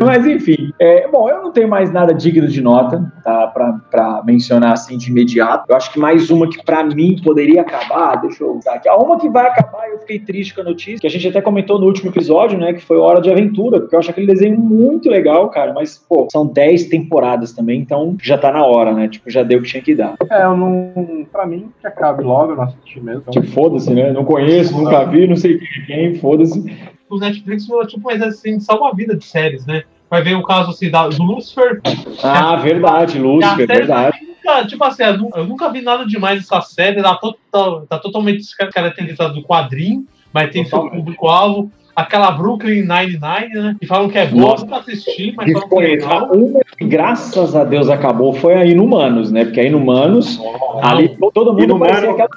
Mas 0.05 0.25
enfim, 0.25 0.73
é, 0.79 1.07
bom, 1.07 1.29
eu 1.29 1.41
não 1.41 1.51
tenho 1.51 1.67
mais 1.67 1.91
nada 1.91 2.13
digno 2.13 2.47
de 2.47 2.61
nota, 2.61 3.11
tá? 3.23 3.47
Pra, 3.47 4.21
mencionar 4.25 4.73
assim 4.73 4.97
de 4.97 5.09
imediato. 5.09 5.65
Eu 5.67 5.75
acho 5.75 5.91
que 5.91 5.99
mais 5.99 6.29
uma 6.29 6.47
que 6.49 6.63
para 6.63 6.83
mim 6.83 7.19
poderia 7.23 7.61
acabar, 7.61 8.15
deixa 8.17 8.43
eu 8.43 8.57
usar 8.57 8.73
aqui. 8.75 8.87
A 8.87 8.95
uma 8.95 9.17
que 9.17 9.29
vai 9.29 9.47
acabar, 9.47 9.89
eu 9.89 9.99
fiquei 9.99 10.19
triste 10.19 10.53
com 10.53 10.61
a 10.61 10.63
notícia, 10.63 10.99
que 10.99 11.07
a 11.07 11.09
gente 11.09 11.27
até 11.27 11.41
comentou 11.41 11.79
no 11.79 11.85
último 11.85 12.11
episódio, 12.11 12.57
né? 12.57 12.73
Que 12.73 12.81
foi 12.81 12.97
Hora 12.97 13.21
de 13.21 13.31
Aventura, 13.31 13.79
porque 13.79 13.95
eu 13.95 13.99
acho 13.99 14.11
aquele 14.11 14.27
desenho 14.27 14.57
muito 14.57 15.09
legal, 15.09 15.49
cara. 15.49 15.73
Mas, 15.73 15.97
pô, 15.97 16.27
são 16.31 16.45
10 16.45 16.85
temporadas 16.85 17.53
também, 17.53 17.79
então 17.79 18.15
já 18.21 18.37
tá 18.37 18.51
na 18.51 18.65
hora, 18.65 18.93
né? 18.93 19.07
Tipo, 19.07 19.29
já 19.29 19.43
deu 19.43 19.59
o 19.59 19.61
que 19.61 19.69
tinha 19.69 19.83
que 19.83 19.95
dar. 19.95 20.15
É, 20.29 20.43
eu 20.43 20.55
não. 20.55 21.25
Pra 21.31 21.45
mim, 21.45 21.71
que 21.79 21.87
acabe 21.87 22.23
logo, 22.23 22.53
eu 22.53 22.55
não 22.55 22.63
assisti 22.63 22.99
mesmo. 22.99 23.21
Então... 23.21 23.41
Tipo, 23.41 23.47
foda-se, 23.53 23.93
né? 23.93 24.11
Não 24.11 24.25
conheço, 24.25 24.77
nunca 24.77 25.05
vi, 25.05 25.27
não 25.27 25.35
sei 25.35 25.59
quem, 25.87 26.15
foda-se 26.15 26.63
o 27.09 27.17
Netflix 27.17 27.65
tipo 27.87 28.09
um 28.09 28.23
assim, 28.23 28.59
salva 28.59 28.89
a 28.89 28.93
vida 28.93 29.15
de 29.15 29.25
séries, 29.25 29.65
né? 29.65 29.83
Vai 30.09 30.23
ver 30.23 30.35
o 30.35 30.43
caso 30.43 30.71
assim, 30.71 30.89
da, 30.89 31.07
do 31.07 31.21
Lucifer. 31.23 31.81
Ah, 32.23 32.55
verdade, 32.55 33.19
Lucifer, 33.19 33.67
verdade. 33.67 34.17
Cara, 34.43 34.65
tipo 34.65 34.83
assim, 34.83 35.03
eu 35.03 35.45
nunca 35.45 35.71
vi 35.71 35.81
nada 35.81 36.05
demais 36.05 36.39
essa 36.39 36.61
série. 36.61 36.99
Ela 36.99 37.15
tá, 37.15 37.81
tá 37.87 37.99
totalmente 37.99 38.43
caracterizada 38.73 39.33
do 39.33 39.43
quadrinho, 39.43 40.07
mas 40.33 40.51
tem 40.51 40.65
seu 40.65 40.89
público-alvo 40.89 41.71
aquela 42.01 42.31
Brooklyn 42.31 42.81
Nine-Nine, 42.81 43.53
né? 43.53 43.75
Que 43.79 43.87
falam 43.87 44.09
que 44.09 44.17
é 44.17 44.25
boa 44.25 44.65
pra 44.65 44.77
assistir, 44.77 45.33
mas 45.35 45.51
falam 45.51 45.67
que 45.69 45.75
é 45.75 45.79
legal. 45.81 46.31
Uma 46.31 46.59
que 46.77 46.85
graças 46.85 47.55
a 47.55 47.63
Deus 47.63 47.89
acabou 47.89 48.33
foi 48.33 48.55
a 48.55 48.65
Inumanos, 48.65 49.31
né? 49.31 49.45
Porque 49.45 49.59
a 49.59 49.63
Inumanos, 49.63 50.39
oh, 50.39 50.79
ali 50.81 51.17
todo 51.33 51.51
mundo 51.51 51.63
Inumano... 51.63 51.91
parecia 51.91 52.11
aquela 52.11 52.29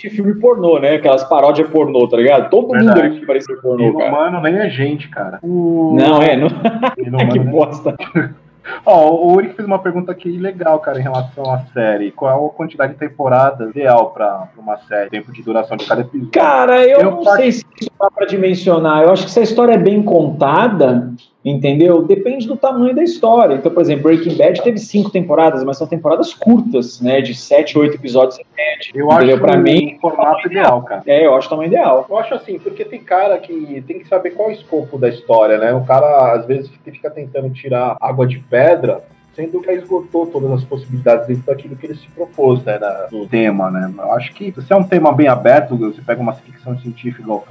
de 0.00 0.10
filme 0.10 0.34
pornô, 0.34 0.78
né? 0.78 0.94
Aquelas 0.94 1.24
paródias 1.24 1.68
pornô, 1.68 2.08
tá 2.08 2.16
ligado? 2.16 2.48
Todo 2.50 2.68
Verdade. 2.68 3.02
mundo 3.02 3.16
ali 3.16 3.26
parecia 3.26 3.56
pornô, 3.56 3.84
Inumano 3.84 3.98
cara. 3.98 4.28
Inumano 4.28 4.42
nem 4.42 4.66
é 4.66 4.70
gente, 4.70 5.08
cara. 5.08 5.38
O... 5.42 5.94
Não, 5.94 6.22
é. 6.22 6.36
Não... 6.36 6.48
que 7.30 7.38
bosta. 7.38 7.96
Ó, 8.84 9.08
oh, 9.08 9.26
o 9.26 9.32
Uri 9.34 9.50
fez 9.50 9.66
uma 9.66 9.78
pergunta 9.78 10.12
aqui 10.12 10.38
legal, 10.38 10.78
cara, 10.80 10.98
em 10.98 11.02
relação 11.02 11.52
à 11.52 11.60
série. 11.72 12.10
Qual 12.10 12.46
a 12.46 12.50
quantidade 12.50 12.92
de 12.92 12.98
temporadas 12.98 13.70
ideal 13.70 14.10
pra, 14.10 14.48
uma 14.56 14.76
série, 14.78 15.10
tempo 15.10 15.32
de 15.32 15.42
duração 15.42 15.76
de 15.76 15.86
cada 15.86 16.02
episódio? 16.02 16.30
Cara, 16.32 16.86
eu, 16.86 17.00
eu 17.00 17.10
não 17.10 17.24
part... 17.24 17.40
sei 17.40 17.52
se 17.52 17.64
isso 17.80 17.90
dá 17.98 18.10
pra 18.10 18.26
dimensionar. 18.26 19.02
Eu 19.02 19.12
acho 19.12 19.24
que 19.24 19.30
se 19.30 19.40
a 19.40 19.42
história 19.42 19.74
é 19.74 19.78
bem 19.78 20.02
contada, 20.02 21.12
entendeu? 21.44 22.02
Depende 22.02 22.46
do 22.46 22.56
tamanho 22.56 22.94
da 22.94 23.02
história. 23.02 23.54
Então, 23.54 23.72
por 23.72 23.80
exemplo, 23.80 24.04
Breaking 24.04 24.36
Bad 24.36 24.62
teve 24.62 24.78
cinco 24.78 25.10
temporadas, 25.10 25.64
mas 25.64 25.78
são 25.78 25.86
temporadas 25.86 26.34
curtas, 26.34 27.00
né? 27.00 27.20
De 27.20 27.34
sete, 27.34 27.78
oito 27.78 27.96
episódios 27.96 28.38
em 28.38 28.44
média. 28.56 28.90
Eu 28.94 29.10
entendeu? 29.10 29.34
acho 29.34 29.42
pra 29.42 29.56
mim, 29.56 29.96
o 29.96 30.00
formato 30.00 30.46
ideal, 30.46 30.82
cara. 30.82 31.02
É, 31.06 31.26
eu 31.26 31.34
acho 31.34 31.46
o 31.46 31.50
tamanho 31.50 31.68
ideal. 31.68 32.06
Eu 32.08 32.18
acho 32.18 32.34
assim, 32.34 32.58
porque 32.58 32.84
tem 32.84 33.00
cara 33.00 33.38
que 33.38 33.82
tem 33.86 33.98
que 33.98 34.08
saber 34.08 34.30
qual 34.30 34.50
é 34.50 34.52
o 34.52 34.54
escopo 34.54 34.98
da 34.98 35.08
história, 35.08 35.58
né? 35.58 35.72
O 35.74 35.84
cara, 35.84 36.34
às 36.34 36.46
vezes, 36.46 36.70
fica 36.84 37.10
tentando 37.10 37.50
tirar 37.50 37.96
água 38.00 38.26
de 38.26 38.38
pedra 38.38 39.02
sendo 39.34 39.60
que 39.60 39.70
esgotou 39.70 40.26
todas 40.26 40.50
as 40.50 40.64
possibilidades 40.64 41.26
dentro 41.26 41.44
daquilo 41.44 41.76
que 41.76 41.86
ele 41.86 41.94
se 41.94 42.08
propôs, 42.08 42.62
né, 42.64 42.78
no 43.10 43.26
tema, 43.26 43.70
né. 43.70 43.92
Eu 43.96 44.12
acho 44.12 44.34
que 44.34 44.52
se 44.52 44.72
é 44.72 44.76
um 44.76 44.84
tema 44.84 45.12
bem 45.12 45.28
aberto, 45.28 45.76
você 45.76 46.02
pega 46.02 46.20
uma 46.20 46.34
ficção 46.34 46.78
científica 46.78 47.22
igual 47.22 47.44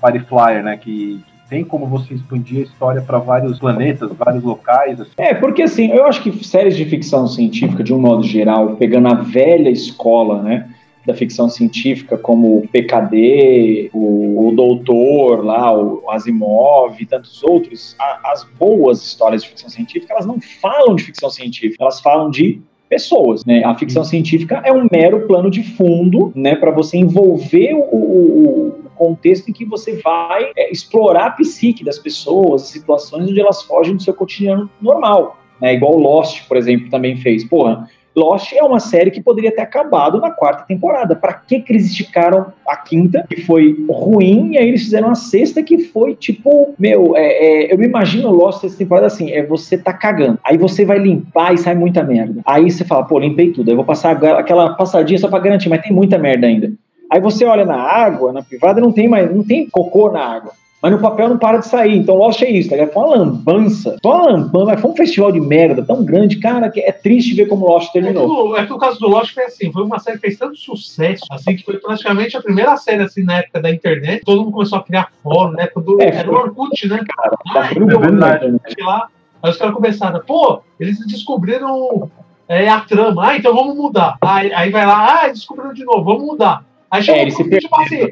Firefly, 0.00 0.62
né, 0.62 0.76
que, 0.76 1.22
tem 1.54 1.64
como 1.64 1.86
você 1.86 2.14
expandir 2.14 2.58
a 2.58 2.62
história 2.62 3.00
para 3.00 3.18
vários 3.20 3.60
planetas, 3.60 4.10
vários 4.18 4.42
locais. 4.42 5.00
Assim. 5.00 5.12
É, 5.16 5.32
porque 5.32 5.62
assim, 5.62 5.92
eu 5.92 6.04
acho 6.04 6.20
que 6.20 6.44
séries 6.44 6.76
de 6.76 6.84
ficção 6.84 7.28
científica, 7.28 7.84
de 7.84 7.94
um 7.94 8.00
modo 8.00 8.24
geral, 8.24 8.74
pegando 8.74 9.06
a 9.06 9.14
velha 9.14 9.70
escola, 9.70 10.42
né? 10.42 10.68
Da 11.06 11.14
ficção 11.14 11.48
científica, 11.48 12.18
como 12.18 12.58
o 12.58 12.68
PKD, 12.68 13.90
o, 13.92 14.48
o 14.48 14.52
Doutor, 14.56 15.44
lá, 15.44 15.72
o 15.72 16.10
Asimov 16.10 16.96
e 17.00 17.06
tantos 17.06 17.40
outros, 17.44 17.94
a, 18.00 18.32
as 18.32 18.42
boas 18.58 19.00
histórias 19.00 19.44
de 19.44 19.50
ficção 19.50 19.70
científica, 19.70 20.12
elas 20.12 20.26
não 20.26 20.40
falam 20.60 20.96
de 20.96 21.04
ficção 21.04 21.30
científica, 21.30 21.84
elas 21.84 22.00
falam 22.00 22.30
de 22.30 22.60
pessoas, 22.88 23.44
né? 23.44 23.62
A 23.64 23.76
ficção 23.76 24.02
científica 24.02 24.60
é 24.64 24.72
um 24.72 24.88
mero 24.90 25.26
plano 25.28 25.50
de 25.50 25.62
fundo, 25.62 26.32
né, 26.34 26.56
para 26.56 26.70
você 26.70 26.96
envolver 26.96 27.74
o, 27.74 27.96
o, 27.96 28.83
contexto 28.94 29.48
em 29.48 29.52
que 29.52 29.64
você 29.64 30.00
vai 30.02 30.50
é, 30.56 30.70
explorar 30.70 31.26
a 31.26 31.30
psique 31.30 31.84
das 31.84 31.98
pessoas, 31.98 32.62
as 32.62 32.68
situações 32.68 33.28
onde 33.28 33.40
elas 33.40 33.62
fogem 33.62 33.96
do 33.96 34.02
seu 34.02 34.14
cotidiano 34.14 34.70
normal. 34.80 35.38
Né? 35.60 35.74
Igual 35.74 35.98
Lost, 35.98 36.46
por 36.46 36.56
exemplo, 36.56 36.90
também 36.90 37.16
fez. 37.16 37.44
Porra, 37.44 37.88
Lost 38.14 38.52
é 38.52 38.62
uma 38.62 38.78
série 38.78 39.10
que 39.10 39.20
poderia 39.20 39.50
ter 39.50 39.62
acabado 39.62 40.20
na 40.20 40.30
quarta 40.30 40.64
temporada. 40.64 41.16
Para 41.16 41.34
que, 41.34 41.60
que 41.60 41.72
eles 41.72 41.86
esticaram 41.86 42.52
a 42.66 42.76
quinta, 42.76 43.24
que 43.28 43.42
foi 43.42 43.76
ruim, 43.88 44.52
e 44.52 44.58
aí 44.58 44.68
eles 44.68 44.84
fizeram 44.84 45.10
a 45.10 45.14
sexta, 45.14 45.62
que 45.62 45.78
foi 45.78 46.14
tipo, 46.14 46.74
meu, 46.78 47.16
é, 47.16 47.26
é, 47.26 47.72
eu 47.72 47.78
me 47.78 47.86
imagino 47.86 48.30
Lost 48.30 48.62
essa 48.64 48.78
temporada 48.78 49.08
assim: 49.08 49.32
é 49.32 49.44
você 49.44 49.76
tá 49.76 49.92
cagando. 49.92 50.38
Aí 50.44 50.56
você 50.56 50.84
vai 50.84 50.98
limpar 50.98 51.54
e 51.54 51.58
sai 51.58 51.74
muita 51.74 52.02
merda. 52.02 52.40
Aí 52.46 52.70
você 52.70 52.84
fala, 52.84 53.04
pô, 53.04 53.18
limpei 53.18 53.50
tudo. 53.50 53.70
Eu 53.70 53.76
vou 53.76 53.84
passar 53.84 54.12
aquela 54.12 54.74
passadinha 54.74 55.18
só 55.18 55.28
pra 55.28 55.40
garantir, 55.40 55.68
mas 55.68 55.82
tem 55.82 55.92
muita 55.92 56.16
merda 56.18 56.46
ainda. 56.46 56.72
Aí 57.10 57.20
você 57.20 57.44
olha 57.44 57.64
na 57.64 57.80
água, 57.80 58.32
na 58.32 58.42
privada, 58.42 58.80
não 58.80 58.92
tem 58.92 59.08
mais, 59.08 59.34
não 59.34 59.44
tem 59.44 59.68
cocô 59.68 60.10
na 60.10 60.24
água. 60.24 60.52
Mas 60.84 60.92
no 60.92 60.98
papel 60.98 61.30
não 61.30 61.38
para 61.38 61.56
de 61.56 61.66
sair. 61.66 61.96
Então 61.96 62.14
Lost 62.14 62.42
é 62.42 62.50
isso, 62.50 62.68
tá? 62.68 62.76
Foi 62.76 63.02
uma 63.02 63.16
lambança. 63.16 63.96
Foi 64.02 64.12
uma 64.12 64.32
lambança, 64.32 64.76
foi 64.76 64.90
um 64.90 64.94
festival 64.94 65.32
de 65.32 65.40
merda 65.40 65.82
tão 65.82 66.04
grande, 66.04 66.36
cara, 66.36 66.68
que 66.68 66.78
é 66.78 66.92
triste 66.92 67.34
ver 67.34 67.46
como 67.46 67.66
Lost 67.66 67.90
terminou. 67.90 68.54
É 68.54 68.58
que, 68.58 68.64
é 68.64 68.66
que 68.66 68.72
o 68.74 68.78
caso 68.78 69.00
do 69.00 69.08
Lost 69.08 69.32
foi 69.32 69.44
assim, 69.44 69.72
foi 69.72 69.82
uma 69.82 69.98
série 69.98 70.18
que 70.18 70.26
fez 70.26 70.38
tanto 70.38 70.58
sucesso, 70.58 71.24
assim, 71.30 71.56
que 71.56 71.64
foi 71.64 71.78
praticamente 71.78 72.36
a 72.36 72.42
primeira 72.42 72.76
série, 72.76 73.02
assim, 73.02 73.22
na 73.22 73.38
época 73.38 73.62
da 73.62 73.70
internet. 73.70 74.26
Todo 74.26 74.42
mundo 74.42 74.52
começou 74.52 74.78
a 74.78 74.82
criar 74.82 75.08
fórum, 75.22 75.52
né? 75.52 75.68
Quando 75.68 76.02
é, 76.02 76.16
era 76.16 76.30
o 76.30 76.34
Orkut, 76.34 76.86
né? 76.86 77.00
Cara, 77.16 77.34
ah, 77.56 77.70
então, 77.72 78.04
é 78.04 78.84
lá, 78.84 79.08
aí 79.42 79.50
os 79.50 79.56
caras 79.56 79.74
começaram, 79.74 80.20
pô, 80.20 80.60
eles 80.78 80.98
descobriram 81.06 82.10
é, 82.46 82.68
a 82.68 82.80
trama. 82.80 83.28
Ah, 83.28 83.36
então 83.38 83.54
vamos 83.54 83.74
mudar. 83.74 84.18
Aí, 84.20 84.52
aí 84.52 84.70
vai 84.70 84.84
lá, 84.84 85.22
ah, 85.22 85.28
descobriram 85.28 85.72
de 85.72 85.82
novo, 85.82 86.04
vamos 86.04 86.26
mudar. 86.26 86.62
Aí 86.94 87.02
chegou 87.02 87.20
é, 87.20 87.24
um 87.24 87.58
tipo 87.58 87.80
assim, 87.80 88.08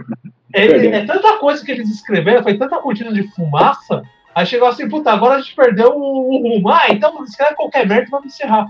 é, 0.53 0.64
é, 0.64 1.07
tanta 1.07 1.38
coisa 1.38 1.64
que 1.64 1.71
eles 1.71 1.88
escreveram, 1.88 2.42
foi 2.42 2.59
tanta 2.59 2.79
cortina 2.79 3.12
de 3.12 3.23
fumaça, 3.29 4.03
aí 4.35 4.45
chegou 4.45 4.66
assim, 4.66 4.88
puta, 4.88 5.12
agora 5.12 5.37
a 5.37 5.40
gente 5.40 5.55
perdeu 5.55 5.92
o, 5.95 6.42
rumo. 6.42 6.68
Ah, 6.68 6.87
então 6.90 7.23
escreve 7.23 7.55
qualquer 7.55 7.87
merda 7.87 8.07
e 8.09 8.11
vamos 8.11 8.27
encerrar. 8.27 8.66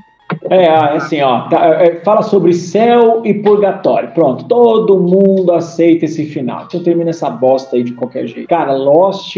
É, 0.50 0.68
assim, 0.68 1.22
ó, 1.22 1.48
tá, 1.48 1.64
é, 1.66 1.96
fala 2.00 2.22
sobre 2.22 2.52
céu 2.52 3.22
e 3.24 3.32
purgatório. 3.32 4.10
Pronto, 4.10 4.44
todo 4.44 5.00
mundo 5.00 5.50
aceita 5.52 6.04
esse 6.04 6.26
final. 6.26 6.66
Então 6.66 6.82
termina 6.82 7.08
essa 7.08 7.30
bosta 7.30 7.76
aí 7.76 7.82
de 7.82 7.92
qualquer 7.92 8.26
jeito. 8.26 8.48
Cara, 8.48 8.74
Lost, 8.74 9.36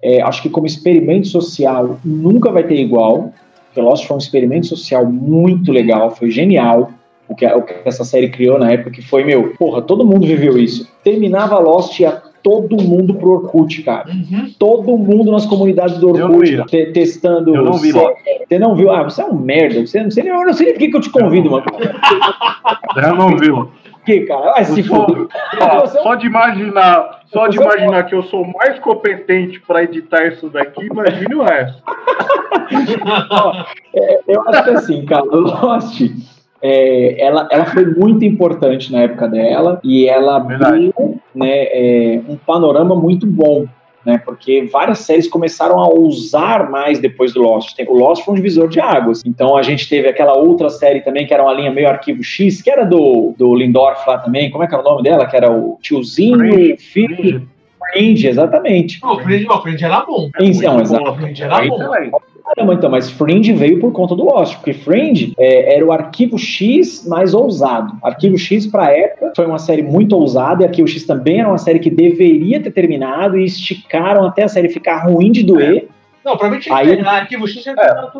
é, 0.00 0.22
acho 0.22 0.40
que 0.40 0.50
como 0.50 0.66
experimento 0.66 1.26
social 1.26 1.98
nunca 2.04 2.52
vai 2.52 2.62
ter 2.62 2.76
igual. 2.76 3.32
Porque 3.66 3.80
Lost 3.80 4.06
foi 4.06 4.16
um 4.16 4.18
experimento 4.18 4.66
social 4.66 5.04
muito 5.04 5.72
legal, 5.72 6.12
foi 6.12 6.30
genial 6.30 6.92
o 7.32 7.34
que, 7.34 7.46
o 7.46 7.62
que 7.62 7.74
essa 7.84 8.04
série 8.04 8.28
criou 8.28 8.58
na 8.58 8.70
época, 8.70 8.90
que 8.90 9.02
foi, 9.02 9.24
meu, 9.24 9.54
porra, 9.58 9.82
todo 9.82 10.06
mundo 10.06 10.26
viveu 10.26 10.58
isso. 10.58 10.88
Terminava 11.02 11.58
Lost 11.58 11.98
e 11.98 12.02
ia 12.02 12.22
todo 12.42 12.76
mundo 12.82 13.14
pro 13.14 13.32
Orkut, 13.32 13.82
cara. 13.82 14.08
Uhum. 14.08 14.52
Todo 14.58 14.98
mundo 14.98 15.30
nas 15.32 15.46
comunidades 15.46 15.98
do 15.98 16.10
Orkut 16.10 16.64
te, 16.66 16.86
testando. 16.86 17.54
Eu 17.54 17.64
não 17.64 17.74
vi. 17.74 17.92
Você 17.92 18.58
não 18.58 18.74
viu? 18.74 18.90
Ah, 18.90 19.04
você 19.04 19.22
é 19.22 19.24
um 19.24 19.34
merda. 19.34 19.86
Você 19.86 20.02
não 20.02 20.10
sei, 20.10 20.28
eu 20.28 20.44
não 20.44 20.52
sei 20.52 20.66
nem 20.66 20.74
por 20.74 20.90
que 20.90 20.96
eu 20.96 21.00
te 21.00 21.10
convido, 21.10 21.50
mano. 21.50 21.64
Eu 22.96 23.14
não 23.14 23.36
vi, 23.36 23.50
mano. 23.50 23.72
Que, 24.04 24.22
cara? 24.22 24.52
Vai 24.52 24.64
se 24.64 24.82
for. 24.82 25.28
Só 26.02 26.16
de 26.16 26.26
imaginar, 26.26 27.20
só 27.26 27.46
de 27.46 27.56
imaginar 27.56 28.02
que 28.04 28.14
eu 28.14 28.22
sou 28.24 28.44
mais 28.44 28.78
competente 28.80 29.60
para 29.60 29.84
editar 29.84 30.26
isso 30.26 30.48
daqui, 30.48 30.86
imagine 30.86 31.34
o 31.36 31.42
resto. 31.42 31.80
é, 33.94 34.20
eu 34.26 34.42
acho 34.48 34.64
que 34.64 34.70
assim, 34.70 35.06
cara, 35.06 35.24
Lost 35.24 36.00
é, 36.62 37.20
ela, 37.20 37.48
ela 37.50 37.66
foi 37.66 37.84
muito 37.84 38.24
importante 38.24 38.92
na 38.92 39.00
época 39.00 39.26
dela 39.26 39.80
e 39.82 40.08
ela 40.08 40.36
abriu 40.36 40.94
né, 41.34 41.50
é, 41.50 42.20
um 42.28 42.36
panorama 42.36 42.94
muito 42.94 43.26
bom. 43.26 43.66
Né, 44.04 44.18
porque 44.18 44.62
várias 44.64 44.98
séries 44.98 45.28
começaram 45.28 45.78
a 45.78 45.86
ousar 45.86 46.68
mais 46.68 46.98
depois 46.98 47.32
do 47.32 47.40
Lost. 47.40 47.78
O 47.86 47.96
Lost 47.96 48.24
foi 48.24 48.34
um 48.34 48.36
divisor 48.36 48.68
de 48.68 48.80
águas. 48.80 49.22
Então 49.24 49.56
a 49.56 49.62
gente 49.62 49.88
teve 49.88 50.08
aquela 50.08 50.36
outra 50.36 50.68
série 50.68 51.02
também, 51.02 51.24
que 51.24 51.32
era 51.32 51.44
uma 51.44 51.52
linha 51.52 51.70
meio 51.70 51.88
arquivo 51.88 52.20
X, 52.20 52.60
que 52.60 52.68
era 52.68 52.84
do, 52.84 53.32
do 53.38 53.54
Lindorf 53.54 54.04
lá 54.04 54.18
também. 54.18 54.50
Como 54.50 54.64
é 54.64 54.66
que 54.66 54.74
era 54.74 54.82
o 54.82 54.90
nome 54.90 55.04
dela? 55.04 55.24
Que 55.26 55.36
era 55.36 55.52
o 55.52 55.78
tiozinho, 55.80 56.36
Fringe. 56.36 56.76
filho. 56.78 57.48
Fringe, 57.92 58.26
exatamente. 58.26 58.98
o 59.04 59.20
Fringe, 59.20 59.46
o 59.48 59.62
Fringe 59.62 59.84
era 59.84 60.00
bom. 60.00 60.28
Então, 60.40 60.80
exatamente. 60.80 61.08
O 61.08 61.14
Fringe 61.14 61.42
era 61.44 61.64
bom. 61.64 61.78
Caramba, 62.44 62.74
então, 62.74 62.90
mas 62.90 63.10
Fringe 63.10 63.52
veio 63.52 63.78
por 63.80 63.92
conta 63.92 64.14
do 64.14 64.24
Lost, 64.24 64.56
porque 64.56 64.72
Fringe 64.72 65.32
é, 65.38 65.76
era 65.76 65.84
o 65.84 65.92
arquivo 65.92 66.38
X 66.38 67.06
mais 67.06 67.34
ousado. 67.34 67.94
Arquivo 68.02 68.36
X, 68.36 68.66
pra 68.66 68.90
época, 68.90 69.32
foi 69.36 69.46
uma 69.46 69.58
série 69.58 69.82
muito 69.82 70.16
ousada, 70.16 70.62
e 70.62 70.66
Arquivo 70.66 70.88
X 70.88 71.04
também 71.04 71.40
era 71.40 71.48
uma 71.48 71.58
série 71.58 71.78
que 71.78 71.90
deveria 71.90 72.60
ter 72.60 72.70
terminado, 72.70 73.38
e 73.38 73.44
esticaram 73.44 74.26
até 74.26 74.42
a 74.42 74.48
série 74.48 74.68
ficar 74.68 75.04
ruim 75.04 75.30
de 75.30 75.42
doer. 75.42 75.88
Não, 76.24 76.36
pra 76.36 76.48
mim 76.48 76.58
tinha 76.58 76.76
que 76.78 76.86
terminar. 76.86 77.14
Arquivo 77.22 77.48
X 77.48 77.66
é. 77.66 77.74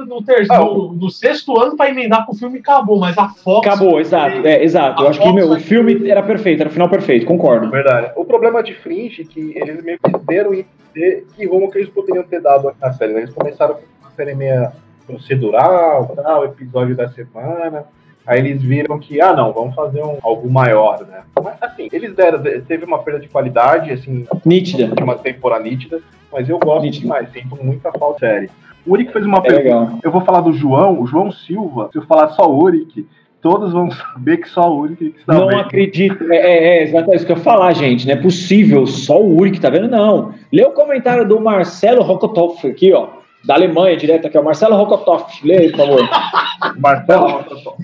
no, 0.07 0.23
terceiro, 0.23 0.65
no, 0.65 0.93
no, 0.93 1.11
sexto 1.11 1.59
ano 1.61 1.77
pra 1.77 1.89
emendar 1.89 2.25
pro 2.25 2.35
filme 2.35 2.59
e 2.59 2.61
acabou, 2.61 2.99
mas 2.99 3.17
a 3.17 3.29
Fox. 3.29 3.67
Acabou, 3.67 4.01
exato. 4.01 4.45
É, 4.47 4.63
exato. 4.63 5.03
Eu 5.03 5.09
acho 5.09 5.19
Fox 5.19 5.31
que 5.31 5.37
meu, 5.37 5.51
o 5.51 5.61
filme 5.61 6.11
era 6.11 6.23
perfeito, 6.23 6.61
era 6.61 6.69
o 6.69 6.73
final 6.73 6.89
perfeito, 6.89 7.27
concordo. 7.27 7.71
Verdade. 7.71 8.11
O 8.17 8.25
problema 8.25 8.63
de 8.63 8.75
Fringe 8.75 9.23
é 9.23 9.25
que 9.25 9.57
eles 9.57 9.85
meio 9.85 9.99
que 9.99 10.19
deram 10.27 10.53
entender 10.53 11.27
que 11.37 11.47
rumo 11.47 11.71
que 11.71 11.79
eles 11.79 11.91
poderiam 11.91 12.25
ter 12.25 12.41
dado 12.41 12.73
na 12.81 12.93
série. 12.93 13.13
Né? 13.13 13.21
Eles 13.21 13.35
começaram 13.35 13.77
série 14.17 14.35
meia 14.35 14.73
procedural, 15.07 16.13
tal, 16.17 16.45
episódio 16.45 16.97
da 16.97 17.09
semana. 17.09 17.85
Aí 18.27 18.39
eles 18.39 18.63
viram 18.63 18.99
que, 18.99 19.21
ah, 19.21 19.33
não, 19.35 19.53
vamos 19.53 19.75
fazer 19.75 20.03
um, 20.03 20.17
algo 20.23 20.49
maior, 20.49 21.05
né? 21.07 21.23
Mas, 21.43 21.55
assim, 21.61 21.89
eles 21.93 22.15
deram, 22.15 22.41
teve 22.67 22.85
uma 22.85 23.01
perda 23.01 23.19
de 23.19 23.29
qualidade, 23.29 23.91
assim, 23.91 24.27
nítida. 24.45 24.93
Uma 25.03 25.17
temporada 25.17 25.65
nítida, 25.65 26.01
mas 26.33 26.49
eu 26.49 26.59
gosto 26.59 26.85
nítida. 26.85 27.03
demais, 27.03 27.33
sinto 27.33 27.57
muita 27.63 27.91
falta 27.93 28.21
série. 28.21 28.51
O 28.87 28.93
Uric 28.93 29.13
fez 29.13 29.25
uma 29.25 29.39
é 29.39 29.43
pergunta. 29.43 29.63
Legal. 29.63 29.99
Eu 30.03 30.11
vou 30.11 30.21
falar 30.23 30.41
do 30.41 30.53
João, 30.53 31.01
o 31.01 31.07
João 31.07 31.31
Silva. 31.31 31.89
Se 31.93 31.99
eu 31.99 32.03
falar 32.03 32.29
só 32.31 32.49
o 32.49 32.63
Uric, 32.63 33.07
todos 33.41 33.73
vão 33.73 33.91
saber 33.91 34.39
que 34.39 34.49
só 34.49 34.73
o 34.73 34.81
Uric 34.81 35.15
está 35.19 35.35
Não 35.35 35.49
vendo. 35.49 35.61
acredito. 35.61 36.33
É, 36.33 36.37
é, 36.37 36.79
é, 36.79 36.83
exatamente 36.83 37.17
isso 37.17 37.27
que 37.27 37.33
eu 37.33 37.37
ia 37.37 37.43
falar, 37.43 37.73
gente. 37.73 38.07
Não 38.07 38.15
é 38.15 38.17
possível, 38.17 38.87
só 38.87 39.21
o 39.21 39.41
Uric 39.41 39.61
tá 39.61 39.71
vendo? 39.71 39.89
Não. 39.89 40.33
Lê 40.53 40.65
o 40.65 40.73
comentário 40.73 41.27
do 41.27 41.41
Marcelo 41.41 42.03
Rokotoff 42.03 42.67
aqui, 42.67 42.93
ó. 42.93 43.22
Da 43.45 43.55
Alemanha, 43.55 43.97
direto 43.97 44.27
aqui, 44.27 44.37
é 44.37 44.41
o 44.41 44.45
Marcelo 44.45 44.77
Rokotoff. 44.77 45.47
Lê 45.47 45.59
aí, 45.59 45.71
por 45.71 45.79
favor. 45.79 46.09
Marcelo 46.79 47.29
Rokotoff. 47.29 47.77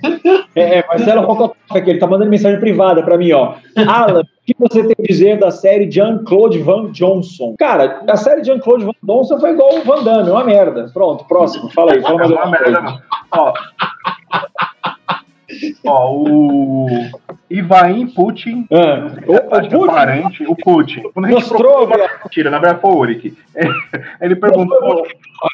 É, 0.55 0.79
é, 0.79 0.87
Marcelo 0.87 1.21
Rokotoff 1.21 1.59
aqui, 1.71 1.89
ele 1.89 1.99
tá 1.99 2.07
mandando 2.07 2.29
mensagem 2.29 2.59
privada 2.59 3.03
pra 3.03 3.17
mim, 3.17 3.31
ó. 3.31 3.55
Alan, 3.87 4.21
o 4.21 4.25
que 4.45 4.55
você 4.57 4.83
tem 4.83 4.95
a 4.99 5.07
dizer 5.07 5.39
da 5.39 5.51
série 5.51 5.89
Jean-Claude 5.89 6.59
Van 6.59 6.91
Johnson? 6.91 7.55
Cara, 7.57 8.01
a 8.07 8.17
série 8.17 8.43
Jean-Claude 8.43 8.85
Van 8.85 8.93
Johnson 9.03 9.39
foi 9.39 9.51
igual 9.51 9.75
o 9.75 9.83
Van 9.83 10.03
Damme, 10.03 10.31
uma 10.31 10.43
merda. 10.43 10.89
Pronto, 10.93 11.25
próximo, 11.25 11.69
fala 11.69 11.93
aí. 11.93 12.01
Fala 12.01 12.17
mais 12.17 12.31
É 12.31 12.35
uma 12.35 12.47
merda. 12.47 13.03
Ó, 13.31 13.53
ó, 15.85 16.11
o 16.13 16.87
Ivaim 17.49 18.07
Putin, 18.07 18.67
Ah, 18.71 19.07
o, 19.27 19.35
o 19.35 19.69
Putin? 19.69 19.85
parente, 19.87 20.43
o 20.47 20.55
Putin. 20.55 21.03
Quando 21.13 21.25
a 21.25 21.29
gente 21.29 21.39
Mostrou, 21.39 21.87
procura 21.87 22.03
uma 22.05 22.09
mentira, 22.23 22.49
na 22.49 22.59
verdade 22.59 22.81
foi 22.81 22.91
o 22.91 22.97
Uric. 22.97 23.37
Ele 24.21 24.35
perguntou 24.35 25.03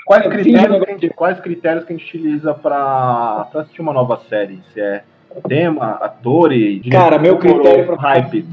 quais 0.05 0.27
critérios, 0.27 0.83
que 0.83 0.89
a 0.89 0.93
gente, 0.93 1.09
quais 1.09 1.39
critérios 1.39 1.85
que 1.85 1.93
a 1.93 1.95
gente 1.97 2.07
utiliza 2.07 2.53
pra, 2.53 3.47
pra 3.51 3.61
assistir 3.61 3.81
uma 3.81 3.93
nova 3.93 4.19
série. 4.29 4.59
Se 4.73 4.81
é 4.81 5.03
tema, 5.49 5.97
atores, 6.01 6.81
Cara, 6.89 7.19
meu 7.19 7.37
critério 7.37 7.85
pra 7.85 7.95
hype. 7.97 8.45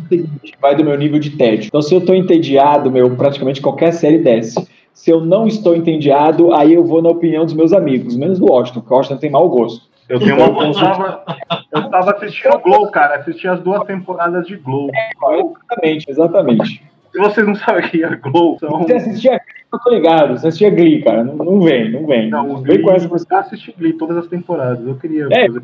vai 0.61 0.75
do 0.75 0.85
meu 0.85 0.97
nível 0.99 1.19
de 1.21 1.31
tédio. 1.31 1.67
Então, 1.69 1.81
se 1.81 1.95
eu 1.95 2.05
tô 2.05 2.13
entediado, 2.13 2.91
meu, 2.91 3.09
praticamente 3.17 3.61
qualquer 3.61 3.93
série 3.93 4.19
desce. 4.19 4.67
Se 4.93 5.11
eu 5.11 5.21
não 5.21 5.47
estou 5.47 5.75
entediado, 5.77 6.53
aí 6.53 6.75
eu 6.75 6.85
vou 6.85 7.01
na 7.01 7.09
opinião 7.09 7.45
dos 7.45 7.55
meus 7.55 7.73
amigos, 7.73 8.17
menos 8.17 8.39
do 8.39 8.47
Washington, 8.47 8.81
porque 8.81 8.93
o 8.95 8.97
Washington 8.97 9.19
tem 9.21 9.31
mau 9.31 9.49
gosto. 9.49 9.92
Eu 10.09 10.19
tenho 10.19 10.37
uma. 10.37 10.65
Eu 10.67 10.73
tava, 10.73 11.25
eu 11.73 11.91
tava 11.91 12.11
assistindo 12.13 12.59
Glow, 12.59 12.91
cara. 12.91 13.17
Assisti 13.17 13.49
as 13.49 13.61
duas 13.61 13.85
temporadas 13.85 14.47
de 14.47 14.57
Glow. 14.57 14.91
Exatamente, 14.93 16.11
exatamente. 16.11 16.83
Se 17.13 17.19
vocês 17.19 17.47
não 17.47 17.55
sabem 17.55 17.85
o 17.85 17.91
que 17.91 18.03
é 18.03 18.17
Glow, 18.17 18.59
são. 18.59 18.83
Você 18.83 18.95
assistia 18.95 19.33
Glee, 19.33 19.41
eu 19.73 19.79
tô 19.79 19.91
ligado. 19.91 20.39
Você 20.39 20.49
assistia 20.49 20.71
Glee, 20.71 21.03
cara. 21.03 21.23
Não, 21.23 21.37
não 21.37 21.61
vem, 21.61 21.91
não 21.93 22.07
vem. 22.07 22.31
Não, 22.31 22.49
Não 22.49 22.63
vem 22.63 22.81
com 22.81 22.91
essa 22.91 23.07
eu 23.07 23.39
assisti 23.39 23.75
Glee 23.79 23.93
todas 23.93 24.17
as 24.17 24.27
temporadas. 24.27 24.87
Eu 24.87 24.95
queria 24.97 25.29
É, 25.31 25.47
fazer 25.47 25.63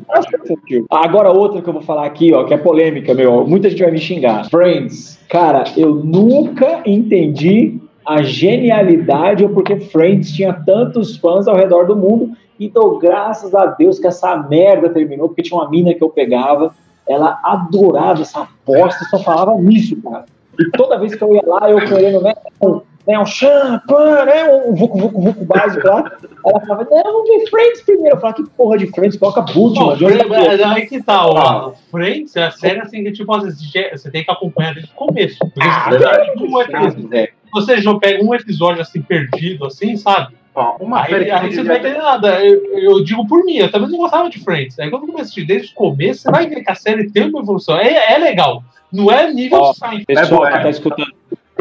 eu. 0.69 0.85
Agora, 0.91 1.31
outra 1.31 1.61
que 1.61 1.67
eu 1.67 1.73
vou 1.73 1.81
falar 1.81 2.05
aqui, 2.05 2.33
ó, 2.33 2.43
que 2.43 2.53
é 2.53 2.57
polêmica, 2.57 3.15
meu. 3.15 3.47
Muita 3.47 3.69
gente 3.69 3.81
vai 3.81 3.91
me 3.91 3.97
xingar. 3.97 4.47
Friends. 4.49 5.19
Cara, 5.27 5.63
eu 5.75 5.95
nunca 5.95 6.81
entendi 6.85 7.79
a 8.09 8.23
genialidade 8.23 9.43
ou 9.43 9.51
porque 9.51 9.79
Friends 9.79 10.31
tinha 10.31 10.51
tantos 10.51 11.15
fãs 11.15 11.47
ao 11.47 11.55
redor 11.55 11.85
do 11.85 11.95
mundo. 11.95 12.35
Então, 12.59 12.97
graças 12.97 13.53
a 13.53 13.67
Deus 13.67 13.99
que 13.99 14.07
essa 14.07 14.35
merda 14.35 14.89
terminou, 14.89 15.27
porque 15.27 15.43
tinha 15.43 15.59
uma 15.59 15.69
mina 15.69 15.93
que 15.93 16.03
eu 16.03 16.09
pegava, 16.09 16.73
ela 17.07 17.39
adorava 17.43 18.23
essa 18.23 18.41
aposta, 18.41 19.05
só 19.05 19.19
falava 19.19 19.53
nisso, 19.61 19.95
cara. 20.01 20.25
E 20.59 20.71
toda 20.71 20.97
vez 20.97 21.13
que 21.13 21.23
eu 21.23 21.35
ia 21.35 21.43
lá, 21.45 21.69
eu 21.69 21.77
querendo, 21.85 22.19
né, 22.19 22.33
um, 22.59 22.81
né, 23.09 23.19
um 23.19 23.25
champan, 23.25 24.23
né, 24.25 24.43
um 24.43 24.75
vucu, 24.75 24.99
vucu, 24.99 25.19
vucu 25.19 25.45
básico 25.45 25.87
lá, 25.87 26.11
ela 26.45 26.59
falava, 26.61 26.87
não, 26.91 27.03
vamos 27.03 27.27
ver 27.27 27.49
Friends 27.49 27.81
primeiro. 27.81 28.15
Eu 28.15 28.19
falava, 28.19 28.37
que 28.37 28.49
porra 28.51 28.77
de 28.77 28.85
Friends, 28.87 29.17
coloca 29.17 29.41
de 29.41 29.53
tá 29.53 29.93
aqui? 29.93 30.61
é, 30.61 30.63
aí 30.63 30.85
que 30.85 31.01
tá, 31.01 31.25
ó. 31.25 31.73
Friends 31.89 32.35
é 32.35 32.43
a 32.43 32.51
série 32.51 32.79
assim 32.79 33.03
que, 33.03 33.11
tipo, 33.11 33.33
às 33.33 33.43
vezes, 33.43 33.71
você 33.93 34.11
tem 34.11 34.23
que 34.23 34.29
acompanhar 34.29 34.75
desde 34.75 34.91
o 34.91 34.95
começo. 34.95 35.39
Ah, 35.59 35.89
se 35.91 37.51
você 37.51 37.77
um 37.77 37.81
já 37.81 37.95
pega 37.95 38.23
um 38.23 38.35
episódio 38.35 38.81
assim 38.81 39.01
perdido, 39.01 39.65
assim, 39.65 39.97
sabe? 39.97 40.35
Uma 40.79 41.05
série 41.05 41.15
Aí, 41.15 41.25
que 41.25 41.31
aí 41.31 41.51
você 41.51 41.57
não 41.57 41.65
vai 41.65 41.79
entender 41.79 41.97
nada. 41.97 42.45
Eu, 42.45 42.79
eu 42.79 43.03
digo 43.03 43.25
por 43.25 43.43
mim, 43.43 43.55
eu 43.55 43.71
também 43.71 43.89
não 43.89 43.97
gostava 43.97 44.29
de 44.29 44.37
Friends. 44.39 44.77
Aí 44.77 44.89
quando 44.91 45.03
eu 45.03 45.07
comecei 45.07 45.21
a 45.21 45.23
assistir 45.23 45.45
desde 45.45 45.71
o 45.71 45.75
começo, 45.75 46.21
você 46.21 46.31
vai 46.31 46.47
ver 46.47 46.61
que 46.63 46.69
a 46.69 46.75
série 46.75 47.09
tem 47.09 47.27
uma 47.27 47.39
evolução. 47.39 47.75
É, 47.79 48.13
é 48.13 48.17
legal. 48.19 48.63
Não 48.91 49.11
é 49.11 49.31
nível 49.33 49.73
Seinfeld. 49.73 50.05
Pessoal 50.05 50.45
É 50.45 50.49
bom, 50.49 50.51
que 50.51 50.57
é. 50.57 50.63
tá 50.63 50.69
escutando, 50.69 51.13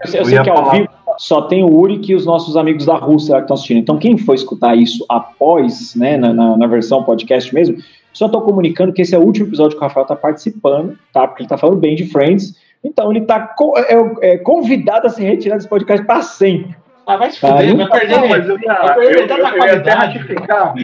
eu 0.03 0.09
sei, 0.09 0.20
eu 0.20 0.24
sei 0.26 0.42
que 0.42 0.51
ao 0.51 0.57
falar. 0.57 0.72
vivo 0.72 0.97
só 1.18 1.42
tem 1.42 1.62
o 1.64 1.74
Uri 1.76 2.00
e 2.08 2.14
os 2.14 2.24
nossos 2.24 2.56
amigos 2.56 2.86
da 2.86 2.94
Rússia 2.96 3.32
lá 3.34 3.40
que 3.40 3.44
estão 3.44 3.54
assistindo. 3.54 3.78
Então, 3.78 3.98
quem 3.98 4.16
for 4.16 4.34
escutar 4.34 4.76
isso 4.76 5.04
após, 5.08 5.94
né, 5.94 6.16
na, 6.16 6.32
na, 6.32 6.56
na 6.56 6.66
versão 6.66 7.02
podcast 7.02 7.52
mesmo, 7.54 7.76
só 8.12 8.28
tô 8.28 8.40
comunicando 8.40 8.92
que 8.92 9.02
esse 9.02 9.14
é 9.14 9.18
o 9.18 9.22
último 9.22 9.46
episódio 9.48 9.76
que 9.76 9.82
o 9.84 9.86
Rafael 9.86 10.06
tá 10.06 10.16
participando, 10.16 10.96
tá? 11.12 11.26
Porque 11.26 11.42
ele 11.42 11.48
tá 11.48 11.58
falando 11.58 11.78
bem 11.78 11.94
de 11.96 12.06
Friends. 12.06 12.54
Então, 12.82 13.10
ele 13.10 13.22
tá 13.22 13.40
co- 13.40 13.74
é, 13.76 14.32
é 14.34 14.38
convidado 14.38 15.06
a 15.06 15.10
se 15.10 15.22
retirar 15.22 15.56
desse 15.56 15.68
podcast 15.68 16.06
para 16.06 16.22
sempre. 16.22 16.76
Ah, 17.06 17.16
vai 17.16 17.30
se 17.30 17.44
Ah, 17.44 17.50
fuder, 17.56 17.76
vai 17.76 17.88
perder. 18.00 18.16
Não, 18.20 18.28
mas 18.28 18.48
eu 18.48 18.58
ia, 18.58 18.94
eu, 18.96 19.12
ia 19.66 19.76
até 19.76 19.90
ratificar. 19.92 20.74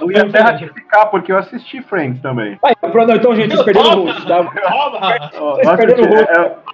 Eu 0.00 0.10
ia 0.12 0.22
até 0.22 0.40
ratificar, 0.40 1.10
porque 1.10 1.32
eu 1.32 1.38
assisti 1.38 1.82
Friends 1.82 2.20
também. 2.22 2.56
Vai, 2.62 2.74
pronto, 2.76 3.12
então, 3.12 3.34
gente, 3.34 3.50
vocês 3.52 3.62
perderam 3.64 4.02
o 4.02 4.06
host, 4.06 4.26
tá? 4.26 4.42
Vocês 4.42 5.76
perderam 5.76 6.10
o 6.10 6.14
assisti- 6.14 6.72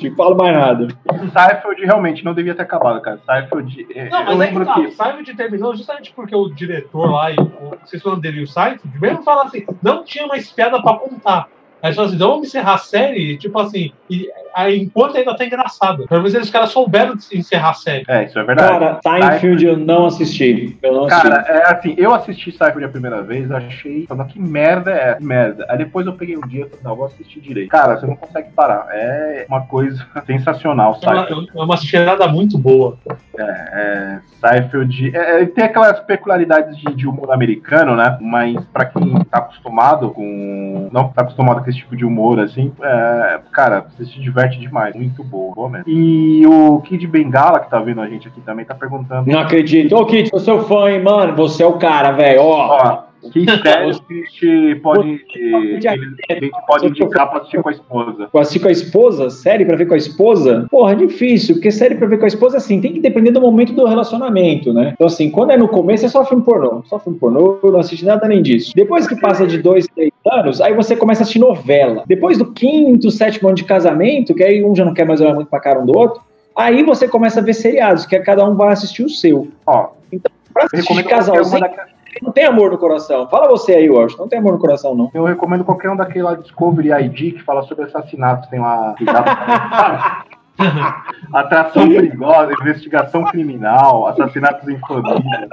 é, 0.00 0.08
Não 0.08 0.16
falo 0.16 0.36
mais 0.36 0.54
nada. 0.54 0.88
Seinfeld 1.08 1.84
realmente 1.84 2.24
não 2.24 2.34
devia 2.34 2.54
ter 2.54 2.62
acabado, 2.62 3.00
cara. 3.00 3.20
Seinfeld, 3.24 3.86
é, 3.94 4.08
Não, 4.08 4.20
eu 4.20 4.24
mas 4.26 4.28
aí 4.28 4.36
lembro 4.38 4.66
que 4.66 4.72
tá, 4.72 4.74
que. 4.74 4.86
o 4.86 4.92
Seinfeld 4.92 5.34
terminou 5.34 5.76
justamente 5.76 6.12
porque 6.12 6.34
o 6.34 6.48
diretor 6.48 7.10
lá, 7.10 7.30
e 7.30 7.36
o, 7.36 7.76
vocês 7.84 8.02
falam 8.02 8.18
dele 8.18 8.40
e 8.40 8.44
o 8.44 8.48
Seinfeld, 8.48 9.00
mesmo 9.00 9.22
fala 9.22 9.44
assim, 9.44 9.64
não 9.82 10.04
tinha 10.04 10.26
mais 10.26 10.50
piada 10.50 10.82
pra 10.82 10.94
contar. 10.98 11.48
Aí 11.82 11.88
eles 11.88 11.96
falam 11.96 12.08
assim, 12.08 12.16
então 12.16 12.28
vamos 12.28 12.48
encerrar 12.48 12.74
a 12.74 12.78
série, 12.78 13.36
tipo 13.36 13.58
assim, 13.58 13.92
e, 14.08 14.28
aí, 14.54 14.78
enquanto 14.80 15.16
ainda 15.16 15.36
tá 15.36 15.44
engraçado. 15.44 16.06
Pelo 16.06 16.20
menos 16.20 16.34
eles 16.34 16.50
caras 16.50 16.70
souberam 16.70 17.16
de 17.16 17.36
encerrar 17.36 17.70
a 17.70 17.74
série. 17.74 18.04
É, 18.06 18.24
isso 18.24 18.38
é 18.38 18.44
verdade. 18.44 18.70
Cara, 18.70 19.00
Seinfeld 19.02 19.66
eu 19.66 19.76
não 19.76 20.06
assisti. 20.06 20.78
Eu 20.82 20.92
não 20.92 21.04
assisti. 21.06 21.22
Cara, 21.22 21.44
é 21.48 21.72
assim, 21.72 21.94
eu 21.98 22.14
assisti 22.14 22.52
Seinfeld 22.52 22.84
a 22.84 22.88
primeira 22.88 23.22
vez, 23.22 23.50
achei, 23.50 24.06
falando 24.06 24.28
que 24.28 24.38
merda 24.38 24.92
é 24.92 25.08
essa? 25.10 25.18
Que 25.18 25.24
merda. 25.24 25.66
Aí 25.68 25.78
depois 25.78 26.06
eu 26.06 26.12
peguei 26.12 26.36
um 26.36 26.46
dia 26.46 26.66
e 26.66 26.68
falei, 26.68 26.84
não, 26.84 26.96
vou 26.96 27.06
assistir 27.06 27.40
direito. 27.40 27.70
Cara, 27.70 27.98
você 27.98 28.06
não 28.06 28.16
consegue 28.16 28.50
parar. 28.52 28.86
É 28.90 29.46
uma 29.48 29.62
coisa 29.62 30.06
sensacional, 30.24 30.98
É 31.02 31.06
uma, 31.08 31.26
Seinfeld. 31.26 31.50
é 31.54 31.62
uma 31.62 31.76
cheirada 31.76 32.28
muito 32.28 32.56
boa. 32.58 32.96
É, 33.36 34.20
Seinfeld 34.40 35.16
é, 35.16 35.38
ele 35.38 35.46
tem 35.46 35.64
aquelas 35.64 35.98
peculiaridades 36.00 36.76
de, 36.76 36.94
de 36.94 37.08
humor 37.08 37.32
americano, 37.32 37.96
né? 37.96 38.18
Mas 38.20 38.64
pra 38.66 38.84
quem 38.84 39.24
tá 39.24 39.38
acostumado 39.38 40.10
com. 40.10 40.88
Não 40.92 41.08
tá 41.08 41.22
acostumado 41.22 41.64
com 41.64 41.71
esse 41.72 41.80
tipo 41.80 41.96
de 41.96 42.04
humor, 42.04 42.38
assim, 42.38 42.72
é, 42.82 43.40
cara, 43.50 43.84
você 43.88 44.04
se 44.04 44.20
diverte 44.20 44.58
demais. 44.58 44.94
Muito 44.94 45.24
boa, 45.24 45.54
boa 45.54 45.68
mesmo. 45.68 45.84
E 45.88 46.46
o 46.46 46.80
Kid 46.80 47.06
Bengala, 47.06 47.60
que 47.60 47.70
tá 47.70 47.80
vendo 47.80 48.00
a 48.00 48.08
gente 48.08 48.28
aqui 48.28 48.40
também, 48.40 48.64
tá 48.64 48.74
perguntando. 48.74 49.30
Não 49.30 49.40
acredito. 49.40 49.96
Ô, 49.96 50.06
Kit, 50.06 50.30
sou 50.30 50.40
seu 50.40 50.64
fã, 50.64 50.90
hein, 50.90 51.02
mano. 51.02 51.34
Você 51.36 51.62
é 51.62 51.66
o 51.66 51.78
cara, 51.78 52.12
velho. 52.12 52.42
Ó, 52.42 52.78
Ó, 52.78 53.02
que 53.32 53.44
séries 53.44 54.00
que 54.00 54.12
a 54.12 54.16
gente 54.16 54.80
pode, 54.80 55.18
que 55.28 55.54
a 55.54 55.94
gente 55.94 56.50
pode 56.66 56.86
indicar 56.86 57.30
pra 57.30 57.38
assistir 57.40 57.62
com 57.62 57.68
a 57.68 57.72
esposa? 57.72 58.28
assistir 58.34 58.60
com 58.60 58.68
a 58.68 58.72
esposa? 58.72 59.30
Série 59.30 59.64
pra 59.64 59.76
ver 59.76 59.86
com 59.86 59.94
a 59.94 59.96
esposa? 59.96 60.66
Porra, 60.70 60.92
é 60.92 60.96
difícil, 60.96 61.54
porque 61.54 61.70
série 61.70 61.94
pra 61.94 62.06
ver 62.06 62.18
com 62.18 62.24
a 62.24 62.28
esposa, 62.28 62.56
assim, 62.56 62.80
tem 62.80 62.92
que 62.92 63.00
depender 63.00 63.30
do 63.30 63.40
momento 63.40 63.72
do 63.72 63.84
relacionamento, 63.84 64.72
né? 64.72 64.92
Então, 64.94 65.06
assim, 65.06 65.30
quando 65.30 65.52
é 65.52 65.56
no 65.56 65.68
começo, 65.68 66.06
é 66.06 66.08
só 66.08 66.24
filme 66.24 66.42
pornô. 66.42 66.82
Só 66.86 66.98
filme 66.98 67.18
pornô, 67.18 67.58
não 67.62 67.78
assiste 67.78 68.04
nada 68.04 68.26
nem 68.26 68.42
disso. 68.42 68.72
Depois 68.74 69.06
que 69.06 69.16
passa 69.16 69.46
de 69.46 69.58
dois, 69.58 69.86
três 69.94 70.12
anos, 70.30 70.60
aí 70.60 70.74
você 70.74 70.96
começa 70.96 71.22
a 71.22 71.22
assistir 71.22 71.38
novela. 71.38 72.04
Depois 72.06 72.38
do 72.38 72.52
quinto, 72.52 73.10
sétimo 73.10 73.48
ano 73.48 73.56
de 73.56 73.64
casamento, 73.64 74.34
que 74.34 74.42
aí 74.42 74.64
um 74.64 74.74
já 74.74 74.84
não 74.84 74.94
quer 74.94 75.06
mais 75.06 75.20
olhar 75.20 75.34
muito 75.34 75.48
pra 75.48 75.60
cara 75.60 75.80
um 75.80 75.86
do 75.86 75.96
outro, 75.96 76.20
aí 76.56 76.82
você 76.82 77.08
começa 77.08 77.40
a 77.40 77.42
ver 77.42 77.54
seriados, 77.54 78.06
que 78.06 78.18
cada 78.20 78.44
um 78.48 78.54
vai 78.54 78.72
assistir 78.72 79.04
o 79.04 79.08
seu. 79.08 79.48
Ó, 79.66 79.90
Pra 80.52 80.64
eu 80.64 80.68
assistir 80.72 80.92
uma 80.92 81.02
casalzinho, 81.02 81.60
daquelas. 81.60 81.90
Não 82.20 82.32
tem 82.32 82.44
amor 82.44 82.70
no 82.70 82.78
coração. 82.78 83.28
Fala 83.28 83.48
você 83.48 83.74
aí, 83.74 83.88
Washington. 83.88 84.22
Não 84.22 84.28
tem 84.28 84.38
amor 84.38 84.52
no 84.52 84.58
coração, 84.58 84.94
não. 84.94 85.10
Eu 85.14 85.24
recomendo 85.24 85.64
qualquer 85.64 85.90
um 85.90 85.96
daquele 85.96 86.24
lá 86.24 86.34
Discovery 86.34 86.90
ID 86.90 87.34
que 87.34 87.42
fala 87.42 87.62
sobre 87.62 87.84
assassinatos. 87.84 88.48
Tem 88.48 88.60
lá. 88.60 88.94
Atração 91.32 91.88
perigosa, 91.88 92.52
investigação 92.52 93.24
criminal, 93.24 94.06
assassinatos 94.06 94.68
em 94.68 94.78
família. 94.80 95.48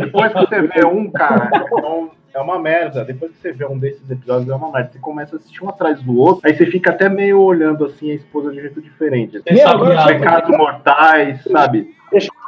Depois 0.00 0.32
que 0.32 0.38
você 0.40 0.62
vê 0.62 0.86
um, 0.86 1.10
cara, 1.10 1.50
então, 1.54 2.10
é 2.34 2.40
uma 2.40 2.58
merda. 2.58 3.04
Depois 3.04 3.32
que 3.32 3.38
você 3.38 3.52
vê 3.52 3.64
um 3.64 3.78
desses 3.78 4.08
episódios, 4.10 4.48
é 4.48 4.54
uma 4.54 4.70
merda. 4.70 4.90
Você 4.92 4.98
começa 4.98 5.36
a 5.36 5.38
assistir 5.38 5.64
um 5.64 5.70
atrás 5.70 6.02
do 6.02 6.18
outro, 6.18 6.42
aí 6.44 6.54
você 6.54 6.66
fica 6.66 6.90
até 6.90 7.08
meio 7.08 7.40
olhando 7.40 7.86
assim 7.86 8.10
a 8.10 8.14
esposa 8.14 8.50
de 8.52 8.58
um 8.58 8.60
jeito 8.60 8.80
diferente. 8.82 9.40
Você 9.40 9.54
Meu, 9.54 9.66
sabe. 9.66 10.18
Pecados 10.18 10.56
mortais, 10.56 11.42
sabe? 11.44 11.96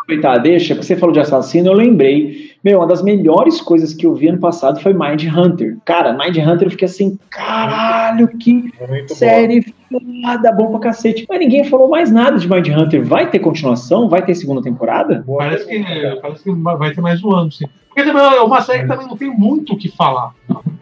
aproveitar, 0.08 0.38
deixa, 0.38 0.74
porque 0.74 0.86
você 0.86 0.96
falou 0.96 1.12
de 1.12 1.20
assassino, 1.20 1.68
eu 1.68 1.74
lembrei. 1.74 2.47
Meu, 2.62 2.78
uma 2.78 2.86
das 2.86 3.02
melhores 3.02 3.60
coisas 3.60 3.94
que 3.94 4.04
eu 4.06 4.14
vi 4.14 4.28
ano 4.28 4.38
passado 4.38 4.80
foi 4.80 4.92
Mind 4.92 5.24
Hunter. 5.24 5.76
Cara, 5.84 6.12
Mind 6.12 6.36
Hunter 6.36 6.66
eu 6.66 6.70
fiquei 6.70 6.86
assim, 6.86 7.18
caralho, 7.30 8.28
que 8.28 8.72
Muito 8.88 9.14
série 9.14 9.74
foda, 9.90 10.52
bom 10.52 10.70
pra 10.70 10.80
cacete. 10.80 11.26
Mas 11.28 11.38
ninguém 11.38 11.64
falou 11.64 11.88
mais 11.88 12.10
nada 12.10 12.38
de 12.38 12.48
Mind 12.48 12.68
Hunter. 12.68 13.04
Vai 13.04 13.30
ter 13.30 13.38
continuação? 13.38 14.08
Vai 14.08 14.22
ter 14.24 14.34
segunda 14.34 14.62
temporada? 14.62 15.24
Parece 15.26 15.66
que, 15.66 15.84
parece 16.20 16.44
que 16.44 16.50
vai 16.52 16.94
ter 16.94 17.00
mais 17.00 17.22
um 17.22 17.34
ano, 17.34 17.50
sim. 17.50 17.66
Porque 17.88 18.04
também 18.04 18.22
é 18.22 18.40
uma 18.40 18.60
série 18.60 18.82
que 18.82 18.88
também 18.88 19.08
não 19.08 19.16
tem 19.16 19.28
muito 19.28 19.72
o 19.72 19.76
que 19.76 19.88
falar. 19.88 20.32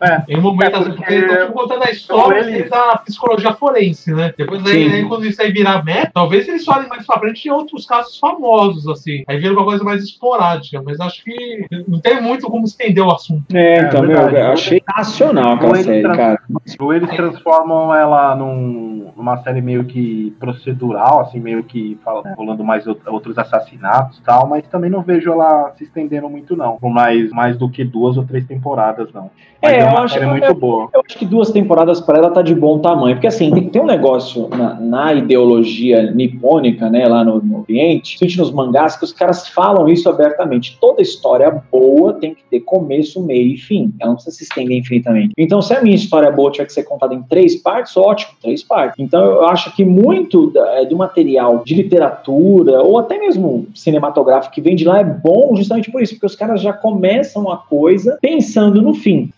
É. 0.02 0.22
Em 0.28 0.38
um 0.38 0.42
momento, 0.42 0.76
é 0.76 0.78
porque, 0.80 0.96
porque 0.96 1.14
eles 1.14 1.30
estão 1.30 1.52
contando 1.52 1.82
a 1.82 1.90
história 1.90 2.40
eles... 2.40 2.70
da 2.70 2.98
psicologia 2.98 3.54
forense, 3.54 4.12
né? 4.12 4.34
Depois 4.36 4.64
aí, 4.66 4.92
aí, 4.92 5.04
quando 5.06 5.24
isso 5.24 5.40
aí 5.40 5.50
virar 5.50 5.82
meta, 5.82 6.10
talvez 6.12 6.46
eles 6.46 6.64
falem 6.64 6.88
mais 6.88 7.06
pra 7.06 7.18
frente 7.18 7.42
de 7.42 7.50
outros 7.50 7.86
casos 7.86 8.18
famosos, 8.18 8.86
assim. 8.86 9.24
Aí 9.26 9.38
vira 9.38 9.54
uma 9.54 9.64
coisa 9.64 9.82
mais 9.82 10.02
esporádica, 10.02 10.82
mas 10.84 11.00
acho 11.00 11.24
que 11.24 11.66
não 11.88 11.98
tem 12.00 12.20
muito 12.20 12.46
como 12.48 12.64
estender 12.64 13.02
o 13.02 13.10
assunto. 13.10 13.44
É, 13.54 13.80
então, 13.80 14.04
é, 14.04 14.06
meu, 14.06 14.28
eu 14.28 14.52
achei 14.52 14.82
nacional 14.86 15.54
aquela 15.54 15.76
série, 15.76 16.02
cara. 16.02 16.38
Ou 16.78 16.92
eles 16.92 17.08
transformam 17.10 17.94
ela 17.94 18.36
num, 18.36 18.95
numa 19.16 19.36
série 19.42 19.60
meio 19.60 19.84
que 19.84 20.34
procedural, 20.38 21.20
assim, 21.20 21.40
meio 21.40 21.64
que 21.64 21.98
fala, 22.04 22.22
rolando 22.36 22.64
mais 22.64 22.86
outros 22.86 23.38
assassinatos 23.38 24.18
e 24.18 24.22
tal, 24.22 24.48
mas 24.48 24.66
também 24.68 24.90
não 24.90 25.02
vejo 25.02 25.30
ela 25.30 25.72
se 25.76 25.84
estendendo 25.84 26.28
muito, 26.28 26.56
não. 26.56 26.76
Com 26.78 26.90
mais, 26.90 27.30
mais 27.30 27.56
do 27.56 27.68
que 27.68 27.84
duas 27.84 28.16
ou 28.16 28.24
três 28.24 28.44
temporadas, 28.46 29.12
não. 29.12 29.30
Mas 29.62 29.72
é, 29.72 29.78
é 29.80 29.84
uma 29.84 30.08
série 30.08 30.26
muito 30.26 30.54
boa. 30.54 30.88
Eu 30.92 31.02
acho 31.06 31.18
que 31.18 31.24
duas 31.24 31.50
temporadas 31.50 32.00
para 32.00 32.18
ela 32.18 32.30
tá 32.30 32.42
de 32.42 32.54
bom 32.54 32.78
tamanho, 32.78 33.16
porque 33.16 33.26
assim, 33.26 33.50
tem, 33.52 33.68
tem 33.68 33.82
um 33.82 33.86
negócio 33.86 34.48
na, 34.48 34.74
na, 34.74 35.14
ideologia 35.14 36.10
nipônica, 36.12 36.88
né, 36.90 37.06
lá 37.06 37.24
no, 37.24 37.40
no 37.42 37.60
Oriente, 37.60 38.18
principalmente 38.18 38.36
nos 38.38 38.52
mangás, 38.52 38.96
que 38.96 39.04
os 39.04 39.12
caras 39.12 39.48
falam 39.48 39.88
isso 39.88 40.08
abertamente. 40.08 40.78
Toda 40.80 41.02
história 41.02 41.62
boa 41.70 42.12
tem 42.14 42.34
que 42.34 42.42
ter 42.50 42.60
começo, 42.60 43.24
meio 43.24 43.54
e 43.54 43.56
fim. 43.56 43.92
Ela 43.98 44.10
não 44.10 44.16
precisa 44.16 44.36
se 44.36 44.44
estender 44.44 44.76
infinitamente. 44.76 45.32
Então, 45.36 45.62
se 45.62 45.74
a 45.74 45.82
minha 45.82 45.96
história 45.96 46.30
boa 46.30 46.50
tiver 46.50 46.66
que 46.66 46.72
ser 46.72 46.84
contada 46.84 47.14
em 47.14 47.22
três 47.22 47.56
partes, 47.56 47.96
ótimo, 47.96 48.32
três 48.40 48.62
partes. 48.62 48.85
Então, 48.98 49.24
eu 49.24 49.46
acho 49.46 49.74
que 49.74 49.84
muito 49.84 50.52
é, 50.56 50.84
do 50.84 50.96
material 50.96 51.62
de 51.64 51.74
literatura, 51.74 52.82
ou 52.82 52.98
até 52.98 53.18
mesmo 53.18 53.66
cinematográfico 53.74 54.54
que 54.54 54.60
vem 54.60 54.76
de 54.76 54.84
lá, 54.84 55.00
é 55.00 55.04
bom 55.04 55.54
justamente 55.54 55.90
por 55.90 56.02
isso, 56.02 56.14
porque 56.14 56.26
os 56.26 56.36
caras 56.36 56.60
já 56.60 56.72
começam 56.72 57.50
a 57.50 57.56
coisa 57.56 58.18
pensando 58.20 58.82
no 58.82 58.94
fim. 58.94 59.30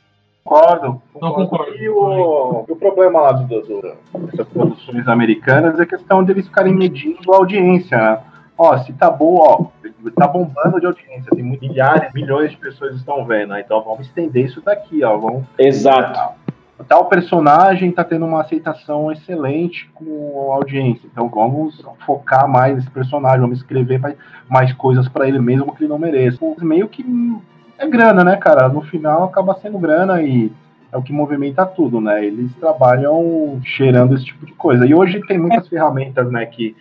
Concordo. 0.44 1.02
Não 1.20 1.32
concordo. 1.32 1.76
E 1.76 1.88
o, 1.88 2.64
o 2.68 2.76
problema 2.76 3.20
lá 3.20 3.32
do, 3.32 3.60
do, 3.60 3.82
dessas 4.26 4.48
produções 4.48 5.06
americanas 5.06 5.78
é 5.78 5.82
a 5.82 5.86
questão 5.86 6.24
deles 6.24 6.46
ficarem 6.46 6.74
medindo 6.74 7.32
a 7.32 7.36
audiência, 7.36 7.98
né? 7.98 8.18
Ó, 8.56 8.76
se 8.78 8.92
tá 8.92 9.08
bom, 9.08 9.36
ó, 9.38 9.66
tá 10.16 10.26
bombando 10.26 10.80
de 10.80 10.86
audiência, 10.86 11.30
tem 11.30 11.44
milhares, 11.44 12.12
milhões 12.12 12.50
de 12.50 12.56
pessoas 12.56 12.96
estão 12.96 13.24
vendo, 13.24 13.50
né? 13.50 13.62
então 13.64 13.80
vamos 13.84 14.08
estender 14.08 14.46
isso 14.46 14.60
daqui, 14.60 15.04
ó, 15.04 15.16
vamos... 15.16 15.44
Exato. 15.56 16.27
Tal 16.88 17.04
personagem 17.04 17.92
tá 17.92 18.02
tendo 18.02 18.24
uma 18.24 18.40
aceitação 18.40 19.12
excelente 19.12 19.90
com 19.94 20.50
a 20.52 20.54
audiência, 20.54 21.06
então 21.06 21.28
vamos 21.28 21.84
focar 22.06 22.48
mais 22.48 22.76
nesse 22.76 22.90
personagem, 22.90 23.40
vamos 23.40 23.58
escrever 23.58 24.00
mais 24.48 24.72
coisas 24.72 25.06
para 25.06 25.28
ele 25.28 25.38
mesmo 25.38 25.74
que 25.74 25.84
ele 25.84 25.90
não 25.90 25.98
mereça. 25.98 26.38
Meio 26.62 26.88
que 26.88 27.04
é 27.76 27.86
grana, 27.86 28.24
né, 28.24 28.36
cara? 28.36 28.70
No 28.70 28.80
final 28.80 29.24
acaba 29.24 29.58
sendo 29.60 29.78
grana 29.78 30.22
e 30.22 30.50
é 30.90 30.96
o 30.96 31.02
que 31.02 31.12
movimenta 31.12 31.66
tudo, 31.66 32.00
né? 32.00 32.24
Eles 32.24 32.54
trabalham 32.54 33.60
cheirando 33.62 34.14
esse 34.14 34.24
tipo 34.24 34.46
de 34.46 34.52
coisa. 34.54 34.86
E 34.86 34.94
hoje 34.94 35.20
tem 35.26 35.38
muitas 35.38 35.68
ferramentas, 35.68 36.30
né, 36.30 36.46
que 36.46 36.74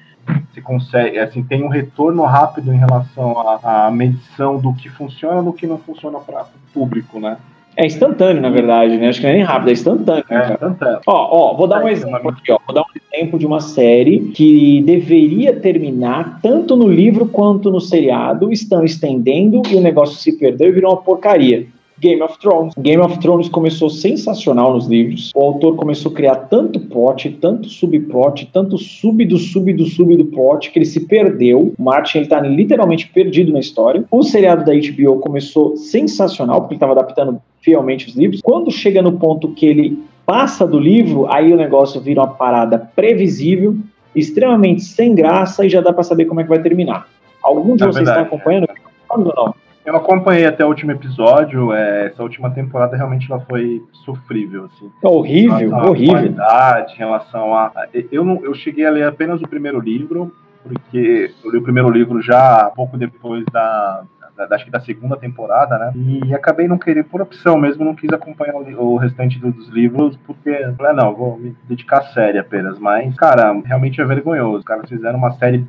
se 0.53 0.61
consegue, 0.61 1.19
assim, 1.19 1.43
tem 1.43 1.63
um 1.63 1.69
retorno 1.69 2.23
rápido 2.23 2.73
em 2.73 2.77
relação 2.77 3.37
à, 3.39 3.87
à 3.87 3.91
medição 3.91 4.57
do 4.57 4.73
que 4.73 4.89
funciona 4.89 5.41
e 5.41 5.45
do 5.45 5.53
que 5.53 5.67
não 5.67 5.77
funciona 5.77 6.19
para 6.19 6.43
o 6.43 6.73
público, 6.73 7.19
né? 7.19 7.37
É 7.77 7.85
instantâneo, 7.85 8.41
na 8.41 8.49
verdade, 8.49 8.97
né? 8.97 9.07
Acho 9.07 9.19
que 9.19 9.27
não 9.27 9.33
é 9.33 9.35
nem 9.35 9.43
rápido, 9.43 9.69
é 9.69 9.73
instantâneo. 9.73 10.25
É, 10.31 10.53
instantâneo. 10.53 10.99
Ó, 11.05 11.51
ó, 11.51 11.55
vou 11.55 11.67
dar 11.67 11.85
um 11.85 11.87
exemplo 11.87 12.29
aqui, 12.29 12.51
ó. 12.51 12.57
Vou 12.65 12.73
dar 12.73 12.81
um 12.81 13.13
exemplo 13.13 13.37
de 13.37 13.45
uma 13.45 13.61
série 13.61 14.31
que 14.33 14.81
deveria 14.81 15.55
terminar 15.55 16.39
tanto 16.41 16.75
no 16.75 16.87
livro 16.87 17.27
quanto 17.27 17.69
no 17.69 17.79
seriado, 17.79 18.51
estão 18.51 18.83
estendendo 18.83 19.61
e 19.69 19.75
o 19.75 19.81
negócio 19.81 20.17
se 20.17 20.39
perdeu 20.39 20.69
e 20.69 20.71
virou 20.71 20.91
uma 20.91 21.01
porcaria. 21.03 21.67
Game 21.99 22.21
of 22.21 22.37
Thrones. 22.39 22.73
Game 22.77 23.01
of 23.01 23.19
Thrones 23.19 23.49
começou 23.49 23.89
sensacional 23.89 24.73
nos 24.73 24.87
livros. 24.87 25.31
O 25.35 25.41
autor 25.41 25.75
começou 25.75 26.11
a 26.11 26.15
criar 26.15 26.35
tanto 26.35 26.79
plot, 26.79 27.29
tanto 27.41 27.69
subplot, 27.69 28.49
tanto 28.53 28.77
sub 28.77 29.25
do 29.25 29.37
sub 29.37 29.73
do 29.73 29.85
sub 29.85 30.15
do 30.15 30.25
plot 30.25 30.71
que 30.71 30.79
ele 30.79 30.85
se 30.85 31.05
perdeu. 31.07 31.73
O 31.77 31.83
Martin 31.83 32.19
ele 32.19 32.27
tá 32.27 32.39
literalmente 32.39 33.07
perdido 33.07 33.51
na 33.51 33.59
história. 33.59 34.03
O 34.11 34.23
seriado 34.23 34.63
da 34.63 34.73
HBO 34.73 35.19
começou 35.19 35.75
sensacional 35.75 36.61
porque 36.61 36.73
ele 36.73 36.77
estava 36.77 36.93
adaptando 36.93 37.41
fielmente 37.61 38.07
os 38.07 38.15
livros. 38.15 38.41
Quando 38.41 38.71
chega 38.71 39.01
no 39.01 39.13
ponto 39.13 39.49
que 39.53 39.65
ele 39.65 40.03
passa 40.25 40.67
do 40.67 40.79
livro, 40.79 41.25
aí 41.31 41.51
o 41.53 41.57
negócio 41.57 41.99
vira 42.01 42.21
uma 42.21 42.27
parada 42.27 42.77
previsível, 42.95 43.75
extremamente 44.15 44.83
sem 44.83 45.15
graça 45.15 45.65
e 45.65 45.69
já 45.69 45.81
dá 45.81 45.91
para 45.91 46.03
saber 46.03 46.25
como 46.25 46.41
é 46.41 46.43
que 46.43 46.49
vai 46.49 46.61
terminar. 46.61 47.07
Algum 47.41 47.75
de 47.75 47.83
é 47.83 47.87
vocês 47.87 48.07
está 48.07 48.21
acompanhando? 48.21 48.67
Ou 49.09 49.17
não? 49.19 49.66
Eu 49.87 49.95
acompanhei 49.95 50.45
até 50.45 50.65
o 50.65 50.67
último 50.67 50.91
episódio. 50.91 51.71
É, 51.71 52.07
essa 52.07 52.21
última 52.21 52.51
temporada 52.51 52.97
realmente 52.97 53.31
ela 53.31 53.39
foi 53.39 53.81
sofrível, 54.03 54.65
assim. 54.65 54.91
É 55.01 55.07
horrível, 55.07 55.73
horrível. 55.77 56.13
Qualidade, 56.13 56.93
em 56.95 56.97
relação 56.97 57.55
a, 57.55 57.71
eu 58.11 58.25
não, 58.25 58.43
eu 58.43 58.53
cheguei 58.53 58.85
a 58.85 58.91
ler 58.91 59.07
apenas 59.07 59.41
o 59.41 59.47
primeiro 59.47 59.79
livro, 59.79 60.29
porque 60.61 61.31
eu 61.41 61.51
li 61.51 61.57
o 61.57 61.63
primeiro 61.63 61.89
livro 61.89 62.21
já 62.21 62.69
pouco 62.75 62.97
depois 62.97 63.45
da, 63.45 64.03
da, 64.35 64.53
acho 64.57 64.65
que 64.65 64.71
da 64.71 64.81
segunda 64.81 65.15
temporada, 65.15 65.77
né? 65.77 65.93
E 65.95 66.35
acabei 66.35 66.67
não 66.67 66.77
querendo, 66.77 67.05
por 67.05 67.21
opção 67.21 67.57
mesmo, 67.57 67.85
não 67.85 67.95
quis 67.95 68.11
acompanhar 68.11 68.55
o, 68.55 68.93
o 68.93 68.97
restante 68.97 69.39
dos 69.39 69.69
livros, 69.69 70.17
porque 70.27 70.51
falei, 70.75 70.91
ah, 70.91 70.95
não, 70.95 71.15
vou 71.15 71.37
me 71.37 71.55
dedicar 71.63 71.99
à 71.99 72.07
série 72.07 72.37
apenas. 72.37 72.77
Mas, 72.77 73.15
cara, 73.15 73.53
realmente 73.63 74.01
é 74.01 74.05
vergonhoso. 74.05 74.57
Os 74.57 74.65
caras 74.65 74.89
fizeram 74.89 75.17
uma 75.17 75.31
série 75.37 75.65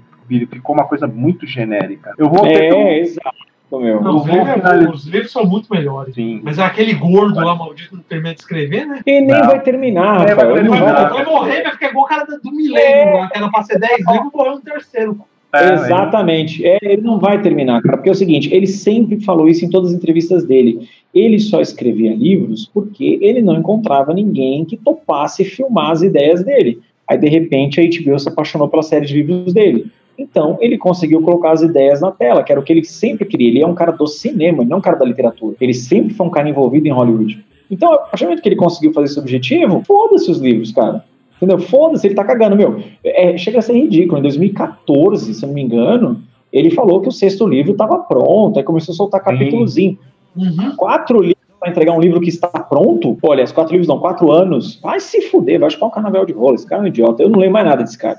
ficou 0.50 0.74
uma 0.74 0.86
coisa 0.86 1.06
muito 1.06 1.46
genérica. 1.46 2.12
Eu 2.18 2.28
vou 2.28 2.44
é, 2.46 2.74
um... 2.74 2.88
exato. 2.88 3.47
Meu. 3.70 4.00
Não, 4.00 4.16
os, 4.16 4.26
livros, 4.26 4.94
os, 4.94 5.06
livros, 5.06 5.32
são 5.32 5.44
muito 5.44 5.68
melhores. 5.70 6.14
Sim. 6.14 6.40
Mas 6.42 6.58
é 6.58 6.62
aquele 6.62 6.94
gordo 6.94 7.36
lá, 7.36 7.54
maldito, 7.54 7.96
não 7.96 8.02
termina 8.02 8.34
de 8.34 8.40
escrever, 8.40 8.86
né? 8.86 9.00
E 9.06 9.20
nem 9.20 9.26
não. 9.26 9.46
vai 9.46 9.60
terminar, 9.60 10.28
é, 10.28 10.34
Vai, 10.34 10.46
vai, 10.46 10.62
vai, 10.62 11.24
morrer, 11.24 11.62
vai 11.62 11.72
ficar 11.72 11.90
igual 11.90 12.04
o 12.04 12.08
cara 12.08 12.24
do 12.24 12.50
milênio, 12.50 13.24
é. 13.24 13.28
que 13.28 13.38
era 13.38 13.50
pra 13.50 13.62
ser 13.62 13.78
10 13.78 14.06
livros, 14.06 14.32
morreu 14.32 14.54
no 14.54 14.60
terceiro. 14.60 15.20
É, 15.54 15.72
Exatamente. 15.72 16.64
É, 16.64 16.78
ele 16.82 17.02
não 17.02 17.18
vai 17.18 17.40
terminar, 17.40 17.82
cara. 17.82 17.96
Porque 17.96 18.08
é 18.08 18.12
o 18.12 18.14
seguinte, 18.14 18.52
ele 18.52 18.66
sempre 18.66 19.20
falou 19.20 19.48
isso 19.48 19.64
em 19.64 19.70
todas 19.70 19.90
as 19.90 19.96
entrevistas 19.96 20.44
dele. 20.44 20.88
Ele 21.14 21.38
só 21.38 21.60
escrevia 21.60 22.14
livros 22.14 22.70
porque 22.72 23.18
ele 23.22 23.40
não 23.40 23.56
encontrava 23.56 24.12
ninguém 24.12 24.64
que 24.64 24.76
topasse 24.76 25.44
filmar 25.44 25.90
as 25.90 26.02
ideias 26.02 26.44
dele. 26.44 26.80
Aí, 27.08 27.16
de 27.16 27.28
repente, 27.28 27.80
a 27.80 27.84
HBO 27.84 28.18
se 28.18 28.28
apaixonou 28.28 28.68
pela 28.68 28.82
série 28.82 29.06
de 29.06 29.22
livros 29.22 29.54
dele. 29.54 29.90
Então, 30.18 30.58
ele 30.60 30.76
conseguiu 30.76 31.22
colocar 31.22 31.52
as 31.52 31.62
ideias 31.62 32.00
na 32.00 32.10
tela, 32.10 32.42
que 32.42 32.50
era 32.50 32.60
o 32.60 32.64
que 32.64 32.72
ele 32.72 32.84
sempre 32.84 33.24
queria. 33.24 33.48
Ele 33.48 33.62
é 33.62 33.66
um 33.66 33.74
cara 33.74 33.92
do 33.92 34.06
cinema, 34.06 34.64
não 34.64 34.76
é 34.76 34.78
um 34.78 34.82
cara 34.82 34.96
da 34.96 35.04
literatura. 35.04 35.54
Ele 35.60 35.72
sempre 35.72 36.12
foi 36.12 36.26
um 36.26 36.30
cara 36.30 36.48
envolvido 36.48 36.88
em 36.88 36.90
Hollywood. 36.90 37.44
Então, 37.70 37.92
a 37.92 37.98
partir 37.98 38.24
do 38.24 38.28
momento 38.28 38.42
que 38.42 38.48
ele 38.48 38.56
conseguiu 38.56 38.92
fazer 38.92 39.06
esse 39.06 39.18
objetivo, 39.18 39.82
foda-se 39.86 40.28
os 40.30 40.38
livros, 40.38 40.72
cara. 40.72 41.04
Entendeu? 41.36 41.60
Foda-se, 41.60 42.06
ele 42.06 42.16
tá 42.16 42.24
cagando, 42.24 42.56
meu. 42.56 42.82
É, 43.04 43.36
chega 43.38 43.60
a 43.60 43.62
ser 43.62 43.74
ridículo. 43.74 44.18
Em 44.18 44.22
2014, 44.22 45.34
se 45.34 45.44
eu 45.44 45.46
não 45.46 45.54
me 45.54 45.62
engano, 45.62 46.20
ele 46.52 46.70
falou 46.70 47.00
que 47.00 47.08
o 47.08 47.12
sexto 47.12 47.46
livro 47.46 47.72
estava 47.72 47.98
pronto, 47.98 48.58
aí 48.58 48.64
começou 48.64 48.92
a 48.92 48.96
soltar 48.96 49.22
capítulozinho. 49.22 49.96
Uhum. 50.36 50.74
Quatro 50.76 51.20
livros 51.20 51.38
para 51.60 51.70
entregar 51.70 51.92
um 51.92 52.00
livro 52.00 52.20
que 52.20 52.28
está 52.28 52.48
pronto? 52.48 53.16
Olha, 53.22 53.44
os 53.44 53.52
quatro 53.52 53.72
livros 53.72 53.88
não, 53.88 53.98
quatro 53.98 54.32
anos. 54.32 54.80
Vai 54.82 54.98
se 54.98 55.22
fuder, 55.22 55.60
vai 55.60 55.70
chupar 55.70 55.88
um 55.88 55.92
carnaval 55.92 56.26
de 56.26 56.32
rola. 56.32 56.54
Esse 56.54 56.66
cara 56.66 56.82
é 56.82 56.84
um 56.84 56.88
idiota. 56.88 57.22
Eu 57.22 57.28
não 57.28 57.38
leio 57.38 57.52
mais 57.52 57.66
nada 57.66 57.82
desse 57.82 57.98
cara. 57.98 58.18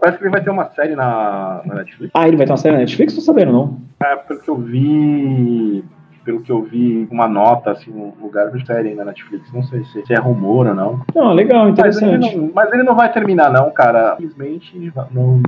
Parece 0.00 0.18
que 0.18 0.24
ele 0.24 0.30
vai 0.30 0.42
ter 0.42 0.50
uma 0.50 0.70
série 0.70 0.94
na, 0.94 1.60
na 1.64 1.74
Netflix. 1.76 2.10
Ah, 2.14 2.26
ele 2.26 2.36
vai 2.36 2.46
ter 2.46 2.52
uma 2.52 2.58
série 2.58 2.74
na 2.74 2.80
Netflix? 2.80 3.14
Tô 3.14 3.20
sabendo, 3.20 3.52
não. 3.52 3.78
É, 4.00 4.16
pelo 4.16 4.40
que 4.40 4.48
eu 4.48 4.56
vi. 4.56 5.84
Pelo 6.24 6.42
que 6.42 6.52
eu 6.52 6.62
vi, 6.62 7.08
uma 7.10 7.26
nota, 7.26 7.70
assim, 7.70 7.90
um 7.90 8.12
lugar 8.20 8.50
de 8.50 8.66
série 8.66 8.94
na 8.94 9.02
Netflix. 9.02 9.50
Não 9.50 9.62
sei 9.62 9.82
se, 9.84 10.04
se 10.04 10.12
é 10.12 10.18
rumor 10.18 10.66
ou 10.66 10.74
não. 10.74 11.00
Não, 11.14 11.32
legal, 11.32 11.70
interessante. 11.70 12.18
Mas 12.18 12.32
ele 12.32 12.36
não, 12.36 12.50
mas 12.54 12.72
ele 12.72 12.82
não 12.82 12.94
vai 12.94 13.10
terminar, 13.10 13.50
não, 13.50 13.70
cara. 13.70 14.16
Infelizmente, 14.18 14.92
não, 15.10 15.40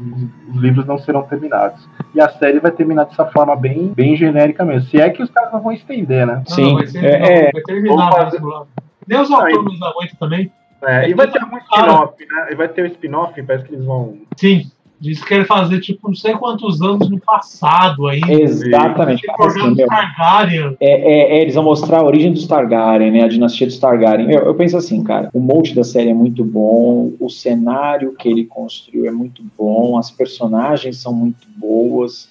os 0.49 0.57
livros 0.57 0.87
não 0.87 0.97
serão 0.97 1.23
terminados. 1.23 1.87
E 2.15 2.21
a 2.21 2.31
série 2.31 2.61
vai 2.61 2.71
terminar 2.71 3.05
dessa 3.05 3.27
forma 3.27 3.55
bem, 3.55 3.93
bem 3.95 4.17
genérica 4.17 4.65
mesmo. 4.65 4.89
Se 4.89 4.99
é 4.99 5.11
que 5.11 5.23
os 5.23 5.31
caras 5.31 5.53
não 5.53 5.61
vão 5.61 5.73
estender, 5.73 6.27
né? 6.27 6.43
Sim, 6.47 6.73
não, 6.73 6.87
ser, 6.87 7.05
é, 7.05 7.19
não, 7.19 7.27
é, 7.27 7.51
vai 7.53 7.63
terminar 7.63 8.31
mesmo. 8.31 8.67
Nem 9.07 9.21
os 9.21 9.31
autores 9.31 9.81
não 9.81 9.89
aguentam 9.89 10.17
também. 10.19 10.51
É, 10.83 11.09
e 11.09 11.15
vai 11.15 11.31
ter 11.31 11.43
um 11.43 11.59
spin-off, 11.59 12.27
né? 12.27 12.49
E 12.51 12.55
vai 12.55 12.69
ter 12.69 12.83
um 12.83 12.87
spin-off, 12.87 13.43
parece 13.43 13.65
que 13.65 13.75
eles 13.75 13.85
vão. 13.85 14.19
Sim. 14.37 14.71
Diz 15.01 15.19
que 15.23 15.29
querem 15.29 15.47
fazer, 15.47 15.81
tipo, 15.81 16.09
não 16.09 16.15
sei 16.15 16.35
quantos 16.35 16.83
anos 16.83 17.09
no 17.09 17.19
passado 17.19 18.07
aí. 18.07 18.21
Exatamente. 18.29 19.23
Assim, 19.39 19.75
Targaryen. 19.75 20.77
É, 20.79 20.91
é, 20.91 21.39
é, 21.39 21.43
eles 21.43 21.55
vão 21.55 21.65
mostrar 21.65 22.01
a 22.01 22.05
origem 22.05 22.31
dos 22.31 22.47
Targaryen, 22.47 23.11
né? 23.11 23.25
A 23.25 23.29
dinastia 23.29 23.67
dos 23.67 23.79
Targaryen. 23.79 24.31
Eu, 24.31 24.43
eu 24.43 24.55
penso 24.55 24.77
assim, 24.77 25.03
cara, 25.03 25.31
o 25.33 25.41
monte 25.41 25.75
da 25.75 25.85
série 25.85 26.11
é 26.11 26.15
muito 26.15 26.45
bom, 26.45 27.13
o 27.19 27.31
cenário 27.31 28.15
que 28.15 28.29
ele 28.29 28.45
construiu 28.45 29.07
é 29.07 29.11
muito 29.11 29.43
bom, 29.57 29.97
as 29.97 30.11
personagens 30.11 30.99
são 30.99 31.15
muito 31.15 31.49
boas 31.57 32.29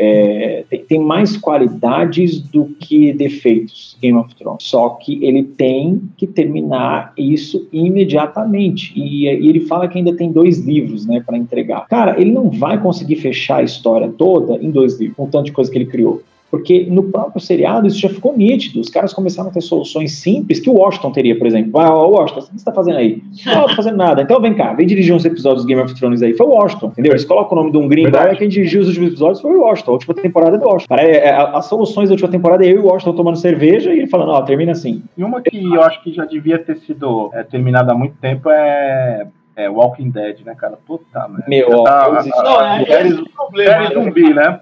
é, 0.00 0.64
tem, 0.70 0.84
tem, 0.84 1.00
mais 1.00 1.36
qualidades 1.36 2.40
do 2.40 2.66
que 2.66 3.12
defeitos 3.12 3.96
Game 4.00 4.16
of 4.16 4.32
Thrones. 4.36 4.62
Só 4.62 4.90
que 4.90 5.24
ele 5.24 5.42
tem 5.42 6.00
que 6.16 6.26
terminar 6.26 7.12
isso 7.18 7.68
imediatamente. 7.72 8.92
E, 8.94 9.24
e 9.24 9.48
ele 9.48 9.60
fala 9.60 9.88
que 9.88 9.98
ainda 9.98 10.14
tem 10.14 10.30
dois 10.30 10.64
livros, 10.64 11.04
né, 11.04 11.20
para 11.26 11.36
entregar. 11.36 11.86
Cara, 11.88 12.20
ele 12.20 12.30
não 12.30 12.48
vai 12.48 12.80
conseguir 12.80 13.16
fechar 13.16 13.56
a 13.56 13.62
história 13.64 14.08
toda 14.08 14.54
em 14.62 14.70
dois 14.70 14.98
livros, 15.00 15.16
com 15.16 15.26
tanto 15.26 15.46
de 15.46 15.52
coisa 15.52 15.70
que 15.70 15.76
ele 15.76 15.86
criou. 15.86 16.22
Porque 16.50 16.86
no 16.88 17.04
próprio 17.04 17.40
seriado 17.40 17.86
isso 17.86 17.98
já 17.98 18.08
ficou 18.08 18.36
nítido. 18.36 18.80
Os 18.80 18.88
caras 18.88 19.12
começaram 19.12 19.50
a 19.50 19.52
ter 19.52 19.60
soluções 19.60 20.12
simples 20.12 20.60
que 20.60 20.70
o 20.70 20.74
Washington 20.74 21.12
teria, 21.12 21.36
por 21.36 21.46
exemplo. 21.46 21.72
Vai, 21.72 21.86
ó, 21.86 22.06
Washington, 22.08 22.40
o 22.40 22.42
que 22.44 22.50
você 22.50 22.56
está 22.56 22.72
fazendo 22.72 22.98
aí? 22.98 23.22
Não, 23.44 23.54
não 23.54 23.66
tô 23.68 23.76
fazendo 23.76 23.96
nada. 23.96 24.22
Então 24.22 24.40
vem 24.40 24.54
cá, 24.54 24.72
vem 24.72 24.86
dirigir 24.86 25.14
uns 25.14 25.24
episódios 25.24 25.64
do 25.64 25.68
Game 25.68 25.80
of 25.82 25.94
Thrones 25.94 26.22
aí. 26.22 26.34
Foi 26.34 26.46
o 26.46 26.50
Washington, 26.50 26.86
entendeu? 26.88 27.12
Eles 27.12 27.24
colocam 27.24 27.56
o 27.56 27.60
nome 27.60 27.72
de 27.72 27.78
um 27.78 27.88
gringo 27.88 28.14
lá, 28.14 28.34
quem 28.34 28.48
dirigiu 28.48 28.80
os 28.80 28.88
últimos 28.88 29.08
episódios 29.08 29.40
foi 29.40 29.54
o 29.54 29.60
Washington. 29.60 29.90
A 29.90 29.94
última 29.94 30.14
temporada 30.14 30.56
é 30.56 30.58
do 30.58 30.66
Washington. 30.66 30.94
É, 30.94 31.30
as 31.30 31.66
soluções 31.66 32.08
da 32.08 32.14
última 32.14 32.30
temporada 32.30 32.64
é 32.64 32.72
eu 32.72 32.76
e 32.76 32.78
o 32.78 32.86
Washington 32.86 33.14
tomando 33.14 33.36
cerveja 33.36 33.92
e 33.92 33.98
ele 33.98 34.06
falando, 34.06 34.30
ó, 34.30 34.42
termina 34.42 34.72
assim. 34.72 35.02
E 35.16 35.22
uma 35.22 35.42
que 35.42 35.62
eu 35.62 35.82
acho 35.82 36.02
que 36.02 36.12
já 36.12 36.24
devia 36.24 36.58
ter 36.58 36.78
sido 36.78 37.30
é, 37.34 37.42
terminada 37.42 37.92
há 37.92 37.94
muito 37.94 38.16
tempo 38.20 38.48
é 38.50 39.26
é, 39.58 39.68
Walking 39.68 40.10
Dead, 40.10 40.44
né, 40.44 40.54
cara? 40.54 40.78
Puta 40.86 41.26
merda. 41.26 41.44
Meu, 41.48 41.82
tá, 41.82 42.24
não, 42.24 42.60
é, 42.62 42.84
é 42.84 43.08
o 43.08 43.28
problema. 43.28 43.92
zumbi, 43.92 44.32
né? 44.32 44.60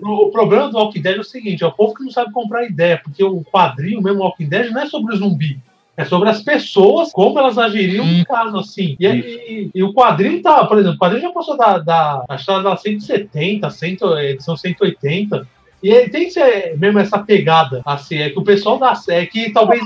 O, 0.00 0.26
o, 0.26 0.30
problema 0.30 0.68
do 0.68 0.78
Walking 0.78 1.02
Dead 1.02 1.16
é 1.16 1.20
o 1.20 1.24
seguinte: 1.24 1.64
é 1.64 1.66
o 1.66 1.72
povo 1.72 1.94
que 1.94 2.04
não 2.04 2.12
sabe 2.12 2.32
comprar 2.32 2.64
ideia, 2.64 3.00
porque 3.02 3.24
o 3.24 3.42
quadrinho 3.42 4.00
mesmo 4.00 4.22
Walking 4.22 4.48
Dead 4.48 4.70
não 4.70 4.80
é 4.80 4.86
sobre 4.86 5.14
o 5.14 5.16
zumbi. 5.18 5.58
É 5.96 6.04
sobre 6.04 6.28
as 6.28 6.42
pessoas, 6.42 7.10
como 7.10 7.38
elas 7.38 7.58
agiriam 7.58 8.04
no 8.04 8.24
caso, 8.24 8.58
assim. 8.58 8.96
E, 9.00 9.06
e, 9.06 9.70
e, 9.74 9.82
o 9.82 9.94
quadrinho 9.94 10.42
tá, 10.42 10.64
por 10.66 10.78
exemplo, 10.78 10.96
o 10.96 10.98
quadrinho 10.98 11.22
já 11.22 11.32
passou 11.32 11.56
da, 11.56 11.78
da, 11.78 12.24
acho 12.28 12.44
que 12.44 12.62
da 12.62 12.76
170, 12.76 13.70
100, 13.70 13.96
edição 14.30 14.56
180. 14.56 15.48
E 15.82 15.90
ele 15.90 16.08
tem 16.08 16.28
mesmo 16.78 16.98
essa 16.98 17.18
pegada, 17.18 17.82
assim, 17.84 18.16
é 18.16 18.30
que 18.30 18.38
o 18.38 18.44
pessoal 18.44 18.78
da 18.78 18.94
série, 18.94 19.26
que 19.26 19.50
talvez 19.50 19.82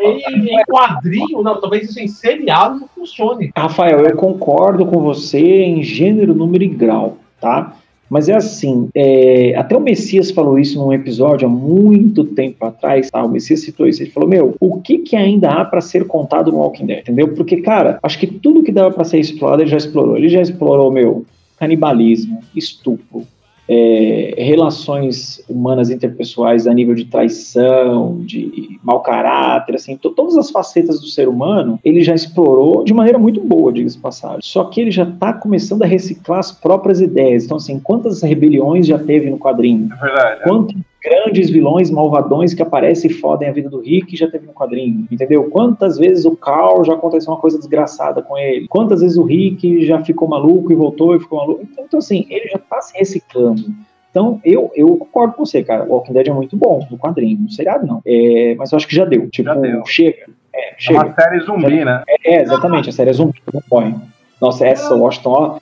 em, 0.00 0.54
em 0.54 0.64
quadrinho, 0.64 1.42
não, 1.42 1.60
talvez 1.60 1.90
isso 1.90 2.00
em 2.00 2.08
seriado 2.08 2.80
não 2.80 2.88
funcione. 2.88 3.50
Rafael, 3.56 4.00
eu 4.00 4.16
concordo 4.16 4.86
com 4.86 5.00
você 5.00 5.40
em 5.40 5.82
gênero, 5.82 6.34
número 6.34 6.64
e 6.64 6.68
grau, 6.68 7.18
tá? 7.40 7.76
Mas 8.12 8.28
é 8.28 8.34
assim, 8.34 8.90
é, 8.94 9.54
até 9.56 9.74
o 9.74 9.80
Messias 9.80 10.30
falou 10.30 10.58
isso 10.58 10.78
num 10.78 10.92
episódio 10.92 11.48
há 11.48 11.50
muito 11.50 12.24
tempo 12.24 12.62
atrás, 12.62 13.10
tá? 13.10 13.24
O 13.24 13.28
Messias 13.28 13.60
citou 13.60 13.88
isso, 13.88 14.02
ele 14.02 14.10
falou, 14.10 14.28
meu, 14.28 14.54
o 14.60 14.82
que 14.82 14.98
que 14.98 15.16
ainda 15.16 15.50
há 15.50 15.64
para 15.64 15.80
ser 15.80 16.06
contado 16.06 16.52
no 16.52 16.58
Walking 16.58 16.84
Dead, 16.84 16.98
entendeu? 16.98 17.28
Porque, 17.28 17.62
cara, 17.62 17.98
acho 18.02 18.18
que 18.18 18.26
tudo 18.26 18.62
que 18.62 18.70
dava 18.70 18.90
para 18.90 19.04
ser 19.04 19.18
explorado 19.18 19.62
ele 19.62 19.70
já 19.70 19.78
explorou. 19.78 20.18
Ele 20.18 20.28
já 20.28 20.42
explorou, 20.42 20.92
meu, 20.92 21.24
canibalismo, 21.58 22.40
estupro, 22.54 23.26
é, 23.68 24.34
relações 24.38 25.42
humanas 25.48 25.90
interpessoais 25.90 26.66
a 26.66 26.74
nível 26.74 26.94
de 26.94 27.04
traição, 27.04 28.18
de 28.20 28.78
mau 28.82 29.00
caráter, 29.00 29.76
assim, 29.76 29.96
todas 29.96 30.36
as 30.36 30.50
facetas 30.50 31.00
do 31.00 31.06
ser 31.06 31.28
humano, 31.28 31.78
ele 31.84 32.02
já 32.02 32.14
explorou 32.14 32.84
de 32.84 32.92
maneira 32.92 33.18
muito 33.18 33.40
boa, 33.40 33.72
diga-se 33.72 33.98
passagem. 33.98 34.40
Só 34.42 34.64
que 34.64 34.80
ele 34.80 34.90
já 34.90 35.04
está 35.04 35.32
começando 35.32 35.82
a 35.82 35.86
reciclar 35.86 36.40
as 36.40 36.52
próprias 36.52 37.00
ideias. 37.00 37.44
Então, 37.44 37.56
assim, 37.56 37.78
quantas 37.78 38.22
rebeliões 38.22 38.86
já 38.86 38.98
teve 38.98 39.30
no 39.30 39.38
quadrinho? 39.38 39.90
É 39.92 40.04
verdade. 40.04 40.40
É. 40.42 40.91
Grandes 41.02 41.50
vilões 41.50 41.90
malvadões 41.90 42.54
que 42.54 42.62
aparecem 42.62 43.10
e 43.10 43.14
fodem 43.14 43.48
a 43.48 43.52
vida 43.52 43.68
do 43.68 43.80
Rick 43.80 44.16
já 44.16 44.30
teve 44.30 44.46
no 44.46 44.52
quadrinho, 44.52 45.06
entendeu? 45.10 45.50
Quantas 45.50 45.98
vezes 45.98 46.24
o 46.24 46.36
Carl 46.36 46.84
já 46.84 46.94
aconteceu 46.94 47.32
uma 47.32 47.40
coisa 47.40 47.58
desgraçada 47.58 48.22
com 48.22 48.38
ele? 48.38 48.68
Quantas 48.68 49.00
vezes 49.00 49.16
o 49.16 49.24
Rick 49.24 49.84
já 49.84 50.02
ficou 50.04 50.28
maluco 50.28 50.72
e 50.72 50.76
voltou 50.76 51.16
e 51.16 51.20
ficou 51.20 51.38
maluco? 51.38 51.66
Então, 51.70 51.84
então 51.84 51.98
assim, 51.98 52.24
ele 52.30 52.48
já 52.48 52.58
tá 52.58 52.80
se 52.80 52.96
reciclando. 52.96 53.64
Então, 54.12 54.40
eu, 54.44 54.70
eu 54.76 54.94
concordo 54.98 55.34
com 55.34 55.44
você, 55.44 55.64
cara. 55.64 55.84
Walking 55.84 56.12
Dead 56.12 56.28
é 56.28 56.32
muito 56.32 56.54
bom 56.54 56.86
no 56.90 56.98
quadrinho, 56.98 57.40
no 57.40 57.50
seriado 57.50 57.86
não. 57.86 58.02
É, 58.06 58.54
mas 58.58 58.70
eu 58.70 58.76
acho 58.76 58.86
que 58.86 58.94
já 58.94 59.06
deu. 59.06 59.28
Tipo, 59.30 59.48
já 59.48 59.54
deu. 59.54 59.82
chega. 59.86 60.26
É, 60.54 60.74
chega. 60.76 61.00
É 61.00 61.02
uma 61.02 61.14
série 61.14 61.40
zumbi, 61.40 61.78
já, 61.78 61.84
né? 61.84 62.02
É, 62.06 62.34
é, 62.34 62.42
exatamente, 62.42 62.90
a 62.90 62.92
série 62.92 63.10
é 63.10 63.12
zumbi, 63.14 63.42
não 63.52 63.62
põe. 63.68 63.96
Nossa, 64.40 64.66
essa 64.66 64.94
Washington, 64.94 65.30
ó. 65.30 65.58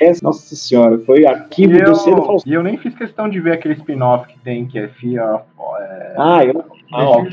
Essa, 0.00 0.24
nossa 0.24 0.56
senhora, 0.56 0.98
foi 1.00 1.26
arquivo 1.26 1.78
do 1.82 1.94
cedo 1.94 2.36
E 2.46 2.54
eu 2.54 2.62
nem 2.62 2.78
fiz 2.78 2.94
questão 2.94 3.28
de 3.28 3.38
ver 3.40 3.52
aquele 3.52 3.74
spin-off 3.74 4.26
que 4.28 4.38
tem, 4.38 4.66
que 4.66 4.78
é 4.78 4.88
Fear 4.88 5.34
of. 5.34 5.44
É... 5.80 6.14
Ah, 6.16 6.44
eu. 6.44 6.64
Ah, 6.92 7.04
ó, 7.04 7.24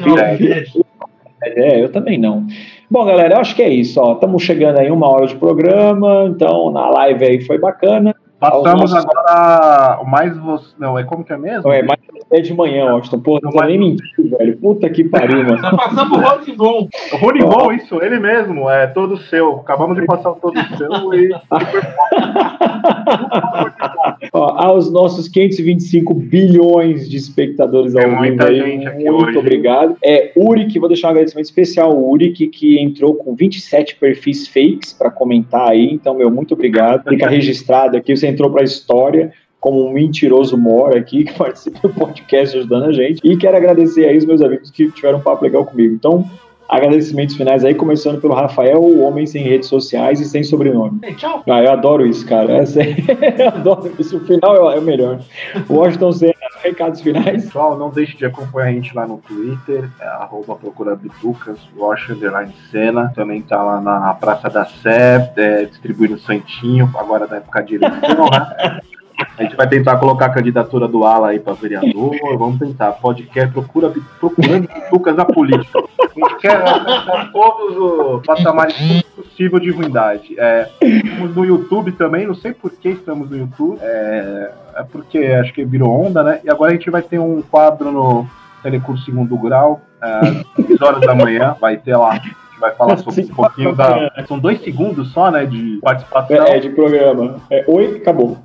é, 1.45 1.81
eu 1.81 1.91
também 1.91 2.17
não. 2.17 2.45
Bom, 2.89 3.05
galera, 3.05 3.35
eu 3.35 3.39
acho 3.39 3.55
que 3.55 3.61
é 3.61 3.69
isso. 3.69 3.99
Estamos 4.13 4.43
chegando 4.43 4.79
aí 4.79 4.91
uma 4.91 5.09
hora 5.09 5.27
de 5.27 5.35
programa, 5.35 6.25
então 6.25 6.71
na 6.71 6.89
live 6.89 7.25
aí 7.25 7.41
foi 7.41 7.57
bacana. 7.57 8.15
Passamos 8.39 8.91
nossos... 8.91 8.95
agora 8.95 9.99
o 10.01 10.05
mais 10.05 10.37
você. 10.37 10.73
Não, 10.77 10.99
é 10.99 11.03
como 11.03 11.23
que 11.23 11.31
é 11.31 11.37
mesmo? 11.37 11.71
É 11.71 11.81
mais 11.81 11.99
é 12.33 12.41
de 12.41 12.53
manhã, 12.53 12.89
Austin. 12.89 13.19
Pô, 13.19 13.39
não 13.41 13.51
vai 13.51 13.67
nem 13.67 13.79
mentir, 13.79 14.03
velho. 14.17 14.57
Puta 14.57 14.89
que 14.89 15.03
pariu, 15.03 15.43
mano. 15.43 15.61
Tá 15.61 15.75
passando 15.75 16.15
o 16.15 16.19
Ronivon. 16.19 16.87
O 17.11 17.17
Ronivon, 17.17 17.71
isso, 17.73 18.01
ele 18.01 18.19
mesmo. 18.19 18.69
É 18.69 18.87
todo 18.87 19.17
seu. 19.17 19.57
Acabamos 19.57 19.95
de 19.95 20.05
passar 20.05 20.31
o 20.31 20.35
todo 20.35 20.55
seu 20.77 21.13
e. 21.13 21.31
Ó, 24.33 24.55
aos 24.57 24.91
nossos 24.91 25.27
525 25.27 26.13
bilhões 26.13 27.07
de 27.07 27.17
espectadores 27.17 27.95
ao 27.95 28.21
vivo 28.21 28.43
aí, 28.43 28.77
muito 29.05 29.29
hoje. 29.29 29.37
obrigado. 29.37 29.95
É, 30.03 30.31
Uric, 30.35 30.79
vou 30.79 30.87
deixar 30.87 31.09
um 31.09 31.11
agradecimento 31.11 31.45
especial 31.45 31.91
ao 31.91 32.09
Uric, 32.09 32.47
que 32.47 32.79
entrou 32.79 33.13
com 33.15 33.35
27 33.35 33.95
perfis 33.95 34.47
fakes 34.47 34.91
para 34.91 35.11
comentar 35.11 35.69
aí. 35.69 35.91
Então, 35.91 36.15
meu, 36.15 36.31
muito 36.31 36.55
obrigado. 36.55 37.07
Fica 37.07 37.29
registrado 37.29 37.95
aqui, 37.95 38.15
você 38.15 38.27
entrou 38.27 38.49
para 38.49 38.61
a 38.61 38.65
história 38.65 39.31
como 39.63 39.87
um 39.87 39.93
mentiroso 39.93 40.57
mora 40.57 40.99
aqui, 40.99 41.23
que 41.23 41.33
participa 41.33 41.87
do 41.87 41.93
podcast 41.93 42.57
ajudando 42.57 42.83
a 42.83 42.91
gente. 42.91 43.21
E 43.23 43.37
quero 43.37 43.55
agradecer 43.55 44.05
aí 44.05 44.17
os 44.17 44.25
meus 44.25 44.41
amigos 44.41 44.69
que 44.69 44.91
tiveram 44.91 45.19
um 45.19 45.21
papo 45.21 45.41
legal 45.41 45.65
comigo. 45.65 45.95
Então, 45.95 46.29
agradecimentos 46.67 47.37
finais 47.37 47.63
aí, 47.63 47.73
começando 47.73 48.19
pelo 48.19 48.33
Rafael, 48.33 48.81
o 48.81 48.99
homem 48.99 49.25
sem 49.25 49.41
redes 49.41 49.69
sociais 49.69 50.19
e 50.19 50.25
sem 50.25 50.43
sobrenome. 50.43 50.99
Hey, 51.01 51.15
tchau. 51.15 51.41
Ah, 51.49 51.63
eu 51.63 51.71
adoro 51.71 52.05
isso, 52.05 52.27
cara. 52.27 52.57
É 52.57 52.63
eu 53.41 53.47
adoro 53.47 53.89
isso. 53.97 54.17
O 54.17 54.19
final 54.25 54.69
é, 54.69 54.77
o 54.77 54.81
melhor. 54.81 55.21
Washington 55.69 56.11
Senna, 56.11 56.33
recados 56.61 56.99
finais. 56.99 57.45
Pessoal, 57.45 57.77
não 57.77 57.89
deixe 57.89 58.17
de 58.17 58.25
acompanhar 58.25 58.67
a 58.67 58.71
gente 58.73 58.93
lá 58.93 59.07
no 59.07 59.19
Twitter, 59.19 59.89
é, 60.01 60.05
arroba 60.05 60.55
procura 60.55 60.93
bitucas, 60.93 61.57
Washington 61.77 62.51
Senna. 62.69 63.13
Também 63.15 63.41
tá 63.41 63.63
lá 63.63 63.79
na 63.79 64.13
Praça 64.13 64.49
da 64.49 64.65
Sé, 64.65 65.31
é, 65.37 65.63
distribuindo 65.63 66.19
santinho, 66.19 66.91
agora 66.97 67.25
da 67.27 67.37
época 67.37 67.63
de 67.63 67.75
eleição, 67.75 68.29
né? 68.29 68.81
A 69.37 69.43
gente 69.43 69.55
vai 69.55 69.67
tentar 69.67 69.97
colocar 69.97 70.27
a 70.27 70.29
candidatura 70.29 70.87
do 70.87 71.03
Ala 71.03 71.29
aí 71.29 71.39
para 71.39 71.53
vereador. 71.53 72.15
Vamos 72.37 72.59
tentar. 72.59 72.91
Podcast 72.93 73.51
procura, 73.51 73.91
procurando 74.19 74.67
Lucas 74.91 75.15
na 75.15 75.25
política. 75.25 75.79
A 75.79 76.07
gente 76.13 76.37
quer 76.39 76.67
alcançar 76.67 77.31
todos 77.31 77.77
os 77.77 78.25
patamares 78.25 79.03
de 79.35 79.71
ruindade. 79.71 80.39
É, 80.39 80.69
estamos 80.81 81.35
no 81.35 81.45
YouTube 81.45 81.91
também. 81.93 82.27
Não 82.27 82.35
sei 82.35 82.53
por 82.53 82.71
que 82.71 82.89
estamos 82.89 83.29
no 83.29 83.37
YouTube. 83.37 83.77
É, 83.81 84.51
é 84.75 84.83
porque 84.83 85.17
acho 85.19 85.53
que 85.53 85.65
virou 85.65 85.89
onda, 85.89 86.23
né? 86.23 86.39
E 86.43 86.49
agora 86.49 86.71
a 86.71 86.75
gente 86.75 86.89
vai 86.89 87.01
ter 87.01 87.19
um 87.19 87.41
quadro 87.41 87.91
no 87.91 88.27
Telecurso 88.61 89.03
Segundo 89.03 89.37
Grau, 89.37 89.81
é, 90.01 90.63
6 90.67 90.81
horas 90.81 91.01
da 91.01 91.15
manhã. 91.15 91.55
Vai 91.59 91.77
ter 91.77 91.95
lá 91.97 92.19
vai 92.59 92.71
falar 92.75 92.97
sobre 92.97 93.23
um 93.23 93.27
pouquinho 93.27 93.75
da. 93.75 94.09
São 94.27 94.39
dois 94.39 94.61
segundos 94.63 95.11
só, 95.11 95.29
né? 95.29 95.45
De 95.45 95.79
participação. 95.81 96.45
É, 96.45 96.59
de 96.59 96.69
programa. 96.69 97.41
É, 97.49 97.65
oi, 97.67 97.97
acabou. 97.97 98.37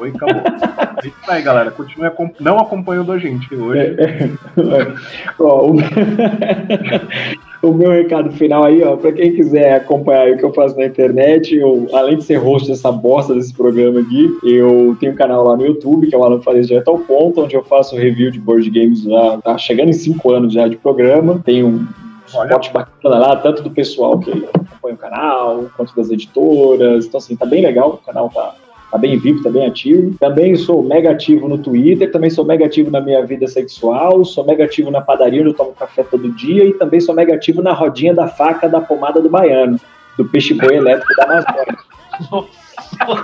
Oi, 0.00 0.12
acabou. 0.14 0.42
é 1.02 1.06
isso 1.06 1.30
aí, 1.30 1.42
galera. 1.42 1.70
Continue 1.70 2.10
não 2.40 2.58
acompanhando 2.58 3.12
a 3.12 3.18
gente 3.18 3.52
hoje. 3.54 3.80
É, 3.98 4.24
é, 4.24 4.30
ó, 5.40 5.70
o... 5.70 5.76
o... 7.68 7.74
meu 7.74 7.90
recado 7.90 8.30
final 8.32 8.64
aí, 8.64 8.82
ó, 8.82 8.96
para 8.96 9.12
quem 9.12 9.34
quiser 9.34 9.74
acompanhar 9.74 10.30
o 10.30 10.36
que 10.36 10.44
eu 10.44 10.52
faço 10.52 10.76
na 10.76 10.86
internet, 10.86 11.56
eu, 11.56 11.88
além 11.92 12.16
de 12.16 12.24
ser 12.24 12.36
host 12.36 12.68
dessa 12.68 12.92
bosta 12.92 13.34
desse 13.34 13.52
programa 13.52 14.00
aqui, 14.00 14.38
eu 14.44 14.96
tenho 15.00 15.12
um 15.12 15.16
canal 15.16 15.44
lá 15.44 15.56
no 15.56 15.66
YouTube, 15.66 16.06
que 16.06 16.14
é 16.14 16.18
o 16.18 16.22
Alan 16.22 16.40
Farias 16.40 16.68
Direto 16.68 16.88
ao 16.88 16.98
Ponto, 16.98 17.42
onde 17.42 17.56
eu 17.56 17.64
faço 17.64 17.96
review 17.96 18.30
de 18.30 18.38
board 18.38 18.70
games 18.70 19.04
lá, 19.04 19.38
tá 19.38 19.58
chegando 19.58 19.88
em 19.88 19.94
cinco 19.94 20.32
anos 20.32 20.52
já 20.52 20.68
de 20.68 20.76
programa. 20.76 21.42
Tem 21.44 21.64
um 21.64 21.86
suporte 22.26 22.72
bacana 22.72 23.18
lá, 23.18 23.36
tanto 23.36 23.62
do 23.62 23.70
pessoal 23.70 24.18
que 24.18 24.30
acompanha 24.30 24.94
o 24.94 24.98
canal, 24.98 25.64
quanto 25.76 25.96
das 25.96 26.10
editoras. 26.10 27.06
Então, 27.06 27.18
assim, 27.18 27.34
tá 27.34 27.46
bem 27.46 27.62
legal, 27.62 27.90
o 27.90 28.06
canal 28.06 28.28
tá 28.28 28.54
tá 28.90 28.98
bem 28.98 29.18
vivo, 29.18 29.42
tá 29.42 29.50
bem 29.50 29.66
ativo. 29.66 30.14
Também 30.18 30.56
sou 30.56 30.82
mega 30.82 31.10
ativo 31.10 31.48
no 31.48 31.58
Twitter, 31.58 32.10
também 32.10 32.30
sou 32.30 32.44
mega 32.44 32.66
ativo 32.66 32.90
na 32.90 33.00
minha 33.00 33.24
vida 33.24 33.46
sexual, 33.46 34.24
sou 34.24 34.44
mega 34.44 34.64
ativo 34.64 34.90
na 34.90 35.00
padaria 35.00 35.40
onde 35.40 35.50
eu 35.50 35.54
tomo 35.54 35.72
café 35.72 36.02
todo 36.02 36.32
dia 36.32 36.64
e 36.64 36.72
também 36.74 37.00
sou 37.00 37.14
mega 37.14 37.34
ativo 37.34 37.62
na 37.62 37.72
rodinha 37.72 38.14
da 38.14 38.28
faca 38.28 38.68
da 38.68 38.80
pomada 38.80 39.20
do 39.20 39.28
baiano, 39.28 39.78
do 40.16 40.24
peixe 40.24 40.54
boi 40.54 40.76
elétrico 40.76 41.14
da 41.16 41.24
Amazônia. 41.24 41.78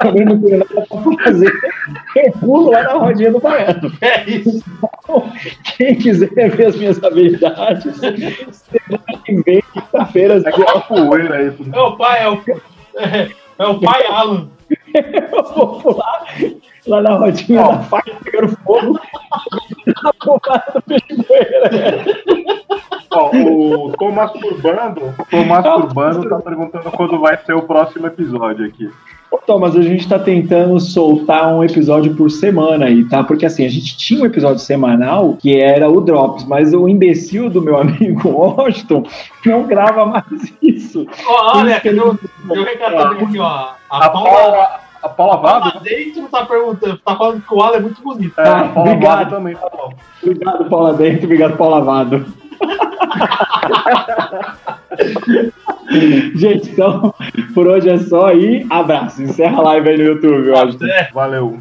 Também 0.00 0.24
não 0.24 0.40
tenho 0.40 0.58
nada 0.58 0.86
pra 0.86 1.24
fazer. 1.24 1.52
Eu 2.16 2.32
pulo 2.32 2.70
lá 2.70 2.82
na 2.82 2.92
rodinha 2.94 3.32
do 3.32 3.40
baiano. 3.40 3.92
É 4.00 4.28
isso. 4.28 4.62
Quem 5.76 5.96
quiser 5.96 6.50
ver 6.50 6.66
as 6.66 6.76
minhas 6.76 7.02
habilidades, 7.02 7.96
semana 7.96 9.22
que 9.24 9.42
vem, 9.42 9.62
quinta-feira. 9.72 10.42
É 10.44 10.52
capoeira 10.52 11.42
isso. 11.42 11.64
É 11.72 11.80
o 11.80 11.96
pai, 11.96 12.24
é 12.24 12.28
o, 12.28 12.42
é, 12.96 13.30
é 13.58 13.66
o 13.66 13.80
pai 13.80 14.06
Alan 14.06 14.48
eu 14.94 15.54
vou 15.54 15.80
pular 15.80 16.24
lá 16.86 17.02
na 17.02 17.14
rodinha 17.14 17.62
oh. 17.62 17.72
da 17.72 17.78
faca 17.80 18.12
pegando 18.22 18.56
fogo 18.64 19.00
na 19.86 20.12
porrada 20.14 20.72
do 20.74 20.82
peixe 20.82 21.04
oh, 23.10 23.88
o 23.88 23.92
Thomas 23.92 24.32
Turbando, 24.32 25.14
Thomas 25.30 25.64
Turbando 25.64 26.28
tá 26.28 26.38
perguntando 26.40 26.90
quando 26.92 27.20
vai 27.20 27.38
ser 27.44 27.54
o 27.54 27.62
próximo 27.62 28.06
episódio 28.06 28.66
aqui. 28.66 28.90
Thomas, 29.46 29.76
a 29.76 29.82
gente 29.82 30.08
tá 30.08 30.18
tentando 30.18 30.78
soltar 30.80 31.54
um 31.54 31.62
episódio 31.62 32.14
por 32.14 32.30
semana 32.30 32.86
aí, 32.86 33.04
tá? 33.04 33.22
Porque 33.22 33.44
assim, 33.44 33.64
a 33.64 33.68
gente 33.68 33.96
tinha 33.96 34.22
um 34.22 34.26
episódio 34.26 34.58
semanal 34.58 35.36
que 35.38 35.60
era 35.60 35.88
o 35.88 36.00
Drops, 36.00 36.44
mas 36.44 36.72
o 36.72 36.88
imbecil 36.88 37.50
do 37.50 37.60
meu 37.60 37.76
amigo 37.80 38.30
Washington 38.30 39.04
não 39.44 39.64
grava 39.64 40.06
mais 40.06 40.24
isso. 40.62 41.06
Ó, 41.26 41.58
olha, 41.58 41.80
que 41.80 41.88
eu, 41.88 41.94
eu 41.94 42.62
aqui, 42.62 43.38
ó. 43.38 43.74
A, 43.90 44.06
A 44.06 44.10
Paula, 44.10 44.30
Paula, 44.30 44.80
a 45.04 45.08
Paula 45.08 45.36
Vado. 45.36 45.72
Paula 45.72 45.80
dentro 45.82 46.28
tá 46.28 46.46
perguntando, 46.46 46.98
tá 46.98 47.16
falando 47.16 47.42
que 47.42 47.54
o 47.54 47.60
Alan 47.60 47.76
é 47.76 47.80
muito 47.80 48.02
bonito. 48.02 48.40
É, 48.40 48.70
Obrigado. 48.74 49.18
Vado 49.18 49.30
também 49.30 49.54
falou. 49.54 49.92
Obrigado, 50.22 50.64
Paula 50.66 50.94
Dentro, 50.94 51.24
obrigado, 51.24 51.56
Paula 51.56 51.78
Lavado. 51.78 52.26
gente, 56.34 56.70
então, 56.70 57.12
por 57.52 57.66
hoje 57.66 57.90
é 57.90 57.98
só 57.98 58.28
aí. 58.28 58.64
Abraço. 58.70 59.22
Encerra 59.22 59.58
a 59.58 59.62
live 59.62 59.90
aí 59.90 59.98
no 59.98 60.04
YouTube, 60.04 60.48
eu 60.48 60.56
acho. 60.56 60.78
Valeu. 61.12 61.60